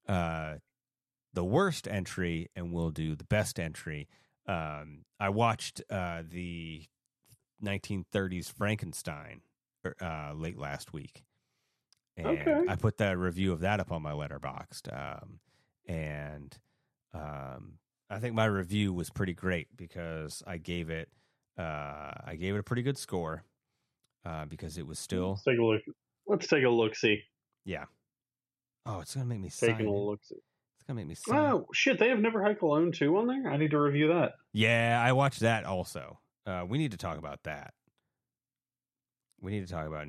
uh, 0.09 0.55
the 1.33 1.45
worst 1.45 1.89
entry, 1.89 2.51
and 2.55 2.73
we'll 2.73 2.91
do 2.91 3.15
the 3.17 3.25
best 3.25 3.59
entry. 3.59 4.09
Um, 4.47 5.05
I 5.19 5.31
watched 5.31 5.83
uh, 5.91 6.23
the 6.29 6.85
1930s 7.65 8.53
Frankenstein 8.53 9.43
er, 9.85 9.97
uh, 10.01 10.35
late 10.35 10.59
last 10.59 10.93
week, 10.93 11.25
and 12.17 12.27
Okay. 12.27 12.65
I 12.69 12.77
put 12.77 12.99
that 12.99 13.19
review 13.19 13.53
of 13.53 13.61
that 13.61 13.81
up 13.81 13.91
on 13.91 14.03
my 14.03 14.13
letterboxd. 14.13 14.93
Um, 14.93 15.41
and 15.87 16.57
um, 17.15 17.75
I 18.11 18.19
think 18.19 18.35
my 18.35 18.45
review 18.45 18.93
was 18.93 19.11
pretty 19.11 19.35
great 19.35 19.69
because 19.77 20.43
I 20.47 20.59
gave 20.59 20.91
it 20.91 21.09
uh, 21.59 22.13
I 22.25 22.37
gave 22.39 22.55
it 22.55 22.59
a 22.59 22.63
pretty 22.63 22.83
good 22.83 22.97
score 22.97 23.45
uh, 24.25 24.47
because 24.47 24.79
it 24.79 24.87
was 24.87 24.99
still 24.99 25.31
Let's 25.33 25.45
take 25.45 25.59
a 25.59 25.63
look. 25.63 25.83
Let's 26.27 26.47
take 26.47 26.65
a 26.65 26.69
look. 26.69 26.95
See, 26.97 27.23
yeah. 27.65 27.85
Oh, 28.87 29.01
it's 29.01 29.15
gonna 29.15 29.27
make 29.27 29.41
me 29.41 29.51
taking 29.51 29.87
a 29.87 29.91
look. 29.93 30.21
See. 30.25 30.37
It's 30.37 30.85
gonna 30.87 30.97
make 30.99 31.07
me 31.09 31.15
sign. 31.15 31.37
Oh 31.39 31.67
shit! 31.75 31.99
They 31.99 32.09
have 32.09 32.19
Never 32.21 32.43
Hike 32.43 32.63
Alone 32.63 32.91
two 32.93 33.17
on 33.19 33.27
there. 33.27 33.51
I 33.53 33.57
need 33.57 33.71
to 33.73 33.79
review 33.81 34.09
that. 34.09 34.33
Yeah, 34.53 35.03
I 35.05 35.13
watched 35.13 35.41
that 35.41 35.65
also. 35.65 36.19
Uh, 36.47 36.65
we 36.67 36.79
need 36.79 36.93
to 36.93 36.97
talk 36.97 37.19
about 37.19 37.43
that. 37.45 37.75
We 39.41 39.53
need 39.53 39.67
to 39.67 39.73
talk 39.73 39.87
about. 39.87 40.07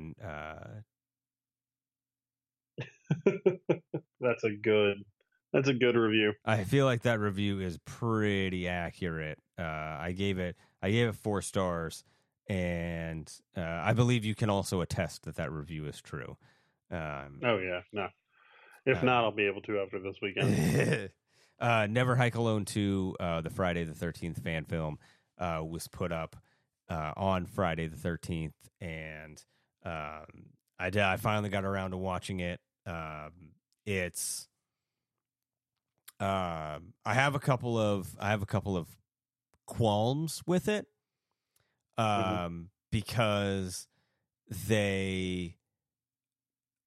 That's 4.20 4.44
a 4.44 4.50
good. 4.50 5.04
That's 5.52 5.68
a 5.68 5.74
good 5.74 5.94
review. 5.94 6.32
I 6.44 6.64
feel 6.64 6.84
like 6.84 7.02
that 7.02 7.20
review 7.20 7.60
is 7.60 7.78
pretty 7.84 8.66
accurate. 8.66 9.38
Uh, 9.58 9.62
I 9.62 10.12
gave 10.16 10.38
it. 10.38 10.56
I 10.82 10.90
gave 10.90 11.08
it 11.08 11.14
four 11.14 11.42
stars, 11.42 12.04
and 12.48 13.30
uh, 13.56 13.60
I 13.60 13.92
believe 13.92 14.24
you 14.24 14.34
can 14.34 14.50
also 14.50 14.80
attest 14.80 15.22
that 15.24 15.36
that 15.36 15.52
review 15.52 15.86
is 15.86 16.00
true. 16.00 16.36
Um, 16.90 17.40
Oh 17.44 17.58
yeah, 17.58 17.80
no. 17.92 18.08
If 18.86 19.02
Uh, 19.02 19.06
not, 19.06 19.24
I'll 19.24 19.32
be 19.32 19.46
able 19.46 19.62
to 19.62 19.80
after 19.80 19.98
this 19.98 20.16
weekend. 20.20 21.10
uh, 21.60 21.86
Never 21.88 22.16
Hike 22.16 22.34
Alone 22.34 22.64
2, 22.64 23.16
uh, 23.18 23.40
the 23.40 23.50
Friday 23.50 23.84
the 23.84 23.94
13th 23.94 24.42
fan 24.42 24.64
film, 24.64 24.98
uh, 25.38 25.62
was 25.64 25.88
put 25.88 26.12
up 26.12 26.36
uh, 26.90 27.12
on 27.16 27.46
Friday 27.46 27.86
the 27.86 27.96
13th. 27.96 28.52
And 28.80 29.42
um, 29.84 30.50
I, 30.78 30.90
did, 30.90 31.02
I 31.02 31.16
finally 31.16 31.48
got 31.48 31.64
around 31.64 31.92
to 31.92 31.96
watching 31.96 32.40
it. 32.40 32.60
Um, 32.86 33.52
it's. 33.86 34.48
Um, 36.20 36.94
I 37.04 37.14
have 37.14 37.34
a 37.34 37.40
couple 37.40 37.76
of 37.76 38.16
I 38.20 38.30
have 38.30 38.40
a 38.42 38.46
couple 38.46 38.76
of 38.76 38.88
qualms 39.66 40.42
with 40.46 40.68
it, 40.68 40.86
um, 41.98 42.06
Mhm. 42.06 42.68
because 42.90 43.88
they 44.48 45.58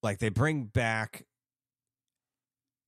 like 0.02 0.18
they 0.18 0.30
bring 0.30 0.64
back 0.64 1.26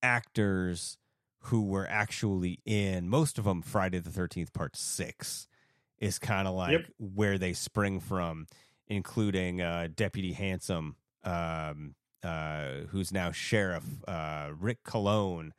actors 0.03 0.97
who 1.45 1.65
were 1.67 1.87
actually 1.89 2.61
in 2.65 3.09
most 3.09 3.39
of 3.39 3.45
them 3.45 3.61
Friday 3.63 3.99
the 3.99 4.11
13th 4.11 4.53
part 4.53 4.77
6 4.77 5.47
is 5.99 6.19
kind 6.19 6.49
of 6.49 6.55
like 6.55 6.73
Yep. 6.73 6.87
where 6.99 7.39
they 7.39 7.53
spring 7.53 8.01
from 8.01 8.47
including 8.87 9.61
uh, 9.61 9.89
Deputy 9.95 10.33
Handsome 10.33 10.97
um, 11.23 11.95
uh, 12.23 12.87
who's 12.91 13.13
now 13.13 13.33
sheriff 13.33 13.85
uh, 14.07 14.51
Rick 14.59 14.85
Cologne 14.85 15.53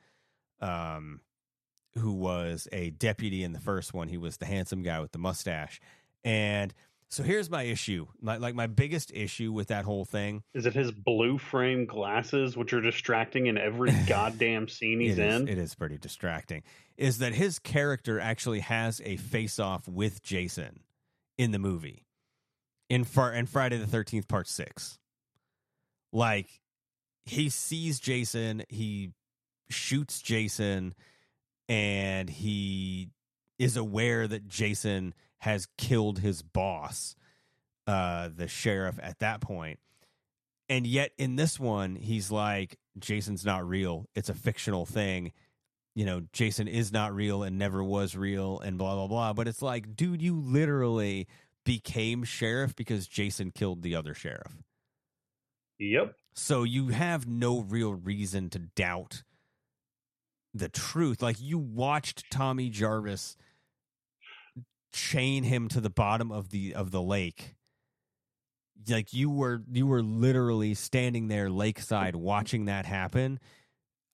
um, 0.59 1.21
who 1.95 2.13
was 2.13 2.67
a 2.71 2.91
deputy 2.91 3.43
in 3.43 3.53
the 3.53 3.59
first 3.59 3.93
one 3.93 4.07
he 4.07 4.17
was 4.17 4.37
the 4.37 4.45
handsome 4.45 4.81
guy 4.83 4.99
with 4.99 5.11
the 5.11 5.19
mustache 5.19 5.79
and 6.23 6.73
So 7.09 7.23
here's 7.23 7.49
my 7.49 7.63
issue. 7.63 8.07
My, 8.21 8.37
like 8.37 8.55
my 8.55 8.67
biggest 8.67 9.11
issue 9.13 9.51
with 9.51 9.67
that 9.67 9.83
whole 9.83 10.05
thing. 10.05 10.43
Is 10.53 10.65
it 10.65 10.73
his 10.73 10.91
blue 10.91 11.37
frame 11.37 11.85
glasses, 11.85 12.55
which 12.55 12.71
are 12.71 12.79
distracting 12.79 13.47
in 13.47 13.57
every 13.57 13.91
goddamn 14.07 14.69
scene 14.69 15.01
he's 15.01 15.17
it 15.17 15.25
is, 15.25 15.41
in? 15.41 15.47
it 15.49 15.57
is 15.57 15.75
pretty 15.75 15.97
distracting. 15.97 16.63
Is 16.95 17.17
that 17.17 17.33
his 17.33 17.59
character 17.59 18.17
actually 18.17 18.61
has 18.61 19.01
a 19.03 19.17
face 19.17 19.59
off 19.59 19.89
with 19.89 20.23
Jason 20.23 20.79
in 21.37 21.51
the 21.51 21.59
movie 21.59 22.05
in 22.89 23.03
far 23.03 23.33
in 23.33 23.45
Friday 23.45 23.77
the 23.77 23.87
Thirteenth 23.87 24.29
Part 24.29 24.47
Six. 24.47 24.97
Like 26.11 26.47
he 27.25 27.49
sees 27.49 27.99
Jason, 27.99 28.63
he 28.69 29.11
shoots 29.69 30.21
Jason, 30.21 30.93
and 31.69 32.29
he 32.29 33.09
is 33.57 33.77
aware 33.77 34.27
that 34.27 34.47
Jason 34.47 35.13
has 35.39 35.67
killed 35.77 36.19
his 36.19 36.41
boss, 36.41 37.15
uh, 37.87 38.29
the 38.35 38.47
sheriff 38.47 38.99
at 39.01 39.19
that 39.19 39.41
point. 39.41 39.79
And 40.69 40.87
yet 40.87 41.11
in 41.17 41.35
this 41.35 41.59
one, 41.59 41.95
he's 41.95 42.31
like, 42.31 42.77
Jason's 42.97 43.45
not 43.45 43.67
real. 43.67 44.07
It's 44.15 44.29
a 44.29 44.33
fictional 44.33 44.85
thing. 44.85 45.31
You 45.95 46.05
know, 46.05 46.21
Jason 46.31 46.67
is 46.67 46.93
not 46.93 47.13
real 47.13 47.43
and 47.43 47.57
never 47.57 47.83
was 47.83 48.15
real 48.15 48.59
and 48.59 48.77
blah, 48.77 48.95
blah, 48.95 49.07
blah. 49.07 49.33
But 49.33 49.47
it's 49.47 49.61
like, 49.61 49.95
dude, 49.95 50.21
you 50.21 50.39
literally 50.39 51.27
became 51.65 52.23
sheriff 52.23 52.75
because 52.75 53.07
Jason 53.07 53.51
killed 53.51 53.81
the 53.81 53.95
other 53.95 54.13
sheriff. 54.13 54.63
Yep. 55.81 56.13
So 56.35 56.61
you 56.61 56.89
have 56.89 57.27
no 57.27 57.59
real 57.59 57.91
reason 57.93 58.51
to 58.51 58.59
doubt 58.59 59.23
the 60.53 60.69
truth. 60.69 61.23
Like 61.23 61.37
you 61.41 61.57
watched 61.57 62.29
Tommy 62.29 62.69
Jarvis 62.69 63.35
chain 64.93 65.43
him 65.43 65.67
to 65.69 65.81
the 65.81 65.89
bottom 65.89 66.31
of 66.31 66.49
the 66.49 66.75
of 66.75 66.91
the 66.91 67.01
lake. 67.01 67.55
Like 68.87 69.11
you 69.11 69.31
were 69.31 69.63
you 69.71 69.87
were 69.87 70.03
literally 70.03 70.75
standing 70.75 71.29
there 71.29 71.49
lakeside 71.49 72.15
watching 72.15 72.65
that 72.65 72.85
happen. 72.85 73.39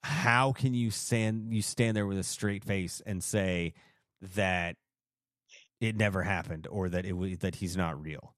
How 0.03 0.53
can 0.53 0.73
you 0.73 0.89
stand 0.89 1.53
you 1.53 1.61
stand 1.61 1.97
there 1.97 2.07
with 2.07 2.17
a 2.17 2.23
straight 2.23 2.63
face 2.63 3.01
and 3.05 3.21
say 3.21 3.73
that 4.21 4.77
it 5.81 5.97
never 5.97 6.23
happened 6.23 6.65
or 6.71 6.87
that 6.87 7.05
it 7.05 7.17
was 7.17 7.39
that 7.39 7.55
he's 7.55 7.75
not 7.75 8.01
real? 8.01 8.36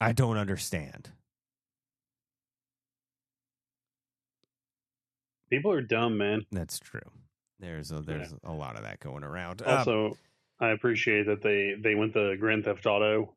I 0.00 0.12
don't 0.12 0.36
understand. 0.36 1.10
People 5.50 5.72
are 5.72 5.80
dumb, 5.80 6.18
man. 6.18 6.42
That's 6.52 6.78
true. 6.78 7.00
There's 7.58 7.90
a 7.90 8.00
there's 8.00 8.34
a 8.44 8.52
lot 8.52 8.76
of 8.76 8.82
that 8.84 9.00
going 9.00 9.24
around. 9.24 9.62
Um, 9.64 9.78
Also, 9.78 10.18
I 10.60 10.70
appreciate 10.70 11.26
that 11.26 11.42
they 11.42 11.74
they 11.82 11.94
went 11.94 12.12
the 12.14 12.36
Grand 12.38 12.64
Theft 12.64 12.86
Auto 12.86 13.34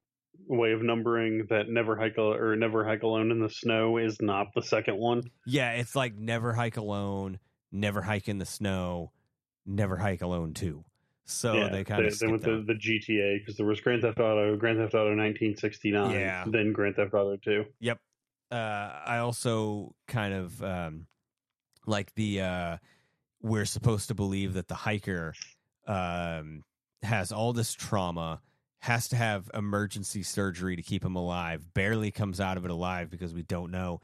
way 0.48 0.72
of 0.74 0.82
numbering 0.82 1.46
that 1.50 1.70
never 1.70 1.96
hike 1.96 2.18
or 2.18 2.56
never 2.56 2.84
hike 2.86 3.04
alone 3.04 3.32
in 3.32 3.40
the 3.40 3.50
snow 3.50 3.98
is 3.98 4.18
not 4.22 4.48
the 4.56 4.62
second 4.62 4.98
one. 4.98 5.24
yeah, 5.46 5.72
it's 5.74 5.96
like 5.96 6.16
never 6.16 6.54
hike 6.54 6.78
alone, 6.78 7.40
never 7.72 8.02
hike 8.02 8.28
in 8.28 8.38
the 8.40 8.46
snow, 8.46 9.12
never 9.66 9.96
hike 9.98 10.22
alone 10.22 10.54
too. 10.54 10.84
So 11.32 11.54
yeah, 11.54 11.70
they 11.70 11.84
kind 11.84 12.06
of 12.06 12.20
they 12.20 12.28
went 12.28 12.42
the, 12.44 12.64
the 12.66 12.74
GTA 12.74 13.40
because 13.40 13.58
there 13.58 13.66
was 13.66 13.80
Grand 13.80 14.02
Theft 14.02 14.20
Auto, 14.20 14.56
Grand 14.58 14.78
Theft 14.78 14.94
Auto 14.94 15.16
1969, 15.16 16.12
Yeah. 16.12 16.46
then 16.48 16.74
Grand 16.74 16.96
Theft 16.96 17.14
Auto 17.14 17.38
2. 17.38 17.66
Yep. 17.80 18.00
Uh, 18.52 18.56
I 19.06 19.20
also 19.20 19.96
kind 20.08 20.34
of 20.34 20.62
um, 20.62 21.08
like 21.86 22.14
the 22.16 22.42
uh, 22.42 22.78
we're 23.42 23.66
supposed 23.66 24.10
to 24.10 24.14
believe 24.16 24.54
that 24.54 24.68
the 24.68 24.76
hiker 24.76 25.34
um, 25.88 26.64
has 27.02 27.32
all 27.32 27.54
this 27.54 27.74
trauma, 27.74 28.42
has 28.80 29.08
to 29.10 29.16
have 29.16 29.50
emergency 29.54 30.24
surgery 30.24 30.76
to 30.76 30.82
keep 30.82 31.04
him 31.04 31.16
alive, 31.16 31.74
barely 31.74 32.12
comes 32.12 32.40
out 32.40 32.58
of 32.58 32.66
it 32.66 32.72
alive 32.72 33.10
because 33.10 33.34
we 33.34 33.44
don't 33.44 33.72
know, 33.72 34.02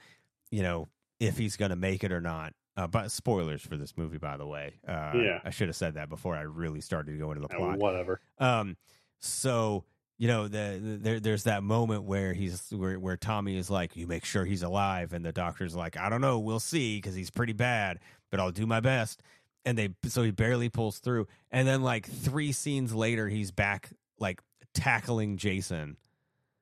you 0.49 0.63
know, 0.63 0.87
if 1.19 1.37
he's 1.37 1.57
going 1.57 1.71
to 1.71 1.75
make 1.75 2.03
it 2.03 2.11
or 2.11 2.21
not. 2.21 2.53
Uh, 2.77 2.85
but 2.87 3.11
spoilers 3.11 3.61
for 3.63 3.75
this 3.75 3.97
movie, 3.97 4.19
by 4.19 4.37
the 4.37 4.45
way. 4.45 4.75
Uh, 4.87 5.11
Yeah. 5.15 5.39
I 5.43 5.49
should 5.49 5.67
have 5.67 5.75
said 5.75 5.95
that 5.95 6.07
before 6.09 6.35
I 6.35 6.41
really 6.43 6.79
started 6.79 7.11
to 7.11 7.17
go 7.17 7.31
into 7.31 7.45
the 7.47 7.53
Uh, 7.53 7.57
plot. 7.57 7.77
whatever. 7.79 8.21
Um, 8.37 8.77
so 9.19 9.83
you 10.19 10.27
know, 10.27 10.47
the, 10.47 10.79
the 10.81 10.97
there 10.97 11.19
there's 11.19 11.43
that 11.43 11.61
moment 11.63 12.03
where 12.03 12.33
he's 12.33 12.69
where 12.71 12.99
where 12.99 13.17
Tommy 13.17 13.55
is 13.57 13.69
like, 13.69 13.95
"You 13.95 14.07
make 14.07 14.25
sure 14.25 14.45
he's 14.45 14.63
alive," 14.63 15.13
and 15.13 15.23
the 15.25 15.31
doctor's 15.31 15.75
like, 15.75 15.95
"I 15.97 16.09
don't 16.09 16.21
know, 16.21 16.39
we'll 16.39 16.59
see," 16.59 16.97
because 16.97 17.13
he's 17.13 17.29
pretty 17.29 17.53
bad, 17.53 17.99
but 18.31 18.39
I'll 18.39 18.51
do 18.51 18.65
my 18.65 18.79
best. 18.79 19.21
And 19.65 19.77
they 19.77 19.89
so 20.05 20.23
he 20.23 20.31
barely 20.31 20.69
pulls 20.69 20.97
through, 20.99 21.27
and 21.51 21.67
then 21.67 21.81
like 21.83 22.07
three 22.07 22.51
scenes 22.51 22.93
later, 22.95 23.27
he's 23.27 23.51
back 23.51 23.89
like 24.19 24.41
tackling 24.73 25.37
Jason. 25.37 25.97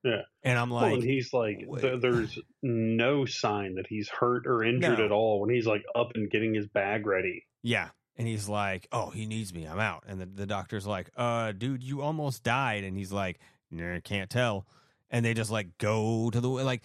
Yeah. 0.05 0.21
And 0.43 0.59
I'm 0.59 0.69
well, 0.69 0.83
like, 0.83 0.93
and 0.93 1.03
he's 1.03 1.33
like, 1.33 1.65
th- 1.81 1.99
there's 1.99 2.37
no 2.61 3.25
sign 3.25 3.75
that 3.75 3.87
he's 3.87 4.07
hurt 4.07 4.45
or 4.45 4.63
injured 4.63 4.99
No. 4.99 5.05
at 5.05 5.11
all 5.11 5.41
when 5.41 5.49
he's 5.49 5.65
like 5.65 5.83
up 5.95 6.11
and 6.13 6.29
getting 6.29 6.53
his 6.53 6.67
bag 6.67 7.07
ready. 7.07 7.43
Yeah. 7.63 7.89
And 8.15 8.27
he's 8.27 8.47
like, 8.47 8.87
oh, 8.91 9.09
he 9.09 9.25
needs 9.25 9.51
me. 9.51 9.65
I'm 9.65 9.79
out. 9.79 10.03
And 10.07 10.21
the, 10.21 10.27
the 10.27 10.45
doctor's 10.45 10.85
like, 10.85 11.09
uh, 11.17 11.53
dude, 11.53 11.81
you 11.81 12.01
almost 12.01 12.43
died. 12.43 12.83
And 12.83 12.95
he's 12.95 13.11
like, 13.11 13.39
nah, 13.71 13.99
can't 14.03 14.29
tell. 14.29 14.67
And 15.09 15.25
they 15.25 15.33
just 15.33 15.49
like 15.49 15.77
go 15.79 16.29
to 16.29 16.39
the, 16.39 16.47
like, 16.47 16.83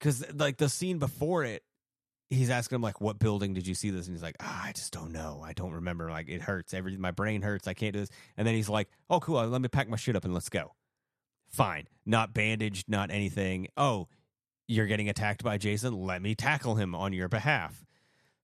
cause 0.00 0.24
like 0.32 0.56
the 0.56 0.68
scene 0.68 0.98
before 0.98 1.42
it, 1.44 1.64
he's 2.30 2.50
asking 2.50 2.76
him 2.76 2.82
like, 2.82 3.00
what 3.00 3.18
building 3.18 3.52
did 3.52 3.66
you 3.66 3.74
see 3.74 3.90
this? 3.90 4.06
And 4.06 4.14
he's 4.14 4.22
like, 4.22 4.36
ah, 4.38 4.66
I 4.66 4.72
just 4.72 4.92
don't 4.92 5.10
know. 5.10 5.42
I 5.44 5.54
don't 5.54 5.72
remember. 5.72 6.08
Like 6.08 6.28
it 6.28 6.40
hurts. 6.40 6.72
Every, 6.72 6.96
my 6.96 7.10
brain 7.10 7.42
hurts. 7.42 7.66
I 7.66 7.74
can't 7.74 7.92
do 7.92 7.98
this. 7.98 8.10
And 8.36 8.46
then 8.46 8.54
he's 8.54 8.68
like, 8.68 8.88
oh, 9.10 9.18
cool. 9.18 9.44
Let 9.44 9.60
me 9.60 9.68
pack 9.68 9.88
my 9.88 9.96
shit 9.96 10.14
up 10.14 10.24
and 10.24 10.32
let's 10.32 10.48
go. 10.48 10.72
Fine. 11.50 11.88
Not 12.06 12.32
bandaged, 12.32 12.88
not 12.88 13.10
anything. 13.10 13.68
Oh, 13.76 14.08
you're 14.68 14.86
getting 14.86 15.08
attacked 15.08 15.42
by 15.42 15.58
Jason. 15.58 15.92
Let 15.94 16.22
me 16.22 16.34
tackle 16.34 16.76
him 16.76 16.94
on 16.94 17.12
your 17.12 17.28
behalf. 17.28 17.84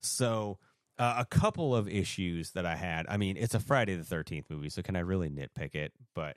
So, 0.00 0.58
uh, 0.98 1.16
a 1.18 1.24
couple 1.24 1.74
of 1.74 1.88
issues 1.88 2.52
that 2.52 2.66
I 2.66 2.74
had. 2.74 3.06
I 3.08 3.16
mean, 3.16 3.36
it's 3.36 3.54
a 3.54 3.60
Friday 3.60 3.94
the 3.94 4.04
Thirteenth 4.04 4.46
movie, 4.50 4.70
so 4.70 4.82
can 4.82 4.96
I 4.96 5.00
really 5.00 5.30
nitpick 5.30 5.74
it? 5.74 5.92
But, 6.14 6.36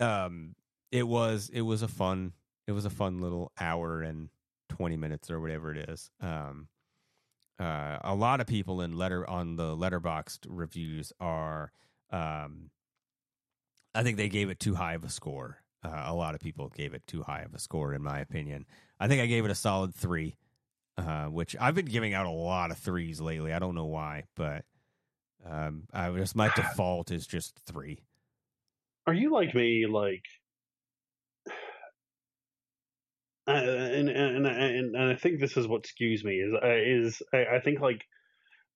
um, 0.00 0.54
it 0.90 1.06
was 1.06 1.50
it 1.52 1.60
was 1.60 1.82
a 1.82 1.88
fun 1.88 2.32
it 2.66 2.72
was 2.72 2.84
a 2.84 2.90
fun 2.90 3.20
little 3.20 3.52
hour 3.60 4.02
and 4.02 4.28
twenty 4.68 4.96
minutes 4.96 5.30
or 5.30 5.40
whatever 5.40 5.72
it 5.72 5.88
is. 5.88 6.10
Um, 6.20 6.68
uh, 7.60 7.98
a 8.02 8.14
lot 8.14 8.40
of 8.40 8.46
people 8.46 8.80
in 8.80 8.96
letter 8.96 9.28
on 9.28 9.56
the 9.56 9.76
letterboxd 9.76 10.46
reviews 10.48 11.12
are, 11.20 11.72
um, 12.10 12.70
I 13.94 14.02
think 14.02 14.16
they 14.16 14.28
gave 14.28 14.50
it 14.50 14.60
too 14.60 14.74
high 14.74 14.94
of 14.94 15.04
a 15.04 15.08
score. 15.10 15.58
Uh, 15.82 16.04
a 16.06 16.14
lot 16.14 16.34
of 16.34 16.40
people 16.40 16.68
gave 16.68 16.94
it 16.94 17.06
too 17.06 17.22
high 17.22 17.40
of 17.40 17.54
a 17.54 17.58
score, 17.58 17.94
in 17.94 18.02
my 18.02 18.20
opinion. 18.20 18.66
I 18.98 19.08
think 19.08 19.22
I 19.22 19.26
gave 19.26 19.44
it 19.44 19.50
a 19.50 19.54
solid 19.54 19.94
three 19.94 20.36
uh, 21.00 21.26
which 21.26 21.56
I've 21.58 21.74
been 21.74 21.86
giving 21.86 22.14
out 22.14 22.26
a 22.26 22.30
lot 22.30 22.70
of 22.70 22.78
threes 22.78 23.20
lately. 23.20 23.52
I 23.52 23.58
don't 23.58 23.74
know 23.74 23.86
why, 23.86 24.24
but 24.36 24.64
um, 25.48 25.84
I 25.92 26.10
just 26.10 26.36
my 26.36 26.48
default 26.56 27.10
is 27.10 27.26
just 27.26 27.58
three. 27.66 28.02
Are 29.06 29.14
you 29.14 29.32
like 29.32 29.54
me? 29.54 29.86
Like, 29.86 30.24
uh, 33.48 33.52
and, 33.52 34.08
and 34.08 34.46
and 34.46 34.96
and 34.96 35.10
I 35.12 35.14
think 35.14 35.40
this 35.40 35.56
is 35.56 35.66
what 35.66 35.84
skews 35.84 36.22
me 36.24 36.34
is 36.34 36.52
uh, 36.54 36.66
is 36.66 37.22
I, 37.32 37.56
I 37.56 37.60
think 37.60 37.80
like 37.80 38.04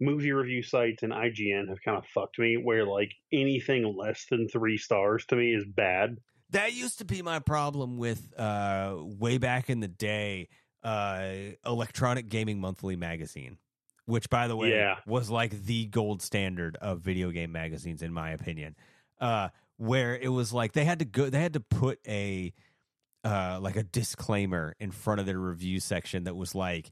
movie 0.05 0.32
review 0.32 0.62
sites 0.62 1.02
and 1.02 1.12
IGN 1.12 1.68
have 1.68 1.82
kind 1.82 1.96
of 1.96 2.05
fucked 2.14 2.38
me 2.38 2.57
where 2.57 2.84
like 2.86 3.12
anything 3.32 3.96
less 3.96 4.26
than 4.30 4.48
three 4.48 4.76
stars 4.78 5.24
to 5.26 5.36
me 5.36 5.55
is 5.55 5.64
bad. 5.64 6.18
That 6.50 6.72
used 6.74 6.98
to 6.98 7.05
be 7.05 7.22
my 7.22 7.38
problem 7.40 7.96
with 7.96 8.32
uh, 8.38 8.96
way 8.98 9.38
back 9.38 9.70
in 9.70 9.80
the 9.80 9.88
day, 9.88 10.48
uh, 10.82 11.30
Electronic 11.66 12.28
Gaming 12.28 12.61
Monthly 12.61 12.94
magazine, 12.96 13.59
which, 14.05 14.30
by 14.30 14.46
the 14.46 14.55
way, 14.55 14.70
Yeah. 14.70 14.96
was 15.07 15.30
like 15.30 15.64
the 15.64 15.86
gold 15.86 16.22
standard 16.22 16.76
of 16.76 17.00
video 17.00 17.30
game 17.30 17.50
magazines, 17.50 18.02
in 18.02 18.12
my 18.12 18.30
opinion. 18.30 18.76
Uh, 19.20 19.48
where 19.78 20.16
it 20.16 20.28
was 20.28 20.52
like 20.52 20.72
they 20.72 20.84
had 20.84 21.00
to 21.00 21.05
go, 21.05 21.28
they 21.30 21.40
had 21.40 21.55
to 21.55 21.61
put 21.61 21.98
a 22.07 22.52
uh, 23.24 23.59
like 23.61 23.76
a 23.76 23.82
disclaimer 23.82 24.76
in 24.78 24.90
front 24.90 25.18
of 25.18 25.26
their 25.26 25.38
review 25.38 25.80
section 25.80 26.24
that 26.24 26.36
was 26.36 26.55
like 26.55 26.90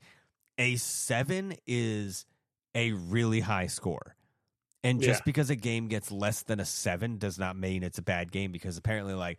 a 0.59 0.77
seven 0.77 1.55
is 1.67 2.25
a 2.75 2.93
really 2.93 3.41
high 3.41 3.67
score. 3.67 4.17
And 4.85 5.01
just 5.01 5.21
Yeah. 5.21 5.25
because 5.25 5.51
a 5.51 5.57
game 5.57 5.89
gets 5.89 6.11
less 6.11 6.43
than 6.43 6.59
a 6.61 6.65
seven 6.65 7.19
does 7.19 7.39
not 7.39 7.57
mean 7.57 7.83
it's 7.83 7.99
a 7.99 8.03
bad 8.03 8.33
game 8.33 8.51
because 8.53 8.77
apparently 8.77 9.15
like 9.15 9.39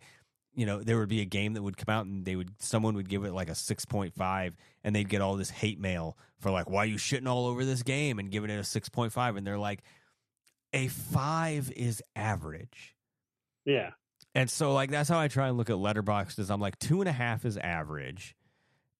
you 0.54 0.64
know 0.64 0.82
there 0.82 0.98
would 0.98 1.08
be 1.08 1.20
a 1.20 1.24
game 1.26 1.52
that 1.54 1.62
would 1.62 1.76
come 1.76 1.92
out 1.94 2.06
and 2.06 2.24
they 2.24 2.36
would 2.36 2.50
someone 2.62 2.94
would 2.94 3.08
give 3.08 3.24
it 3.24 3.32
like 3.32 3.48
a 3.48 3.54
6.5 3.54 4.54
and 4.84 4.94
they'd 4.96 5.08
get 5.08 5.20
all 5.20 5.36
this 5.36 5.50
hate 5.50 5.78
mail 5.80 6.16
for 6.38 6.50
like 6.50 6.70
why 6.70 6.84
you 6.84 6.96
shitting 6.96 7.28
all 7.28 7.46
over 7.46 7.64
this 7.64 7.82
game 7.82 8.18
and 8.18 8.30
giving 8.30 8.48
it 8.50 8.58
a 8.58 8.62
6.5 8.62 9.36
and 9.36 9.46
they're 9.46 9.58
like 9.58 9.82
a 10.72 10.86
5 10.88 11.72
is 11.72 12.02
average 12.16 12.94
Yeah, 13.66 13.90
and 14.34 14.48
so 14.48 14.72
like 14.72 14.90
that's 14.90 15.08
how 15.08 15.18
I 15.18 15.28
try 15.28 15.48
and 15.48 15.58
look 15.58 15.68
at 15.70 15.76
letterboxd 15.76 16.38
is 16.38 16.50
I'm 16.50 16.60
like 16.60 16.78
two 16.78 17.00
and 17.00 17.08
a 17.08 17.12
half 17.12 17.44
is 17.44 17.56
average. 17.58 18.34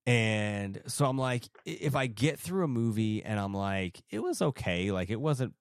And 0.06 0.82
so 0.86 1.06
I'm 1.06 1.16
like, 1.16 1.44
if 1.64 1.96
I 1.96 2.06
get 2.06 2.38
through 2.38 2.64
a 2.64 2.68
movie 2.68 3.22
and 3.22 3.40
I'm 3.40 3.54
like, 3.54 4.02
it 4.10 4.18
was 4.18 4.42
okay, 4.42 4.90
like 4.90 5.08
it 5.10 5.20
wasn't 5.20 5.54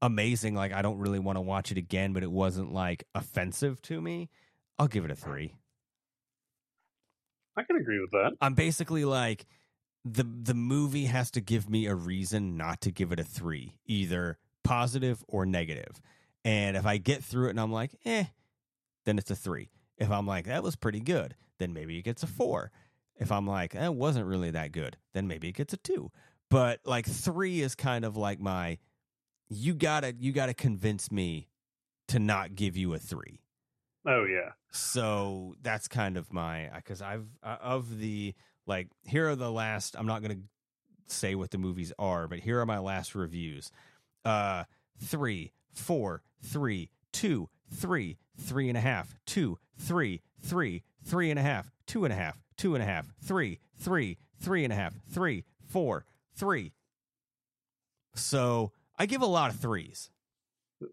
amazing. 0.00 0.54
Like 0.54 0.72
I 0.72 0.82
don't 0.82 0.98
really 0.98 1.18
want 1.18 1.36
to 1.36 1.40
watch 1.40 1.72
it 1.72 1.78
again, 1.78 2.12
but 2.12 2.22
it 2.22 2.30
wasn't 2.30 2.72
like 2.72 3.04
offensive 3.14 3.82
to 3.82 4.00
me. 4.00 4.30
I'll 4.78 4.88
give 4.88 5.04
it 5.04 5.10
a 5.10 5.16
three. 5.16 5.54
I 7.56 7.64
can 7.64 7.76
agree 7.76 8.00
with 8.00 8.12
that. 8.12 8.32
I'm 8.40 8.54
basically 8.54 9.04
like 9.04 9.46
the 10.04 10.24
the 10.24 10.54
movie 10.54 11.04
has 11.06 11.30
to 11.32 11.40
give 11.40 11.68
me 11.68 11.86
a 11.86 11.94
reason 11.94 12.56
not 12.56 12.80
to 12.82 12.90
give 12.90 13.12
it 13.12 13.20
a 13.20 13.24
three, 13.24 13.78
either 13.86 14.38
positive 14.64 15.24
or 15.28 15.44
negative. 15.44 16.00
And 16.44 16.76
if 16.76 16.86
I 16.86 16.98
get 16.98 17.22
through 17.22 17.48
it 17.48 17.50
and 17.50 17.60
I'm 17.60 17.72
like, 17.72 17.94
eh, 18.04 18.24
then 19.04 19.18
it's 19.18 19.30
a 19.30 19.36
three. 19.36 19.70
If 19.98 20.10
I'm 20.10 20.26
like, 20.26 20.46
that 20.46 20.62
was 20.62 20.76
pretty 20.76 21.00
good, 21.00 21.36
then 21.58 21.72
maybe 21.72 21.98
it 21.98 22.02
gets 22.02 22.22
a 22.22 22.26
four. 22.26 22.72
If 23.22 23.32
I'm 23.32 23.46
like, 23.46 23.72
that 23.72 23.94
wasn't 23.94 24.26
really 24.26 24.50
that 24.50 24.72
good, 24.72 24.96
then 25.14 25.28
maybe 25.28 25.48
it 25.48 25.56
gets 25.56 25.72
a 25.72 25.76
two. 25.76 26.10
But 26.50 26.80
like 26.84 27.06
three 27.06 27.62
is 27.62 27.74
kind 27.74 28.04
of 28.04 28.16
like 28.16 28.40
my 28.40 28.78
you 29.48 29.74
gotta 29.74 30.14
you 30.18 30.32
gotta 30.32 30.54
convince 30.54 31.10
me 31.10 31.48
to 32.08 32.18
not 32.18 32.54
give 32.54 32.76
you 32.76 32.92
a 32.94 32.98
three. 32.98 33.40
Oh 34.06 34.24
yeah. 34.24 34.52
So 34.70 35.54
that's 35.62 35.88
kind 35.88 36.16
of 36.16 36.32
my 36.32 36.70
because 36.74 37.00
I've 37.00 37.26
uh, 37.42 37.56
of 37.60 37.98
the 37.98 38.34
like 38.66 38.88
here 39.04 39.28
are 39.28 39.36
the 39.36 39.50
last. 39.50 39.96
I'm 39.98 40.06
not 40.06 40.22
going 40.22 40.36
to 40.36 40.42
say 41.14 41.34
what 41.34 41.50
the 41.50 41.58
movies 41.58 41.92
are, 41.98 42.26
but 42.28 42.38
here 42.38 42.60
are 42.60 42.66
my 42.66 42.78
last 42.78 43.14
reviews. 43.14 43.70
Uh, 44.24 44.64
three, 44.98 45.52
four, 45.72 46.22
three, 46.42 46.90
two, 47.12 47.48
three, 47.72 48.18
three 48.38 48.68
and 48.68 48.78
a 48.78 48.80
half, 48.80 49.14
two, 49.26 49.58
three, 49.78 50.22
three, 50.40 50.82
three 51.04 51.30
and 51.30 51.38
a 51.38 51.42
half, 51.42 51.70
two 51.92 52.06
and 52.06 52.12
a 52.12 52.16
half, 52.16 52.38
two 52.56 52.74
and 52.74 52.82
a 52.82 52.86
half, 52.86 53.06
three, 53.22 53.60
three, 53.78 54.16
three 54.40 54.64
and 54.64 54.72
a 54.72 54.76
half, 54.76 54.94
three, 55.10 55.44
four, 55.68 56.06
three. 56.34 56.72
So 58.14 58.72
I 58.98 59.04
give 59.04 59.20
a 59.20 59.26
lot 59.26 59.50
of 59.52 59.60
threes. 59.60 60.08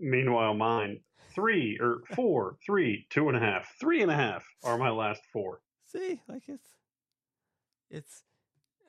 Meanwhile, 0.02 0.56
mine 0.56 1.00
three 1.34 1.78
or 1.82 2.00
four, 2.16 2.58
three, 2.66 3.08
two 3.10 3.30
and 3.30 3.38
a 3.38 3.40
half, 3.40 3.74
three 3.80 4.02
and 4.02 4.12
a 4.12 4.16
half 4.16 4.44
are 4.66 4.78
my 4.78 4.90
last 4.90 5.22
four. 5.32 5.62
See, 5.86 6.22
like 6.28 6.44
it's 6.50 6.68
it's 7.90 8.24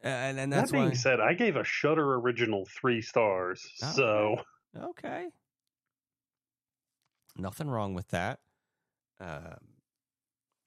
uh, 0.04 0.08
and 0.08 0.40
and 0.40 0.52
that's 0.52 0.72
That 0.72 0.76
being 0.76 0.88
why. 0.88 0.94
said, 0.94 1.20
I 1.20 1.34
gave 1.34 1.54
a 1.54 1.62
Shudder 1.62 2.14
original 2.16 2.66
three 2.80 3.02
stars. 3.02 3.64
Oh, 3.84 3.92
so 3.92 4.36
Okay. 4.76 5.28
Nothing 7.36 7.70
wrong 7.70 7.94
with 7.94 8.08
that. 8.08 8.40
Um, 9.20 9.58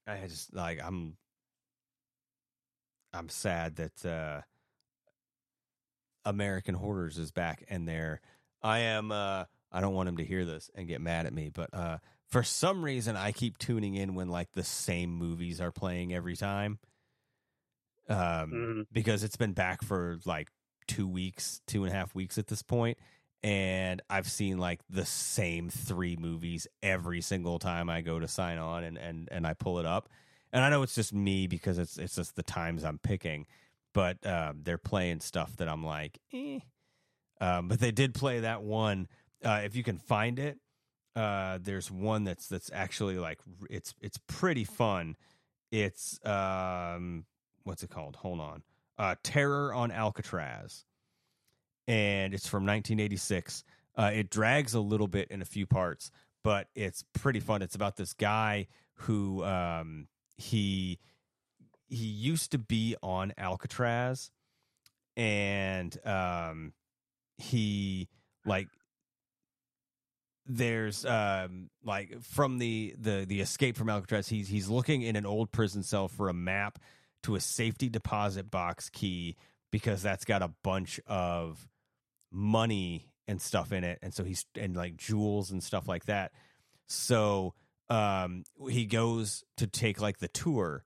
I 0.06 0.26
just 0.26 0.54
like 0.54 0.80
I'm. 0.82 1.18
I'm 3.14 3.28
sad 3.28 3.76
that 3.76 4.04
uh, 4.04 4.40
American 6.24 6.74
Hoarders 6.74 7.18
is 7.18 7.30
back, 7.30 7.64
and 7.68 7.86
there. 7.86 8.20
I 8.62 8.80
am. 8.80 9.12
Uh, 9.12 9.44
I 9.70 9.80
don't 9.80 9.94
want 9.94 10.08
him 10.08 10.16
to 10.18 10.24
hear 10.24 10.44
this 10.44 10.70
and 10.74 10.86
get 10.88 11.00
mad 11.00 11.26
at 11.26 11.32
me, 11.32 11.50
but 11.52 11.72
uh, 11.72 11.98
for 12.26 12.42
some 12.42 12.84
reason, 12.84 13.16
I 13.16 13.32
keep 13.32 13.58
tuning 13.58 13.94
in 13.94 14.14
when 14.14 14.28
like 14.28 14.52
the 14.52 14.64
same 14.64 15.14
movies 15.14 15.60
are 15.60 15.72
playing 15.72 16.14
every 16.14 16.36
time. 16.36 16.78
Um, 18.08 18.18
mm, 18.18 18.86
because 18.92 19.24
it's 19.24 19.36
been 19.36 19.52
back 19.52 19.82
for 19.82 20.18
like 20.24 20.48
two 20.86 21.08
weeks, 21.08 21.60
two 21.66 21.84
and 21.84 21.92
a 21.92 21.96
half 21.96 22.14
weeks 22.14 22.38
at 22.38 22.46
this 22.46 22.62
point, 22.62 22.98
and 23.42 24.02
I've 24.08 24.30
seen 24.30 24.58
like 24.58 24.80
the 24.88 25.04
same 25.06 25.70
three 25.70 26.16
movies 26.16 26.66
every 26.82 27.20
single 27.20 27.58
time 27.58 27.88
I 27.90 28.00
go 28.00 28.18
to 28.18 28.28
sign 28.28 28.58
on 28.58 28.84
and 28.84 28.98
and 28.98 29.28
and 29.30 29.46
I 29.46 29.54
pull 29.54 29.78
it 29.78 29.86
up. 29.86 30.08
And 30.54 30.62
I 30.62 30.70
know 30.70 30.82
it's 30.82 30.94
just 30.94 31.12
me 31.12 31.48
because 31.48 31.78
it's 31.78 31.98
it's 31.98 32.14
just 32.14 32.36
the 32.36 32.44
times 32.44 32.84
I'm 32.84 32.98
picking, 32.98 33.46
but 33.92 34.24
um, 34.24 34.60
they're 34.62 34.78
playing 34.78 35.18
stuff 35.18 35.56
that 35.56 35.68
I'm 35.68 35.84
like, 35.84 36.20
eh. 36.32 36.60
Um, 37.40 37.66
but 37.66 37.80
they 37.80 37.90
did 37.90 38.14
play 38.14 38.40
that 38.40 38.62
one. 38.62 39.08
Uh, 39.44 39.62
if 39.64 39.74
you 39.74 39.82
can 39.82 39.98
find 39.98 40.38
it, 40.38 40.58
uh, 41.16 41.58
there's 41.60 41.90
one 41.90 42.22
that's 42.22 42.46
that's 42.46 42.70
actually 42.72 43.18
like 43.18 43.40
it's 43.68 43.94
it's 44.00 44.18
pretty 44.28 44.62
fun. 44.62 45.16
It's 45.72 46.24
um, 46.24 47.24
what's 47.64 47.82
it 47.82 47.90
called? 47.90 48.14
Hold 48.14 48.38
on, 48.38 48.62
uh, 48.96 49.16
Terror 49.24 49.74
on 49.74 49.90
Alcatraz, 49.90 50.84
and 51.88 52.32
it's 52.32 52.46
from 52.46 52.62
1986. 52.62 53.64
Uh, 53.96 54.10
it 54.14 54.30
drags 54.30 54.74
a 54.74 54.80
little 54.80 55.08
bit 55.08 55.32
in 55.32 55.42
a 55.42 55.44
few 55.44 55.66
parts, 55.66 56.12
but 56.44 56.68
it's 56.76 57.04
pretty 57.12 57.40
fun. 57.40 57.60
It's 57.60 57.74
about 57.74 57.96
this 57.96 58.12
guy 58.12 58.68
who 58.94 59.42
um, 59.44 60.06
he 60.36 60.98
he 61.88 62.06
used 62.06 62.52
to 62.52 62.58
be 62.58 62.96
on 63.02 63.32
Alcatraz, 63.38 64.30
and 65.16 65.96
um, 66.06 66.72
he 67.38 68.08
like 68.44 68.68
there's 70.46 71.06
um 71.06 71.70
like 71.82 72.20
from 72.22 72.58
the 72.58 72.94
the 72.98 73.24
the 73.26 73.40
escape 73.40 73.78
from 73.78 73.88
Alcatraz 73.88 74.28
he's 74.28 74.46
he's 74.46 74.68
looking 74.68 75.00
in 75.00 75.16
an 75.16 75.24
old 75.24 75.50
prison 75.50 75.82
cell 75.82 76.06
for 76.06 76.28
a 76.28 76.34
map 76.34 76.78
to 77.22 77.34
a 77.34 77.40
safety 77.40 77.88
deposit 77.88 78.50
box 78.50 78.90
key 78.90 79.36
because 79.72 80.02
that's 80.02 80.26
got 80.26 80.42
a 80.42 80.52
bunch 80.62 81.00
of 81.06 81.66
money 82.30 83.10
and 83.26 83.40
stuff 83.40 83.72
in 83.72 83.84
it. 83.84 83.98
And 84.02 84.12
so 84.12 84.24
he's 84.24 84.44
and 84.54 84.76
like 84.76 84.96
jewels 84.96 85.50
and 85.50 85.62
stuff 85.62 85.88
like 85.88 86.04
that. 86.04 86.32
So 86.86 87.54
um 87.90 88.44
he 88.68 88.86
goes 88.86 89.44
to 89.56 89.66
take 89.66 90.00
like 90.00 90.18
the 90.18 90.28
tour 90.28 90.84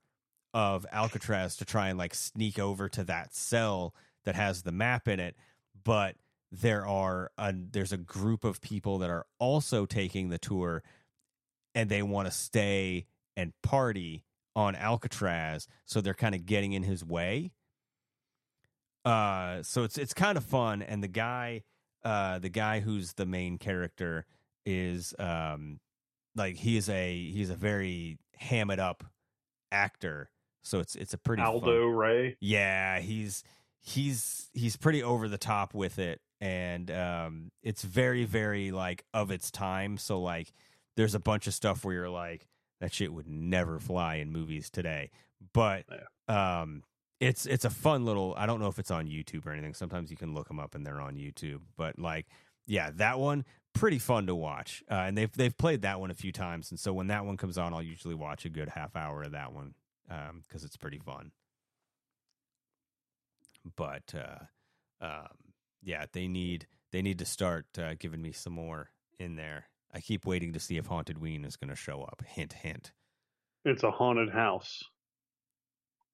of 0.53 0.85
Alcatraz 0.91 1.55
to 1.57 1.65
try 1.65 1.89
and 1.89 1.97
like 1.97 2.13
sneak 2.13 2.59
over 2.59 2.89
to 2.89 3.03
that 3.03 3.35
cell 3.35 3.93
that 4.25 4.35
has 4.35 4.63
the 4.63 4.71
map 4.71 5.07
in 5.07 5.19
it. 5.19 5.35
But 5.83 6.15
there 6.51 6.85
are 6.85 7.31
a, 7.37 7.53
there's 7.53 7.93
a 7.93 7.97
group 7.97 8.43
of 8.43 8.61
people 8.61 8.97
that 8.99 9.09
are 9.09 9.25
also 9.37 9.85
taking 9.85 10.29
the 10.29 10.39
tour 10.39 10.83
and 11.75 11.89
they 11.89 12.01
want 12.01 12.27
to 12.27 12.31
stay 12.31 13.05
and 13.37 13.53
party 13.61 14.23
on 14.55 14.75
Alcatraz. 14.75 15.67
So 15.85 16.01
they're 16.01 16.13
kind 16.13 16.35
of 16.35 16.45
getting 16.45 16.73
in 16.73 16.83
his 16.83 17.05
way. 17.05 17.51
Uh 19.05 19.63
so 19.63 19.83
it's 19.83 19.97
it's 19.97 20.13
kind 20.13 20.37
of 20.37 20.43
fun. 20.43 20.81
And 20.81 21.03
the 21.03 21.07
guy 21.07 21.63
uh 22.03 22.39
the 22.39 22.49
guy 22.49 22.79
who's 22.79 23.13
the 23.13 23.25
main 23.25 23.57
character 23.57 24.25
is 24.65 25.13
um 25.19 25.79
like 26.35 26.55
he 26.55 26.77
is 26.77 26.89
a 26.89 27.31
he's 27.31 27.49
a 27.49 27.55
very 27.55 28.17
ham 28.37 28.69
it 28.71 28.79
up 28.79 29.03
actor 29.71 30.29
so 30.63 30.79
it's 30.79 30.95
it's 30.95 31.13
a 31.13 31.17
pretty 31.17 31.41
fun- 31.41 31.51
Aldo 31.53 31.85
Ray. 31.87 32.37
yeah, 32.39 32.99
he's 32.99 33.43
he's 33.81 34.49
he's 34.53 34.75
pretty 34.75 35.01
over 35.01 35.27
the 35.27 35.37
top 35.37 35.73
with 35.73 35.99
it 35.99 36.21
and 36.41 36.91
um 36.91 37.51
it's 37.63 37.81
very 37.83 38.25
very 38.25 38.71
like 38.71 39.03
of 39.13 39.31
its 39.31 39.51
time 39.51 39.97
so 39.97 40.21
like 40.21 40.51
there's 40.97 41.15
a 41.15 41.19
bunch 41.19 41.47
of 41.47 41.53
stuff 41.53 41.83
where 41.85 41.93
you're 41.93 42.09
like 42.09 42.45
that 42.81 42.93
shit 42.93 43.11
would 43.13 43.27
never 43.27 43.79
fly 43.79 44.15
in 44.15 44.31
movies 44.31 44.69
today 44.69 45.09
but 45.53 45.85
um 46.27 46.83
it's 47.21 47.45
it's 47.45 47.65
a 47.65 47.69
fun 47.69 48.05
little 48.05 48.33
I 48.37 48.45
don't 48.45 48.59
know 48.59 48.67
if 48.67 48.79
it's 48.79 48.91
on 48.91 49.07
YouTube 49.07 49.45
or 49.45 49.51
anything 49.51 49.73
sometimes 49.73 50.11
you 50.11 50.17
can 50.17 50.33
look 50.33 50.47
them 50.49 50.59
up 50.59 50.75
and 50.75 50.85
they're 50.85 51.01
on 51.01 51.15
YouTube 51.15 51.61
but 51.77 51.97
like 51.99 52.27
yeah 52.67 52.91
that 52.95 53.17
one 53.19 53.45
pretty 53.73 53.99
fun 53.99 54.27
to 54.27 54.35
watch 54.35 54.83
uh, 54.91 54.95
and 54.95 55.17
they've 55.17 55.31
they've 55.33 55.57
played 55.57 55.83
that 55.83 55.99
one 55.99 56.11
a 56.11 56.15
few 56.15 56.31
times 56.31 56.71
and 56.71 56.79
so 56.79 56.91
when 56.91 57.07
that 57.07 57.25
one 57.25 57.37
comes 57.37 57.57
on 57.57 57.73
I'll 57.73 57.81
usually 57.81 58.15
watch 58.15 58.45
a 58.45 58.49
good 58.49 58.69
half 58.69 58.95
hour 58.95 59.23
of 59.23 59.31
that 59.31 59.53
one 59.53 59.73
um 60.09 60.43
cuz 60.49 60.63
it's 60.63 60.77
pretty 60.77 60.99
fun 60.99 61.31
but 63.75 64.13
uh, 64.15 64.45
um, 65.01 65.27
yeah, 65.83 66.05
they 66.11 66.27
need 66.27 66.67
they 66.91 67.01
need 67.01 67.19
to 67.19 67.25
start 67.25 67.65
uh, 67.77 67.95
giving 67.99 68.21
me 68.21 68.31
some 68.31 68.53
more 68.53 68.89
in 69.19 69.35
there. 69.35 69.65
I 69.93 70.01
keep 70.01 70.25
waiting 70.25 70.53
to 70.53 70.59
see 70.59 70.77
if 70.77 70.87
Hauntedween 70.87 71.45
is 71.45 71.55
going 71.55 71.69
to 71.69 71.75
show 71.75 72.01
up. 72.01 72.23
Hint, 72.27 72.53
hint. 72.53 72.91
It's 73.65 73.83
a 73.83 73.91
haunted 73.91 74.29
house 74.29 74.83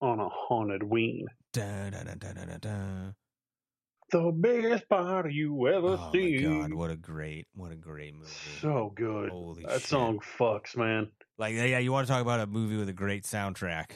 on 0.02 0.20
a 0.20 0.30
Hauntedween. 0.30 1.26
Da, 1.54 1.90
da, 1.90 2.04
da, 2.04 2.16
da, 2.16 2.34
da, 2.34 2.46
da, 2.46 2.58
da. 2.58 3.12
The 4.12 4.32
biggest 4.32 4.88
party 4.88 5.34
you 5.34 5.68
ever 5.68 5.98
Oh 6.00 6.10
seen. 6.14 6.62
god, 6.62 6.74
what 6.74 6.92
a 6.92 6.96
great, 6.96 7.48
what 7.56 7.72
a 7.72 7.76
great 7.76 8.14
movie! 8.16 8.30
So 8.62 8.94
good. 8.96 9.30
Holy 9.32 9.64
that 9.64 9.74
shit. 9.82 9.90
song 9.90 10.20
fucks, 10.38 10.78
man. 10.78 11.10
Like, 11.38 11.56
yeah, 11.56 11.80
you 11.80 11.92
want 11.92 12.08
to 12.08 12.14
talk 12.14 12.22
about 12.22 12.40
a 12.40 12.46
movie 12.48 12.78
with 12.78 12.88
a 12.88 12.94
great 12.94 13.24
soundtrack? 13.24 13.88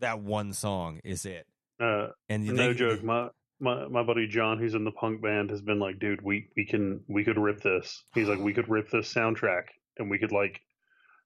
That 0.00 0.20
one 0.20 0.52
song 0.52 1.00
is 1.04 1.24
it. 1.24 1.46
Uh, 1.78 2.08
And 2.28 2.44
no 2.46 2.54
they- 2.54 2.74
joke. 2.74 3.02
My, 3.04 3.28
my 3.60 3.86
my 3.88 4.02
buddy 4.02 4.26
John, 4.26 4.58
who's 4.58 4.74
in 4.74 4.84
the 4.84 4.90
punk 4.92 5.22
band, 5.22 5.50
has 5.50 5.62
been 5.62 5.78
like, 5.78 5.98
dude, 5.98 6.20
we 6.22 6.48
we 6.56 6.64
can 6.66 7.04
we 7.08 7.22
could 7.24 7.38
rip 7.38 7.60
this. 7.62 8.02
He's 8.14 8.28
like, 8.28 8.38
we 8.40 8.52
could 8.52 8.68
rip 8.68 8.90
this 8.90 9.12
soundtrack, 9.14 9.64
and 9.98 10.10
we 10.10 10.18
could 10.18 10.32
like, 10.32 10.60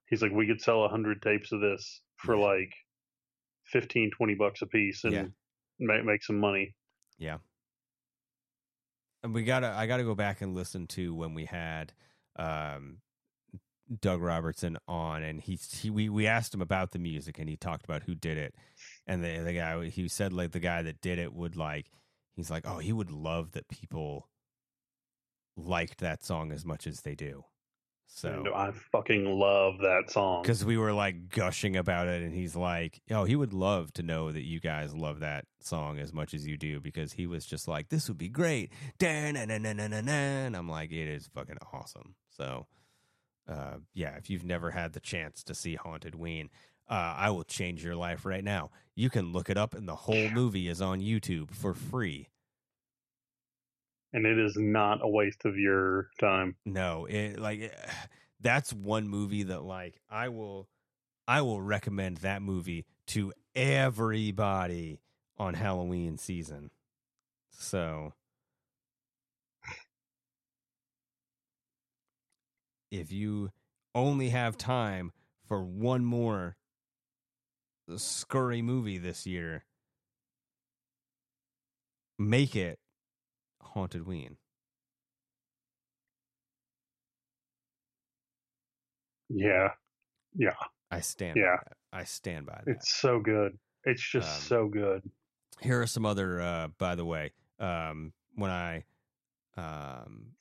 he's 0.07 0.21
like, 0.21 0.31
we 0.31 0.45
could 0.45 0.61
sell 0.61 0.83
a 0.85 0.89
hundred 0.89 1.21
tapes 1.21 1.51
of 1.51 1.61
this 1.61 2.01
for 2.17 2.37
like 2.37 2.73
15, 3.71 4.11
20 4.15 4.35
bucks 4.35 4.61
a 4.61 4.67
piece, 4.67 5.03
and 5.03 5.13
Yeah. 5.13 5.25
make 5.79 6.05
make 6.05 6.23
some 6.23 6.39
money. 6.39 6.75
Yeah. 7.17 7.37
And 9.25 9.33
we 9.33 9.41
gotta 9.43 9.73
I 9.75 9.87
gotta 9.87 10.03
go 10.03 10.13
back 10.13 10.41
and 10.41 10.53
listen 10.53 10.85
to 10.89 11.15
when 11.15 11.33
we 11.33 11.45
had 11.45 11.93
um 12.35 12.99
Doug 13.99 14.21
Robertson 14.21 14.77
on 14.87 15.23
and 15.23 15.41
he, 15.41 15.55
he 15.55 15.89
we, 15.89 16.09
we 16.09 16.27
asked 16.27 16.53
him 16.53 16.61
about 16.61 16.91
the 16.91 16.99
music 16.99 17.39
and 17.39 17.49
he 17.49 17.57
talked 17.57 17.85
about 17.85 18.03
who 18.03 18.13
did 18.13 18.37
it. 18.37 18.53
And 19.07 19.23
the 19.23 19.39
the 19.39 19.53
guy 19.53 19.85
he 19.85 20.07
said 20.09 20.31
like 20.31 20.51
the 20.51 20.59
guy 20.59 20.83
that 20.83 21.01
did 21.01 21.17
it 21.17 21.33
would 21.33 21.55
like 21.55 21.87
he's 22.35 22.51
like, 22.51 22.67
Oh, 22.67 22.77
he 22.77 22.93
would 22.93 23.09
love 23.09 23.53
that 23.53 23.67
people 23.67 24.29
liked 25.57 26.01
that 26.01 26.23
song 26.23 26.51
as 26.51 26.63
much 26.63 26.85
as 26.85 27.01
they 27.01 27.15
do. 27.15 27.45
So 28.07 28.29
And 28.29 28.47
I 28.55 28.71
fucking 28.71 29.25
love 29.25 29.79
that 29.79 30.09
song. 30.09 30.41
because 30.41 30.63
we 30.63 30.77
were 30.77 30.93
like 30.93 31.29
gushing 31.29 31.75
about 31.75 32.07
it 32.07 32.21
and 32.21 32.33
he's 32.33 32.55
like 32.55 33.01
oh 33.11 33.25
he 33.25 33.35
would 33.35 33.51
love 33.53 33.91
to 33.93 34.03
know 34.03 34.31
that 34.31 34.45
you 34.45 34.59
guys 34.59 34.93
love 34.93 35.19
that 35.19 35.45
song 35.59 35.99
as 35.99 36.13
much 36.13 36.33
as 36.33 36.47
you 36.47 36.55
do 36.57 36.79
because 36.79 37.11
he 37.13 37.27
was 37.27 37.45
just 37.45 37.67
like 37.67 37.89
this 37.89 38.07
would 38.07 38.17
be 38.17 38.29
great. 38.29 38.71
And 39.01 40.55
i'm 40.55 40.69
like 40.69 40.91
it 40.91 41.07
is 41.09 41.27
fucking 41.27 41.57
awesome. 41.73 42.15
So 42.29 42.67
uh, 43.47 43.77
yeah 43.93 44.15
if 44.17 44.29
you've 44.29 44.45
never 44.45 44.71
had 44.71 44.93
the 44.93 44.99
chance 44.99 45.43
to 45.43 45.53
see 45.53 45.77
Hauntedween 45.77 46.49
uh, 46.89 47.15
i 47.17 47.29
will 47.31 47.43
change 47.43 47.83
your 47.83 47.95
life 47.95 48.25
right 48.25 48.43
now. 48.43 48.71
You 48.95 49.09
can 49.09 49.33
look 49.33 49.49
it 49.49 49.57
up 49.57 49.73
and 49.73 49.87
the 49.87 49.95
whole 49.95 50.29
movie 50.29 50.67
is 50.69 50.81
on 50.81 51.01
youtube 51.01 51.51
for 51.51 51.73
free 51.73 52.29
and 54.15 54.25
it 54.25 54.39
is 54.39 54.55
not 54.55 55.03
a 55.03 55.07
waste 55.07 55.43
of 55.43 55.57
your 55.57 56.09
time. 56.21 56.55
No, 56.65 57.05
it 57.05 57.37
like 57.37 57.61
eh, 57.61 57.91
that's 58.39 58.71
one 58.71 59.07
movie 59.09 59.43
that 59.43 59.63
like 59.63 59.99
I 60.09 60.29
will 60.29 60.69
I 61.27 61.41
will 61.41 61.61
recommend 61.61 62.17
that 62.17 62.41
movie 62.41 62.85
to 63.07 63.33
everybody 63.53 65.01
on 65.37 65.53
Halloween 65.53 66.17
season. 66.17 66.71
So 67.51 68.13
if 72.89 73.11
you 73.11 73.51
only 73.93 74.29
have 74.29 74.57
time 74.57 75.11
for 75.45 75.61
one 75.61 76.05
more 76.05 76.55
scurry 77.97 78.61
movie 78.61 78.97
this 78.97 79.27
year, 79.27 79.65
make 82.17 82.55
it 82.55 82.79
Hauntedween. 83.75 84.37
Yeah. 89.29 89.69
Yeah. 90.35 90.55
I 90.91 90.99
stand 91.01 91.37
Yeah. 91.37 91.57
by 91.57 91.63
that. 91.63 91.77
I 91.93 92.03
stand 92.03 92.45
by 92.45 92.61
that. 92.65 92.71
It's 92.71 92.93
so 92.95 93.19
good. 93.19 93.57
It's 93.83 94.01
just 94.01 94.27
Um, 94.35 94.41
so 94.41 94.67
good. 94.67 95.09
Here 95.61 95.81
are 95.81 95.87
some 95.87 96.05
other 96.05 96.41
uh 96.41 96.67
by 96.77 96.95
the 96.95 97.05
way, 97.05 97.31
um 97.59 98.13
when 98.35 98.51
I 98.51 98.85
um 99.57 100.35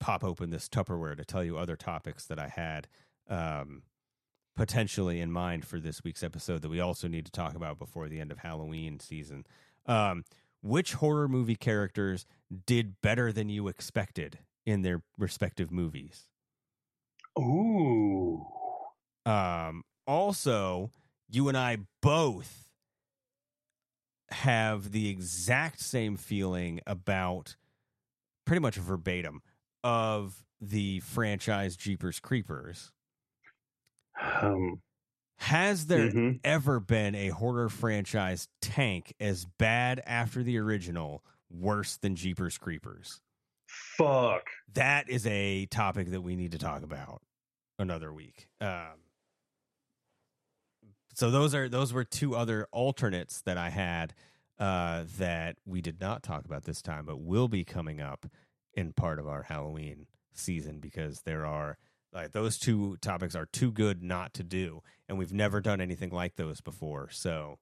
pop 0.00 0.24
open 0.24 0.50
this 0.50 0.68
Tupperware 0.68 1.16
to 1.16 1.24
tell 1.24 1.44
you 1.44 1.56
other 1.56 1.76
topics 1.76 2.26
that 2.26 2.38
I 2.38 2.48
had 2.48 2.88
um 3.28 3.82
potentially 4.56 5.20
in 5.20 5.30
mind 5.32 5.64
for 5.64 5.80
this 5.80 6.02
week's 6.04 6.22
episode 6.22 6.60
that 6.62 6.68
we 6.68 6.80
also 6.80 7.08
need 7.08 7.24
to 7.24 7.32
talk 7.32 7.54
about 7.54 7.78
before 7.78 8.08
the 8.08 8.20
end 8.20 8.30
of 8.32 8.38
Halloween 8.38 8.98
season. 9.00 9.46
Um 9.86 10.24
which 10.62 10.94
horror 10.94 11.28
movie 11.28 11.56
characters 11.56 12.24
did 12.66 13.00
better 13.02 13.32
than 13.32 13.48
you 13.48 13.68
expected 13.68 14.38
in 14.64 14.82
their 14.82 15.02
respective 15.18 15.70
movies? 15.70 16.28
Ooh. 17.38 18.46
Um, 19.26 19.82
also, 20.06 20.90
you 21.28 21.48
and 21.48 21.56
I 21.56 21.78
both 22.00 22.68
have 24.30 24.92
the 24.92 25.08
exact 25.08 25.80
same 25.80 26.16
feeling 26.16 26.80
about 26.86 27.56
pretty 28.46 28.60
much 28.60 28.76
verbatim 28.76 29.42
of 29.84 30.44
the 30.60 31.00
franchise 31.00 31.76
Jeepers 31.76 32.20
Creepers. 32.20 32.92
Um, 34.20 34.80
Has 35.36 35.86
there 35.86 36.10
mhm. 36.10 36.40
ever 36.44 36.78
been 36.80 37.14
a 37.14 37.28
horror 37.28 37.68
franchise 37.68 38.48
tank 38.60 39.14
as 39.18 39.44
bad 39.44 40.02
after 40.06 40.42
the 40.42 40.58
original, 40.58 41.24
worse 41.50 41.96
than 41.96 42.16
Jeepers 42.16 42.58
Creepers? 42.58 43.20
Fuck. 43.96 44.48
that 44.74 45.08
is 45.08 45.26
a 45.26 45.66
topic 45.66 46.10
that 46.10 46.20
we 46.20 46.36
need 46.36 46.52
to 46.52 46.58
talk 46.58 46.82
about 46.82 47.22
another 47.78 48.12
week. 48.12 48.48
Um, 48.60 49.00
so 51.14 51.30
those 51.30 51.54
are 51.54 51.68
those 51.68 51.92
were 51.92 52.04
two 52.04 52.34
other 52.34 52.66
alternates 52.72 53.42
that 53.42 53.58
I 53.58 53.70
had 53.70 54.14
uh, 54.58 55.04
that 55.18 55.56
we 55.66 55.80
did 55.80 56.00
not 56.00 56.22
talk 56.22 56.44
about 56.44 56.64
this 56.64 56.82
time, 56.82 57.04
but 57.04 57.20
will 57.20 57.48
be 57.48 57.64
coming 57.64 58.00
up 58.00 58.26
in 58.74 58.92
part 58.92 59.18
of 59.18 59.26
our 59.26 59.42
Halloween 59.42 60.06
season 60.32 60.78
because 60.78 61.22
there 61.22 61.44
are 61.44 61.78
like 62.12 62.32
those 62.32 62.58
two 62.58 62.96
topics 63.00 63.34
are 63.34 63.46
too 63.46 63.72
good 63.72 64.02
not 64.02 64.34
to 64.34 64.42
do, 64.42 64.82
and 65.08 65.18
we've 65.18 65.32
never 65.32 65.60
done 65.60 65.80
anything 65.80 66.10
like 66.10 66.36
those 66.36 66.60
before. 66.60 67.08
So 67.10 67.58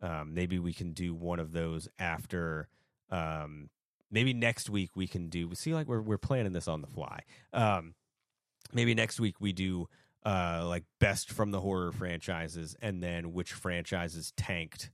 um, 0.00 0.34
maybe 0.34 0.58
we 0.58 0.72
can 0.72 0.92
do 0.92 1.14
one 1.14 1.40
of 1.40 1.52
those 1.52 1.88
after. 1.98 2.68
Um, 3.10 3.70
maybe 4.10 4.32
next 4.32 4.70
week 4.70 4.90
we 4.94 5.06
can 5.06 5.28
do. 5.28 5.48
We 5.48 5.54
see, 5.56 5.74
like 5.74 5.88
we're 5.88 6.02
we're 6.02 6.18
planning 6.18 6.52
this 6.52 6.68
on 6.68 6.80
the 6.80 6.86
fly. 6.86 7.20
Um, 7.52 7.94
maybe 8.72 8.94
next 8.94 9.18
week 9.20 9.40
we 9.40 9.52
do 9.52 9.88
uh 10.24 10.64
like 10.66 10.84
best 10.98 11.30
from 11.30 11.50
the 11.50 11.60
horror 11.60 11.92
franchises, 11.92 12.76
and 12.80 13.02
then 13.02 13.32
which 13.32 13.52
franchises 13.52 14.32
tanked 14.36 14.90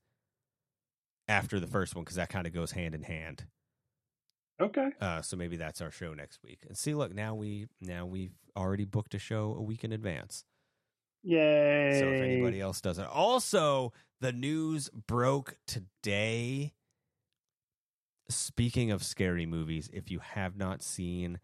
after 1.29 1.59
the 1.59 1.67
first 1.67 1.95
one 1.95 2.05
because 2.05 2.17
that 2.17 2.29
kind 2.29 2.47
of 2.47 2.53
goes 2.53 2.73
hand 2.73 2.95
in 2.95 3.03
hand. 3.03 3.47
Okay. 4.61 4.91
Uh, 5.01 5.21
so 5.21 5.37
maybe 5.37 5.57
that's 5.57 5.81
our 5.81 5.91
show 5.91 6.15
next 6.15 6.43
week. 6.45 6.65
And 6.69 6.77
see, 6.77 6.95
look, 6.95 7.15
now 7.15 7.35
we 7.35 7.67
now 7.81 8.07
we've 8.07 8.35
already 8.57 8.85
booked 8.85 9.15
a 9.15 9.19
show 9.19 9.55
a 9.59 9.63
week 9.63 9.85
in 9.85 9.93
advance. 9.93 10.45
Yay. 11.23 11.99
So 11.99 12.07
if 12.07 12.23
anybody 12.23 12.61
else 12.61 12.81
does 12.81 12.99
it, 12.99 13.07
also 13.07 13.93
the 14.21 14.33
news 14.33 14.91
broke 14.91 15.57
today. 15.67 16.73
Speaking 18.29 18.91
of 18.91 19.03
scary 19.03 19.45
movies, 19.45 19.91
if 19.93 20.11
you 20.11 20.21
have 20.21 20.57
not 20.57 20.83
seen 20.83 21.41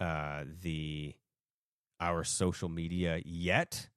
uh, 0.00 0.44
the 0.62 1.14
our 2.00 2.24
social 2.24 2.68
media 2.68 3.20
yet, 3.24 3.88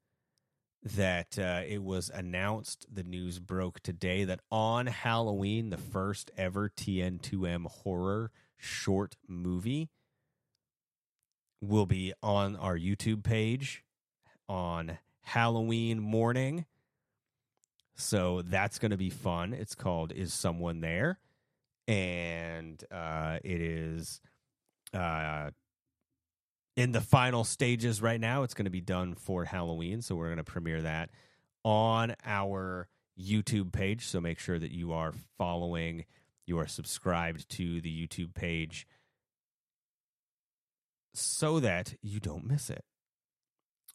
that 0.84 1.38
uh, 1.40 1.62
it 1.68 1.84
was 1.84 2.10
announced. 2.14 2.86
The 2.92 3.04
news 3.04 3.40
broke 3.40 3.82
today 3.82 4.24
that 4.26 4.42
on 4.52 4.88
Halloween, 4.88 5.70
the 5.70 5.78
first 5.78 6.32
ever 6.38 6.70
TN2M 6.70 7.66
horror 7.68 8.32
short 8.58 9.16
movie 9.28 9.90
will 11.62 11.86
be 11.86 12.14
on 12.22 12.56
our 12.56 12.78
YouTube 12.78 13.24
page 13.24 13.84
on 14.48 14.98
Halloween 15.22 16.00
morning. 16.00 16.66
So 17.96 18.44
that's 18.44 18.78
going 18.80 18.92
to 18.92 18.98
be 18.98 19.10
fun. 19.10 19.54
It's 19.54 19.76
called 19.76 20.12
Is 20.12 20.34
Someone 20.34 20.82
There? 20.82 21.20
And 21.88 22.84
uh, 22.92 23.40
it 23.44 23.62
is 23.62 24.22
uh, 24.94 25.50
in 26.76 26.92
the 26.92 27.02
final 27.02 27.44
stages 27.44 28.02
right 28.02 28.20
now. 28.20 28.44
It's 28.44 28.54
going 28.54 28.66
to 28.66 28.72
be 28.72 28.82
done 28.82 29.16
for 29.16 29.46
Halloween. 29.46 30.02
So 30.02 30.16
we're 30.16 30.28
going 30.28 30.38
to 30.38 30.44
premiere 30.44 30.84
that 30.84 31.10
on 31.64 32.14
our 32.24 32.88
YouTube 33.20 33.72
page. 33.72 34.06
So 34.06 34.22
make 34.22 34.40
sure 34.40 34.60
that 34.60 34.72
you 34.72 34.94
are 34.94 35.14
following, 35.38 36.06
you 36.48 36.58
are 36.60 36.68
subscribed 36.68 37.48
to 37.50 37.82
the 37.82 38.08
YouTube 38.08 38.34
page 38.34 38.88
so 41.14 41.60
that 41.60 41.94
you 42.02 42.20
don't 42.20 42.46
miss 42.46 42.70
it. 42.70 42.84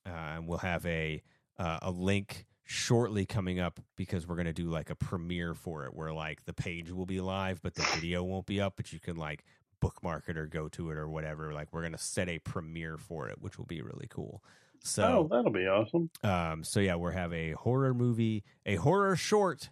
Uh, 0.06 0.34
and 0.36 0.46
we'll 0.46 0.58
have 0.58 0.84
a 0.86 1.22
uh, 1.58 1.78
a 1.82 1.90
link 1.90 2.46
shortly 2.64 3.26
coming 3.26 3.60
up 3.60 3.80
because 3.96 4.26
we're 4.26 4.36
going 4.36 4.46
to 4.46 4.52
do 4.52 4.68
like 4.68 4.90
a 4.90 4.94
premiere 4.94 5.54
for 5.54 5.84
it 5.84 5.94
where 5.94 6.12
like 6.12 6.44
the 6.44 6.52
page 6.52 6.90
will 6.90 7.06
be 7.06 7.20
live 7.20 7.60
but 7.60 7.74
the 7.74 7.82
video 7.94 8.22
won't 8.22 8.46
be 8.46 8.60
up 8.60 8.74
but 8.76 8.92
you 8.92 9.00
can 9.00 9.16
like 9.16 9.44
bookmark 9.80 10.24
it 10.28 10.38
or 10.38 10.46
go 10.46 10.68
to 10.68 10.90
it 10.90 10.96
or 10.96 11.08
whatever 11.08 11.52
like 11.52 11.68
we're 11.72 11.82
going 11.82 11.92
to 11.92 11.98
set 11.98 12.28
a 12.28 12.38
premiere 12.38 12.96
for 12.96 13.28
it 13.28 13.36
which 13.42 13.58
will 13.58 13.66
be 13.66 13.82
really 13.82 14.06
cool 14.08 14.42
so 14.84 15.04
oh, 15.04 15.28
that'll 15.34 15.52
be 15.52 15.66
awesome. 15.66 16.10
um, 16.24 16.64
so 16.64 16.80
yeah, 16.80 16.96
we'll 16.96 17.12
have 17.12 17.32
a 17.32 17.52
horror 17.52 17.94
movie, 17.94 18.44
a 18.66 18.76
horror 18.76 19.16
short 19.16 19.70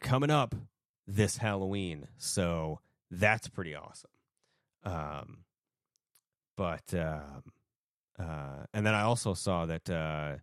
coming 0.00 0.30
up 0.30 0.54
this 1.06 1.36
Halloween. 1.36 2.08
So 2.18 2.80
that's 3.10 3.48
pretty 3.48 3.74
awesome. 3.74 4.10
Um, 4.84 5.38
but 6.56 6.94
um, 6.94 7.42
uh, 8.18 8.64
and 8.72 8.86
then 8.86 8.94
I 8.94 9.02
also 9.02 9.34
saw 9.34 9.66
that 9.66 9.90
uh, 9.90 10.36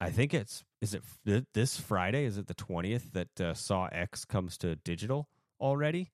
I 0.00 0.10
think 0.10 0.34
it's 0.34 0.64
is 0.80 0.94
it 0.94 1.02
th- 1.26 1.44
this 1.54 1.78
Friday? 1.78 2.24
Is 2.24 2.38
it 2.38 2.46
the 2.46 2.54
twentieth 2.54 3.12
that 3.12 3.40
uh, 3.40 3.54
Saw 3.54 3.88
X 3.90 4.24
comes 4.24 4.58
to 4.58 4.76
digital 4.76 5.28
already? 5.60 6.12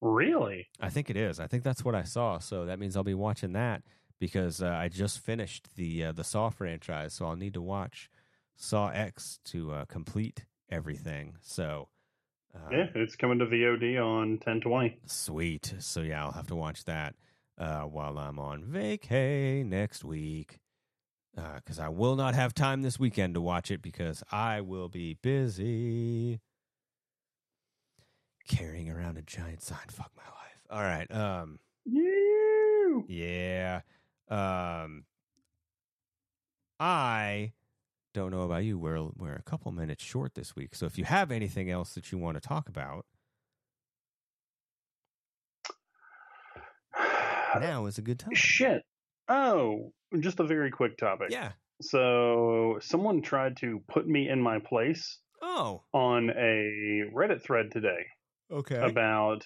Really? 0.00 0.68
I 0.80 0.90
think 0.90 1.10
it 1.10 1.16
is. 1.16 1.40
I 1.40 1.48
think 1.48 1.64
that's 1.64 1.84
what 1.84 1.94
I 1.94 2.04
saw. 2.04 2.38
So 2.38 2.66
that 2.66 2.78
means 2.78 2.96
I'll 2.96 3.02
be 3.02 3.14
watching 3.14 3.52
that 3.54 3.82
because 4.20 4.62
uh, 4.62 4.68
I 4.68 4.88
just 4.88 5.18
finished 5.18 5.74
the 5.76 6.04
uh, 6.06 6.12
the 6.12 6.24
Saw 6.24 6.50
franchise, 6.50 7.14
so 7.14 7.26
I'll 7.26 7.36
need 7.36 7.54
to 7.54 7.62
watch 7.62 8.08
Saw 8.56 8.88
X 8.88 9.40
to 9.46 9.72
uh, 9.72 9.84
complete 9.86 10.44
everything. 10.70 11.34
So 11.40 11.88
uh, 12.66 12.70
yeah, 12.70 12.86
it's 12.94 13.16
coming 13.16 13.38
to 13.38 13.46
VOD 13.46 13.96
on 13.98 14.32
1020. 14.32 14.98
sweet. 15.06 15.74
So 15.78 16.00
yeah, 16.00 16.24
I'll 16.24 16.32
have 16.32 16.46
to 16.48 16.56
watch 16.56 16.84
that 16.84 17.14
uh, 17.58 17.82
while 17.82 18.18
I'm 18.18 18.38
on 18.38 18.64
vacay 18.64 19.64
next 19.64 20.04
week 20.04 20.58
because 21.34 21.78
I 21.78 21.88
will 21.88 22.16
not 22.16 22.34
have 22.34 22.52
time 22.52 22.82
this 22.82 22.98
weekend 22.98 23.34
to 23.34 23.40
watch 23.40 23.70
it 23.70 23.80
because 23.80 24.22
I 24.32 24.60
will 24.60 24.88
be 24.88 25.14
busy 25.14 26.40
carrying 28.48 28.90
around 28.90 29.18
a 29.18 29.22
giant 29.22 29.62
sign. 29.62 29.78
Fuck 29.90 30.10
my 30.16 30.22
life. 30.24 30.62
All 30.70 30.82
right. 30.82 31.10
Um. 31.14 31.58
You. 31.84 33.04
Yeah. 33.08 33.82
Um. 34.28 35.04
I 36.80 37.52
don't 38.18 38.30
know 38.32 38.42
about 38.42 38.64
you. 38.64 38.76
We're 38.78 39.00
we're 39.16 39.34
a 39.36 39.42
couple 39.42 39.70
minutes 39.72 40.02
short 40.02 40.34
this 40.34 40.56
week, 40.56 40.74
so 40.74 40.86
if 40.86 40.98
you 40.98 41.04
have 41.04 41.30
anything 41.30 41.70
else 41.70 41.94
that 41.94 42.10
you 42.10 42.18
want 42.18 42.36
to 42.36 42.40
talk 42.40 42.68
about, 42.68 43.06
now 47.60 47.86
is 47.86 47.98
a 47.98 48.02
good 48.02 48.18
time. 48.18 48.34
Shit. 48.34 48.82
Oh, 49.28 49.92
just 50.20 50.40
a 50.40 50.44
very 50.44 50.70
quick 50.70 50.96
topic. 50.96 51.28
Yeah. 51.30 51.52
So 51.80 52.78
someone 52.80 53.22
tried 53.22 53.56
to 53.58 53.80
put 53.88 54.06
me 54.08 54.28
in 54.28 54.40
my 54.42 54.58
place 54.58 55.18
Oh. 55.40 55.82
on 55.92 56.30
a 56.30 57.04
Reddit 57.14 57.42
thread 57.44 57.70
today 57.70 58.06
Okay. 58.50 58.76
about 58.80 59.44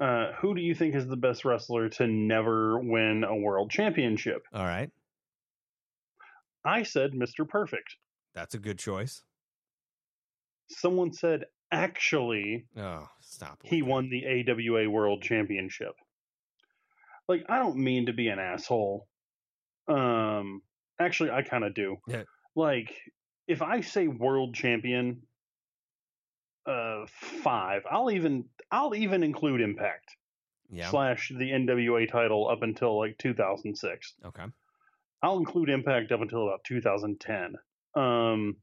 uh, 0.00 0.32
who 0.40 0.54
do 0.54 0.60
you 0.60 0.76
think 0.76 0.94
is 0.94 1.08
the 1.08 1.16
best 1.16 1.44
wrestler 1.44 1.88
to 1.88 2.06
never 2.06 2.78
win 2.78 3.24
a 3.24 3.34
world 3.34 3.70
championship? 3.72 4.42
All 4.52 4.64
right. 4.64 4.90
I 6.64 6.82
said 6.82 7.12
Mr. 7.12 7.48
Perfect. 7.48 7.96
That's 8.34 8.54
a 8.54 8.58
good 8.58 8.78
choice. 8.78 9.22
Someone 10.70 11.12
said 11.12 11.44
actually 11.72 12.66
Oh, 12.76 13.06
stop. 13.20 13.60
he 13.64 13.80
that. 13.80 13.86
won 13.86 14.10
the 14.10 14.24
AWA 14.26 14.88
World 14.90 15.22
Championship. 15.22 15.92
Like 17.28 17.44
I 17.48 17.58
don't 17.58 17.76
mean 17.76 18.06
to 18.06 18.12
be 18.12 18.28
an 18.28 18.38
asshole. 18.38 19.06
Um 19.86 20.62
actually 21.00 21.30
I 21.30 21.42
kind 21.42 21.64
of 21.64 21.74
do. 21.74 21.96
Yeah. 22.06 22.24
Like 22.54 22.94
if 23.46 23.62
I 23.62 23.80
say 23.80 24.08
world 24.08 24.54
champion 24.54 25.22
uh 26.66 27.06
5, 27.42 27.82
I'll 27.90 28.10
even 28.10 28.44
I'll 28.70 28.94
even 28.94 29.22
include 29.22 29.60
Impact 29.62 30.16
Yeah. 30.70 30.90
slash 30.90 31.30
the 31.30 31.50
NWA 31.50 32.10
title 32.10 32.48
up 32.48 32.62
until 32.62 32.98
like 32.98 33.16
2006. 33.18 34.14
Okay. 34.26 34.44
I'll 35.22 35.38
include 35.38 35.68
Impact 35.70 36.12
up 36.12 36.20
until 36.20 36.46
about 36.48 36.64
2010. 36.64 37.54
Um, 37.94 38.56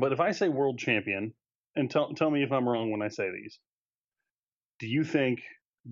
but 0.00 0.12
if 0.12 0.20
I 0.20 0.32
say 0.32 0.48
world 0.48 0.78
champion, 0.78 1.34
and 1.76 1.90
tell 1.90 2.12
tell 2.14 2.30
me 2.30 2.42
if 2.42 2.52
I'm 2.52 2.68
wrong 2.68 2.90
when 2.90 3.02
I 3.02 3.08
say 3.08 3.30
these, 3.30 3.58
do 4.78 4.86
you 4.86 5.04
think 5.04 5.40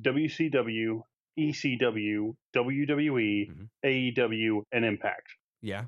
WCW, 0.01 1.03
ECW, 1.39 2.35
WWE, 2.55 3.51
Mhm. 3.51 3.69
AEW, 3.85 4.63
and 4.73 4.85
Impact, 4.85 5.29
Yeah. 5.63 5.87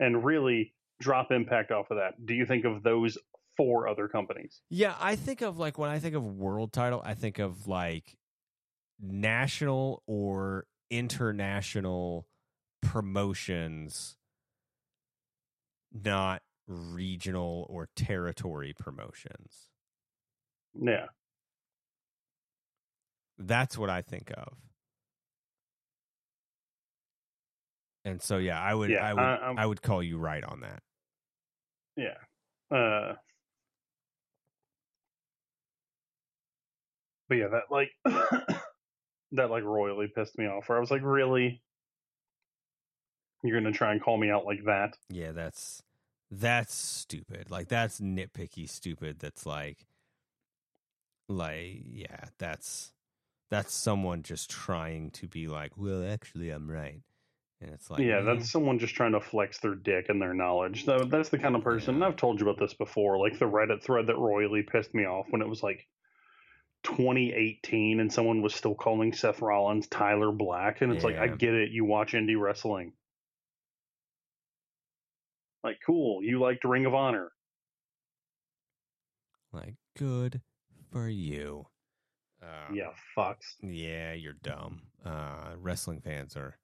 and 0.00 0.24
really 0.24 0.74
drop 1.00 1.30
Impact 1.30 1.70
off 1.70 1.90
of 1.90 1.96
that? 1.98 2.24
Do 2.26 2.34
you 2.34 2.44
think 2.46 2.64
of 2.64 2.82
those 2.82 3.16
four 3.56 3.88
other 3.88 4.08
companies? 4.08 4.60
Yeah, 4.70 4.96
I 5.00 5.16
think 5.16 5.40
of 5.42 5.58
like 5.58 5.78
when 5.78 5.90
I 5.90 5.98
think 5.98 6.14
of 6.14 6.26
world 6.26 6.72
title, 6.72 7.00
I 7.04 7.14
think 7.14 7.38
of 7.38 7.66
like 7.66 8.16
national 9.00 10.02
or 10.06 10.66
international 10.90 12.26
promotions, 12.82 14.16
not 15.92 16.42
regional 16.66 17.66
or 17.68 17.88
territory 17.96 18.74
promotions. 18.78 19.68
Yeah, 20.74 21.06
That's 23.38 23.78
what 23.78 23.88
I 23.90 24.02
think 24.02 24.30
of. 24.36 24.56
And 28.04 28.20
so 28.22 28.38
yeah, 28.38 28.60
I 28.60 28.74
would 28.74 28.90
Yeah, 28.90 29.04
I 29.06 29.14
would 29.14 29.22
I- 29.22 29.54
I 29.62 29.66
would 29.66 29.82
call 29.82 30.02
you 30.02 30.18
right 30.18 30.42
on 30.44 30.60
that. 30.60 30.82
yeah. 31.96 32.18
Uh, 32.70 33.14
but 37.28 37.34
yeah, 37.36 37.48
that 37.48 37.70
like 37.70 37.90
that 39.32 39.50
like 39.50 39.64
royally 39.64 40.08
pissed 40.08 40.38
me 40.38 40.46
off. 40.46 40.68
Where 40.68 40.78
I 40.78 40.80
was 40.80 40.90
like, 40.90 41.02
really, 41.02 41.60
you're 43.42 43.60
gonna 43.60 43.72
try 43.72 43.92
and 43.92 44.02
call 44.02 44.16
me 44.16 44.30
out 44.30 44.44
like 44.44 44.64
that? 44.64 44.96
Yeah, 45.08 45.32
that's 45.32 45.82
that's 46.30 46.74
stupid. 46.74 47.50
Like 47.50 47.68
that's 47.68 48.00
nitpicky 48.00 48.68
stupid. 48.68 49.18
That's 49.18 49.46
like 49.46 49.86
like 51.28 51.82
yeah, 51.90 52.26
that's 52.38 52.92
that's 53.50 53.74
someone 53.74 54.22
just 54.22 54.50
trying 54.50 55.10
to 55.12 55.26
be 55.26 55.46
like, 55.46 55.72
well, 55.76 56.04
actually, 56.06 56.50
I'm 56.50 56.70
right, 56.70 57.00
and 57.60 57.70
it's 57.70 57.90
like, 57.90 58.00
yeah, 58.00 58.20
that's 58.20 58.50
someone 58.50 58.78
just 58.78 58.94
trying 58.94 59.12
to 59.12 59.20
flex 59.20 59.58
their 59.58 59.74
dick 59.74 60.06
and 60.08 60.20
their 60.20 60.34
knowledge. 60.34 60.84
So 60.84 61.04
that's 61.10 61.28
the 61.28 61.38
kind 61.38 61.56
of 61.56 61.64
person. 61.64 61.96
And 61.96 62.04
I've 62.04 62.16
told 62.16 62.40
you 62.40 62.48
about 62.48 62.60
this 62.60 62.74
before. 62.74 63.18
Like 63.18 63.38
the 63.38 63.46
Reddit 63.46 63.82
thread 63.82 64.06
that 64.06 64.18
royally 64.18 64.62
pissed 64.62 64.94
me 64.94 65.04
off 65.04 65.26
when 65.30 65.42
it 65.42 65.48
was 65.48 65.62
like 65.62 65.86
2018 66.84 68.00
and 68.00 68.12
someone 68.12 68.42
was 68.42 68.54
still 68.54 68.74
calling 68.74 69.12
Seth 69.12 69.40
Rollins 69.42 69.86
Tyler 69.88 70.32
Black, 70.32 70.80
and 70.80 70.92
it's 70.92 71.04
like, 71.04 71.16
I 71.18 71.28
get 71.28 71.54
it. 71.54 71.70
You 71.70 71.84
watch 71.84 72.12
indie 72.12 72.40
wrestling. 72.40 72.92
Like, 75.64 75.78
cool. 75.84 76.22
You 76.22 76.40
liked 76.40 76.64
Ring 76.64 76.86
of 76.86 76.94
Honor. 76.94 77.32
like 79.52 79.74
good 79.96 80.40
for 80.92 81.08
you. 81.08 81.66
Uh, 82.42 82.72
yeah, 82.72 82.90
fucks. 83.16 83.56
Yeah, 83.62 84.12
you're 84.12 84.34
dumb. 84.34 84.82
Uh, 85.04 85.54
wrestling 85.58 86.00
fans 86.00 86.36
are 86.36 86.56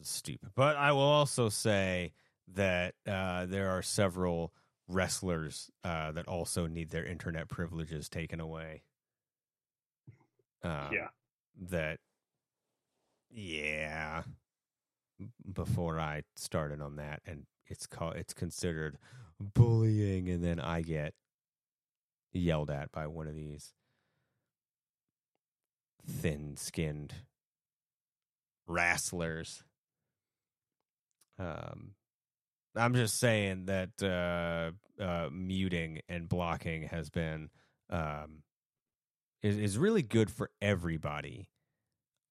stupid. 0.00 0.50
But 0.54 0.76
I 0.76 0.92
will 0.92 1.00
also 1.00 1.48
say 1.48 2.12
that 2.54 2.94
uh, 3.06 3.46
there 3.46 3.70
are 3.70 3.82
several 3.82 4.52
wrestlers 4.88 5.70
uh, 5.84 6.12
that 6.12 6.28
also 6.28 6.66
need 6.66 6.90
their 6.90 7.04
internet 7.04 7.48
privileges 7.48 8.08
taken 8.08 8.40
away. 8.40 8.82
Uh, 10.62 10.88
Yeah. 10.92 11.08
That, 11.70 11.98
yeah. 13.30 14.22
Before 15.52 16.00
I 16.00 16.22
started 16.36 16.80
on 16.80 16.96
that, 16.96 17.20
and 17.26 17.46
it's 17.66 17.86
called 17.86 18.16
it's 18.16 18.34
considered 18.34 18.98
bullying, 19.38 20.28
and 20.28 20.42
then 20.42 20.58
I 20.58 20.82
get 20.82 21.14
yelled 22.32 22.70
at 22.70 22.90
by 22.90 23.06
one 23.06 23.28
of 23.28 23.34
these 23.34 23.72
thin 26.04 26.56
skinned 26.56 27.14
wrestlers. 28.66 29.62
Um, 31.38 31.92
I'm 32.74 32.94
just 32.94 33.18
saying 33.18 33.66
that 33.66 34.02
uh, 34.02 35.02
uh, 35.02 35.28
muting 35.30 36.00
and 36.08 36.28
blocking 36.28 36.84
has 36.84 37.10
been 37.10 37.50
um, 37.90 38.42
is 39.42 39.58
is 39.58 39.78
really 39.78 40.02
good 40.02 40.30
for 40.30 40.50
everybody 40.60 41.48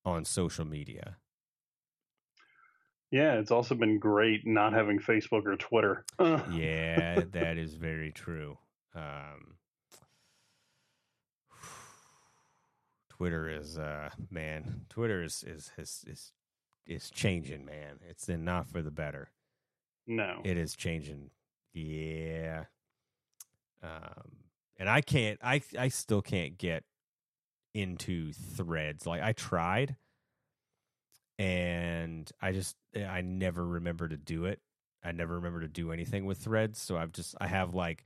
on 0.05 0.25
social 0.25 0.65
media. 0.65 1.17
Yeah, 3.11 3.33
it's 3.33 3.51
also 3.51 3.75
been 3.75 3.99
great 3.99 4.47
not 4.47 4.71
having 4.71 4.99
Facebook 4.99 5.45
or 5.45 5.57
Twitter. 5.57 6.05
Yeah, 6.51 7.23
that 7.31 7.57
is 7.57 7.75
very 7.75 8.11
true. 8.11 8.57
Um, 8.95 9.55
Twitter 13.09 13.49
is 13.49 13.77
uh 13.77 14.09
man, 14.29 14.85
Twitter 14.89 15.23
is 15.23 15.43
is 15.45 15.71
is 15.77 16.05
is, 16.07 16.31
is 16.87 17.09
changing, 17.09 17.65
man. 17.65 17.99
It's 18.09 18.29
not 18.29 18.69
for 18.69 18.81
the 18.81 18.91
better. 18.91 19.31
No. 20.07 20.39
It 20.43 20.57
is 20.57 20.75
changing. 20.75 21.31
Yeah. 21.73 22.65
Um 23.83 24.37
and 24.77 24.89
I 24.89 25.01
can't 25.01 25.39
I 25.43 25.61
I 25.77 25.89
still 25.89 26.21
can't 26.21 26.57
get 26.57 26.85
into 27.73 28.33
threads. 28.33 29.05
Like 29.05 29.21
I 29.21 29.33
tried 29.33 29.95
and 31.39 32.31
I 32.41 32.51
just 32.51 32.75
I 32.95 33.21
never 33.21 33.65
remember 33.65 34.07
to 34.07 34.17
do 34.17 34.45
it. 34.45 34.59
I 35.03 35.11
never 35.11 35.35
remember 35.35 35.61
to 35.61 35.67
do 35.67 35.91
anything 35.91 36.25
with 36.25 36.37
threads, 36.37 36.79
so 36.79 36.97
I've 36.97 37.11
just 37.11 37.35
I 37.41 37.47
have 37.47 37.73
like 37.73 38.05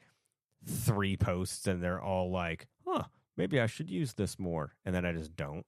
three 0.66 1.18
posts 1.18 1.68
and 1.68 1.84
they're 1.84 2.01
all 2.01 2.32
like, 2.32 2.68
"Huh, 2.88 3.03
maybe 3.36 3.59
I 3.59 3.66
should 3.66 3.89
use 3.89 4.13
this 4.13 4.39
more." 4.39 4.76
And 4.86 4.95
then 4.95 5.05
I 5.05 5.11
just 5.11 5.36
don't. 5.36 5.66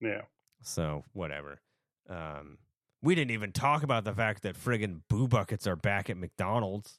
Yeah. 0.00 0.22
So, 0.62 1.04
whatever. 1.12 1.60
Um 2.08 2.58
we 3.02 3.14
didn't 3.14 3.30
even 3.30 3.52
talk 3.52 3.82
about 3.82 4.04
the 4.04 4.12
fact 4.12 4.42
that 4.42 4.54
friggin' 4.54 5.00
boo 5.08 5.26
buckets 5.26 5.66
are 5.66 5.76
back 5.76 6.10
at 6.10 6.18
McDonald's. 6.18 6.98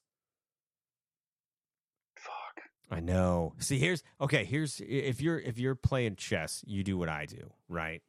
I 2.92 3.00
know. 3.00 3.54
See, 3.60 3.80
here's 3.80 4.04
okay. 4.20 4.44
Here's 4.44 4.82
if 4.82 5.22
you're 5.22 5.40
if 5.40 5.58
you're 5.58 5.76
playing 5.76 6.18
chess, 6.18 6.64
you 6.68 6.84
do 6.84 6.98
what 6.98 7.10
I 7.10 7.26
do, 7.26 7.54
right? 7.70 8.04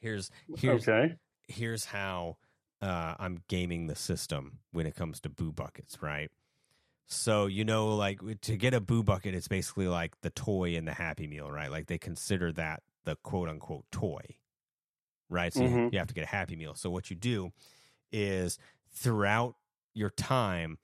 Here's 0.00 0.30
here's 0.54 0.88
Okay. 0.88 1.16
here's 1.48 1.86
how 1.86 2.38
uh, 2.82 3.14
I'm 3.18 3.42
gaming 3.48 3.86
the 3.88 3.96
system 3.96 4.60
when 4.72 4.86
it 4.86 4.94
comes 4.94 5.20
to 5.20 5.28
boo 5.28 5.52
buckets, 5.52 6.02
right? 6.02 6.30
So 7.06 7.46
you 7.46 7.64
know, 7.64 7.96
like 7.96 8.20
to 8.42 8.56
get 8.56 8.74
a 8.74 8.80
boo 8.80 9.02
bucket, 9.02 9.34
it's 9.34 9.48
basically 9.48 9.88
like 9.88 10.20
the 10.22 10.30
toy 10.30 10.74
in 10.76 10.84
the 10.86 10.94
Happy 10.94 11.26
Meal, 11.26 11.50
right? 11.50 11.70
Like 11.70 11.86
they 11.86 11.98
consider 11.98 12.52
that 12.52 12.82
the 13.04 13.16
quote 13.16 13.48
unquote 13.48 13.86
toy, 13.90 14.22
right? 15.28 15.52
So 15.52 15.64
Mhm. 15.64 15.92
you 15.92 15.98
have 15.98 16.08
to 16.08 16.14
get 16.14 16.24
a 16.24 16.28
Happy 16.28 16.56
Meal. 16.56 16.74
So 16.74 16.90
what 16.90 17.10
you 17.10 17.16
do 17.16 17.52
is 18.12 18.58
throughout 18.92 19.56
your 19.94 20.10
time, 20.10 20.78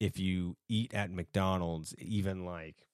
if 0.00 0.18
you 0.18 0.56
eat 0.68 0.94
at 0.94 1.10
McDonald's, 1.10 1.94
even 1.98 2.44
like 2.44 2.86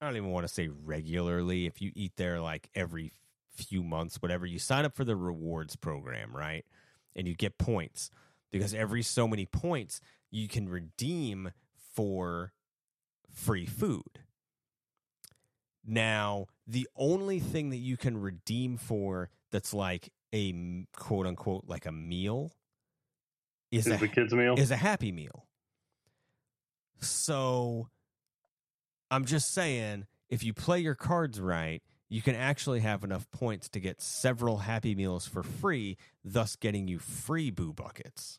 I 0.00 0.06
don't 0.06 0.16
even 0.16 0.30
want 0.32 0.46
to 0.46 0.52
say 0.52 0.68
regularly, 0.68 1.66
if 1.66 1.80
you 1.80 1.92
eat 1.94 2.12
there 2.16 2.40
like 2.40 2.68
every 2.74 3.12
few 3.54 3.82
months, 3.82 4.20
whatever, 4.20 4.44
you 4.44 4.58
sign 4.58 4.84
up 4.84 4.94
for 4.94 5.04
the 5.04 5.16
rewards 5.16 5.76
program, 5.76 6.36
right? 6.36 6.64
And 7.14 7.26
you 7.26 7.34
get 7.34 7.56
points 7.56 8.10
because 8.50 8.74
every 8.74 9.02
so 9.02 9.26
many 9.26 9.46
points 9.46 10.00
you 10.30 10.48
can 10.48 10.68
redeem 10.68 11.52
for 11.94 12.52
free 13.32 13.64
food. 13.66 14.20
Now, 15.84 16.46
the 16.66 16.88
only 16.96 17.38
thing 17.40 17.70
that 17.70 17.76
you 17.76 17.96
can 17.96 18.18
redeem 18.20 18.76
for 18.76 19.30
that's 19.50 19.72
like 19.72 20.12
a 20.34 20.84
quote 20.94 21.26
unquote 21.26 21.64
like 21.66 21.86
a 21.86 21.92
meal 21.92 22.52
is, 23.70 23.86
Is 23.86 23.94
a 23.94 23.96
the 23.98 24.08
kids' 24.08 24.34
meal? 24.34 24.56
is 24.58 24.70
a 24.70 24.76
happy 24.76 25.12
meal. 25.12 25.45
So 27.00 27.88
I'm 29.10 29.24
just 29.24 29.52
saying 29.52 30.06
if 30.28 30.42
you 30.42 30.52
play 30.52 30.80
your 30.80 30.94
cards 30.94 31.40
right, 31.40 31.82
you 32.08 32.22
can 32.22 32.34
actually 32.34 32.80
have 32.80 33.04
enough 33.04 33.30
points 33.30 33.68
to 33.70 33.80
get 33.80 34.00
several 34.00 34.58
happy 34.58 34.94
meals 34.94 35.26
for 35.26 35.42
free, 35.42 35.96
thus 36.24 36.56
getting 36.56 36.86
you 36.88 36.98
free 36.98 37.50
boo 37.50 37.72
buckets. 37.72 38.38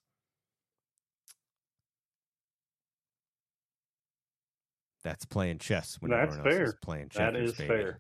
That's 5.04 5.26
playing 5.26 5.60
chess 5.60 5.98
when 6.02 6.12
That's 6.12 6.36
everyone 6.36 6.54
else 6.60 6.70
is 6.70 6.76
playing 6.82 7.12
That 7.16 7.34
checkers, 7.34 7.52
is 7.52 7.58
baby. 7.58 7.68
fair. 7.68 8.00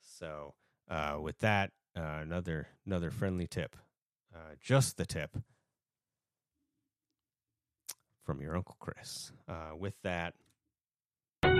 So, 0.00 0.54
uh, 0.88 1.18
with 1.20 1.38
that, 1.40 1.72
uh, 1.96 2.20
another 2.22 2.68
another 2.86 3.10
friendly 3.10 3.46
tip, 3.46 3.76
uh, 4.34 4.54
just 4.60 4.96
the 4.96 5.04
tip 5.04 5.36
from 8.28 8.42
your 8.42 8.54
uncle 8.54 8.76
Chris. 8.78 9.32
Uh, 9.48 9.70
with 9.74 9.94
that, 10.02 10.34
Out 11.42 11.56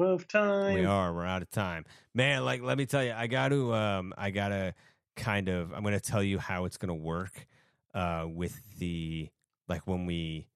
of 0.00 0.26
time. 0.26 0.74
we 0.74 0.84
are 0.84 1.14
we're 1.14 1.24
out 1.24 1.42
of 1.42 1.50
time, 1.52 1.84
man. 2.14 2.44
Like, 2.44 2.60
let 2.60 2.76
me 2.76 2.84
tell 2.84 3.04
you, 3.04 3.12
I 3.16 3.28
got 3.28 3.50
to, 3.50 3.72
um, 3.72 4.12
I 4.18 4.32
gotta 4.32 4.74
kind 5.14 5.48
of, 5.48 5.72
I'm 5.72 5.84
gonna 5.84 6.00
tell 6.00 6.24
you 6.24 6.40
how 6.40 6.64
it's 6.64 6.78
gonna 6.78 6.96
work, 6.96 7.46
uh, 7.94 8.26
with 8.28 8.60
the 8.78 9.28
like 9.68 9.86
when 9.86 10.04
we 10.04 10.48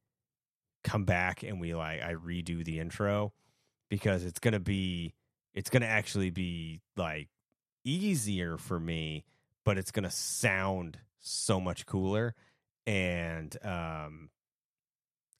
come 0.82 1.04
back 1.04 1.44
and 1.44 1.60
we 1.60 1.72
like 1.72 2.02
I 2.02 2.14
redo 2.14 2.64
the 2.64 2.80
intro 2.80 3.32
because 3.88 4.24
it's 4.24 4.40
gonna 4.40 4.58
be 4.58 5.14
it's 5.54 5.70
gonna 5.70 5.86
actually 5.86 6.30
be 6.30 6.80
like 6.96 7.28
easier 7.84 8.58
for 8.58 8.80
me, 8.80 9.24
but 9.64 9.78
it's 9.78 9.92
gonna 9.92 10.10
sound 10.10 10.98
so 11.20 11.60
much 11.60 11.86
cooler. 11.86 12.34
And 12.86 13.56
um 13.62 14.30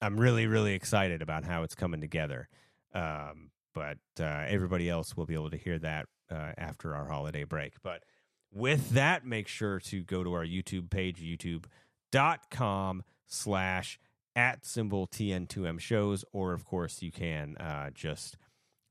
I'm 0.03 0.19
really, 0.19 0.47
really 0.47 0.73
excited 0.73 1.21
about 1.21 1.45
how 1.45 1.63
it's 1.63 1.75
coming 1.75 2.01
together. 2.01 2.49
Um, 2.93 3.51
but 3.73 3.99
uh, 4.19 4.43
everybody 4.47 4.89
else 4.89 5.15
will 5.15 5.25
be 5.25 5.33
able 5.33 5.49
to 5.49 5.57
hear 5.57 5.79
that 5.79 6.07
uh, 6.29 6.51
after 6.57 6.93
our 6.93 7.07
holiday 7.07 7.45
break. 7.45 7.75
But 7.81 8.03
with 8.51 8.89
that, 8.91 9.25
make 9.25 9.47
sure 9.47 9.79
to 9.79 10.03
go 10.03 10.21
to 10.23 10.33
our 10.33 10.45
YouTube 10.45 10.89
page, 10.89 11.21
youtube.com 11.21 13.03
slash 13.27 13.97
at 14.35 14.65
symbol 14.65 15.07
TN2M 15.07 15.79
shows, 15.79 16.25
or 16.33 16.51
of 16.51 16.65
course, 16.65 17.01
you 17.01 17.11
can 17.11 17.55
uh, 17.57 17.89
just 17.93 18.35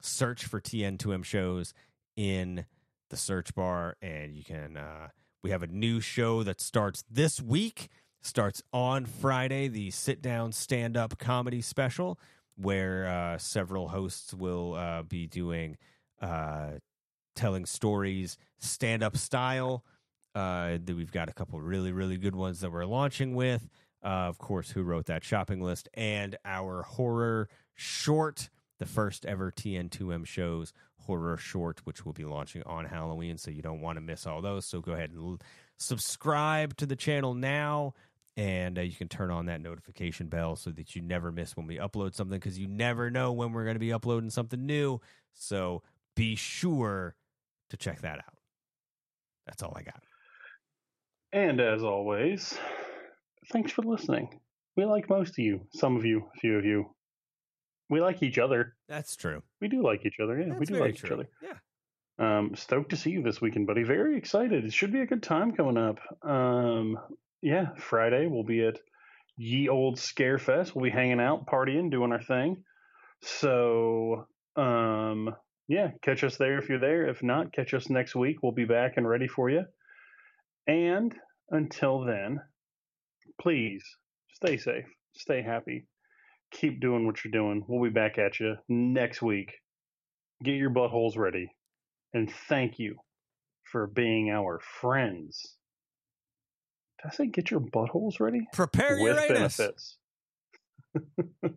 search 0.00 0.46
for 0.46 0.60
TN2M 0.60 1.24
shows 1.24 1.74
in 2.16 2.64
the 3.10 3.16
search 3.16 3.54
bar, 3.54 3.96
and 4.00 4.34
you 4.34 4.44
can. 4.44 4.76
Uh, 4.76 5.08
we 5.42 5.50
have 5.50 5.62
a 5.64 5.66
new 5.66 6.00
show 6.00 6.44
that 6.44 6.60
starts 6.60 7.04
this 7.10 7.40
week. 7.40 7.88
Starts 8.24 8.62
on 8.72 9.04
Friday, 9.04 9.66
the 9.66 9.90
sit 9.90 10.22
down 10.22 10.52
stand 10.52 10.96
up 10.96 11.18
comedy 11.18 11.60
special, 11.60 12.20
where 12.56 13.06
uh, 13.06 13.36
several 13.36 13.88
hosts 13.88 14.32
will 14.32 14.74
uh, 14.74 15.02
be 15.02 15.26
doing 15.26 15.76
uh, 16.20 16.70
telling 17.34 17.66
stories 17.66 18.38
stand 18.58 19.02
up 19.02 19.16
style. 19.16 19.84
Uh, 20.36 20.78
we've 20.86 21.10
got 21.10 21.28
a 21.28 21.32
couple 21.32 21.60
really 21.60 21.90
really 21.90 22.16
good 22.16 22.36
ones 22.36 22.60
that 22.60 22.70
we're 22.70 22.84
launching 22.84 23.34
with. 23.34 23.68
Uh, 24.04 24.28
of 24.28 24.38
course, 24.38 24.70
who 24.70 24.82
wrote 24.82 25.06
that 25.06 25.24
shopping 25.24 25.60
list 25.60 25.88
and 25.94 26.36
our 26.44 26.82
horror 26.82 27.48
short, 27.74 28.50
the 28.78 28.86
first 28.86 29.26
ever 29.26 29.50
TN2M 29.50 30.26
shows 30.26 30.72
horror 31.06 31.36
short, 31.36 31.80
which 31.84 32.04
will 32.04 32.12
be 32.12 32.24
launching 32.24 32.62
on 32.64 32.84
Halloween. 32.84 33.36
So 33.36 33.50
you 33.50 33.62
don't 33.62 33.80
want 33.80 33.96
to 33.96 34.00
miss 34.00 34.26
all 34.26 34.40
those. 34.40 34.64
So 34.64 34.80
go 34.80 34.92
ahead 34.92 35.10
and 35.10 35.18
l- 35.18 35.38
subscribe 35.76 36.76
to 36.76 36.86
the 36.86 36.96
channel 36.96 37.34
now. 37.34 37.94
And 38.36 38.78
uh, 38.78 38.82
you 38.82 38.94
can 38.94 39.08
turn 39.08 39.30
on 39.30 39.46
that 39.46 39.60
notification 39.60 40.28
bell 40.28 40.56
so 40.56 40.70
that 40.70 40.96
you 40.96 41.02
never 41.02 41.30
miss 41.30 41.56
when 41.56 41.66
we 41.66 41.76
upload 41.76 42.14
something 42.14 42.38
because 42.38 42.58
you 42.58 42.66
never 42.66 43.10
know 43.10 43.32
when 43.32 43.52
we're 43.52 43.64
going 43.64 43.76
to 43.76 43.80
be 43.80 43.92
uploading 43.92 44.30
something 44.30 44.64
new. 44.64 45.00
So 45.34 45.82
be 46.16 46.34
sure 46.34 47.14
to 47.70 47.76
check 47.76 48.00
that 48.00 48.18
out. 48.18 48.38
That's 49.46 49.62
all 49.62 49.74
I 49.76 49.82
got. 49.82 50.02
And 51.32 51.60
as 51.60 51.82
always, 51.82 52.58
thanks 53.50 53.72
for 53.72 53.82
listening. 53.82 54.40
We 54.76 54.84
like 54.84 55.10
most 55.10 55.30
of 55.30 55.38
you, 55.38 55.66
some 55.74 55.96
of 55.96 56.04
you, 56.04 56.28
a 56.34 56.38
few 56.40 56.56
of 56.56 56.64
you. 56.64 56.94
We 57.90 58.00
like 58.00 58.22
each 58.22 58.38
other. 58.38 58.74
That's 58.88 59.16
true. 59.16 59.42
We 59.60 59.68
do 59.68 59.82
like 59.82 60.06
each 60.06 60.20
other. 60.22 60.38
Yeah, 60.40 60.56
we 60.56 60.64
do 60.64 60.76
like 60.76 60.94
each 60.94 61.10
other. 61.10 61.28
Yeah. 61.42 61.58
Um, 62.18 62.54
stoked 62.54 62.90
to 62.90 62.96
see 62.96 63.10
you 63.10 63.22
this 63.22 63.40
weekend, 63.40 63.66
buddy. 63.66 63.82
Very 63.82 64.16
excited. 64.16 64.64
It 64.64 64.72
should 64.72 64.92
be 64.92 65.00
a 65.00 65.06
good 65.06 65.22
time 65.22 65.52
coming 65.52 65.76
up. 65.76 65.98
Um, 66.22 66.98
yeah, 67.42 67.66
Friday 67.76 68.26
we'll 68.26 68.44
be 68.44 68.64
at 68.64 68.78
Ye 69.36 69.68
Old 69.68 69.96
ScareFest. 69.96 70.74
We'll 70.74 70.84
be 70.84 70.90
hanging 70.90 71.20
out, 71.20 71.46
partying, 71.46 71.90
doing 71.90 72.12
our 72.12 72.22
thing. 72.22 72.62
So, 73.22 74.26
um, 74.56 75.34
yeah, 75.68 75.90
catch 76.02 76.22
us 76.22 76.36
there 76.36 76.58
if 76.58 76.68
you're 76.68 76.78
there. 76.78 77.08
If 77.08 77.22
not, 77.22 77.52
catch 77.52 77.74
us 77.74 77.90
next 77.90 78.14
week. 78.14 78.42
We'll 78.42 78.52
be 78.52 78.64
back 78.64 78.94
and 78.96 79.08
ready 79.08 79.26
for 79.26 79.50
you. 79.50 79.64
And 80.66 81.14
until 81.50 82.04
then, 82.04 82.40
please 83.40 83.82
stay 84.34 84.56
safe, 84.56 84.86
stay 85.16 85.42
happy, 85.42 85.86
keep 86.52 86.80
doing 86.80 87.06
what 87.06 87.24
you're 87.24 87.32
doing. 87.32 87.64
We'll 87.66 87.82
be 87.82 87.94
back 87.94 88.18
at 88.18 88.38
you 88.38 88.56
next 88.68 89.22
week. 89.22 89.52
Get 90.44 90.56
your 90.56 90.70
buttholes 90.70 91.16
ready. 91.16 91.50
And 92.14 92.30
thank 92.48 92.78
you 92.78 92.96
for 93.64 93.86
being 93.86 94.30
our 94.30 94.60
friends. 94.80 95.56
I 97.04 97.10
say 97.10 97.26
get 97.26 97.50
your 97.50 97.60
buttholes 97.60 98.20
ready? 98.20 98.46
Prepare 98.52 98.98
With 99.00 99.16
Uranus. 99.16 99.56
benefits. 99.56 99.98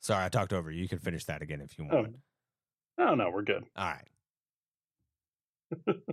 Sorry, 0.00 0.24
I 0.24 0.28
talked 0.28 0.52
over 0.52 0.70
you. 0.70 0.82
You 0.82 0.88
can 0.88 0.98
finish 0.98 1.24
that 1.26 1.42
again 1.42 1.60
if 1.60 1.78
you 1.78 1.86
Oh, 1.90 1.96
want. 1.96 2.16
oh 2.98 3.14
no, 3.14 3.30
we're 3.30 3.42
good. 3.42 3.64
All 3.76 3.92
right. 3.92 4.06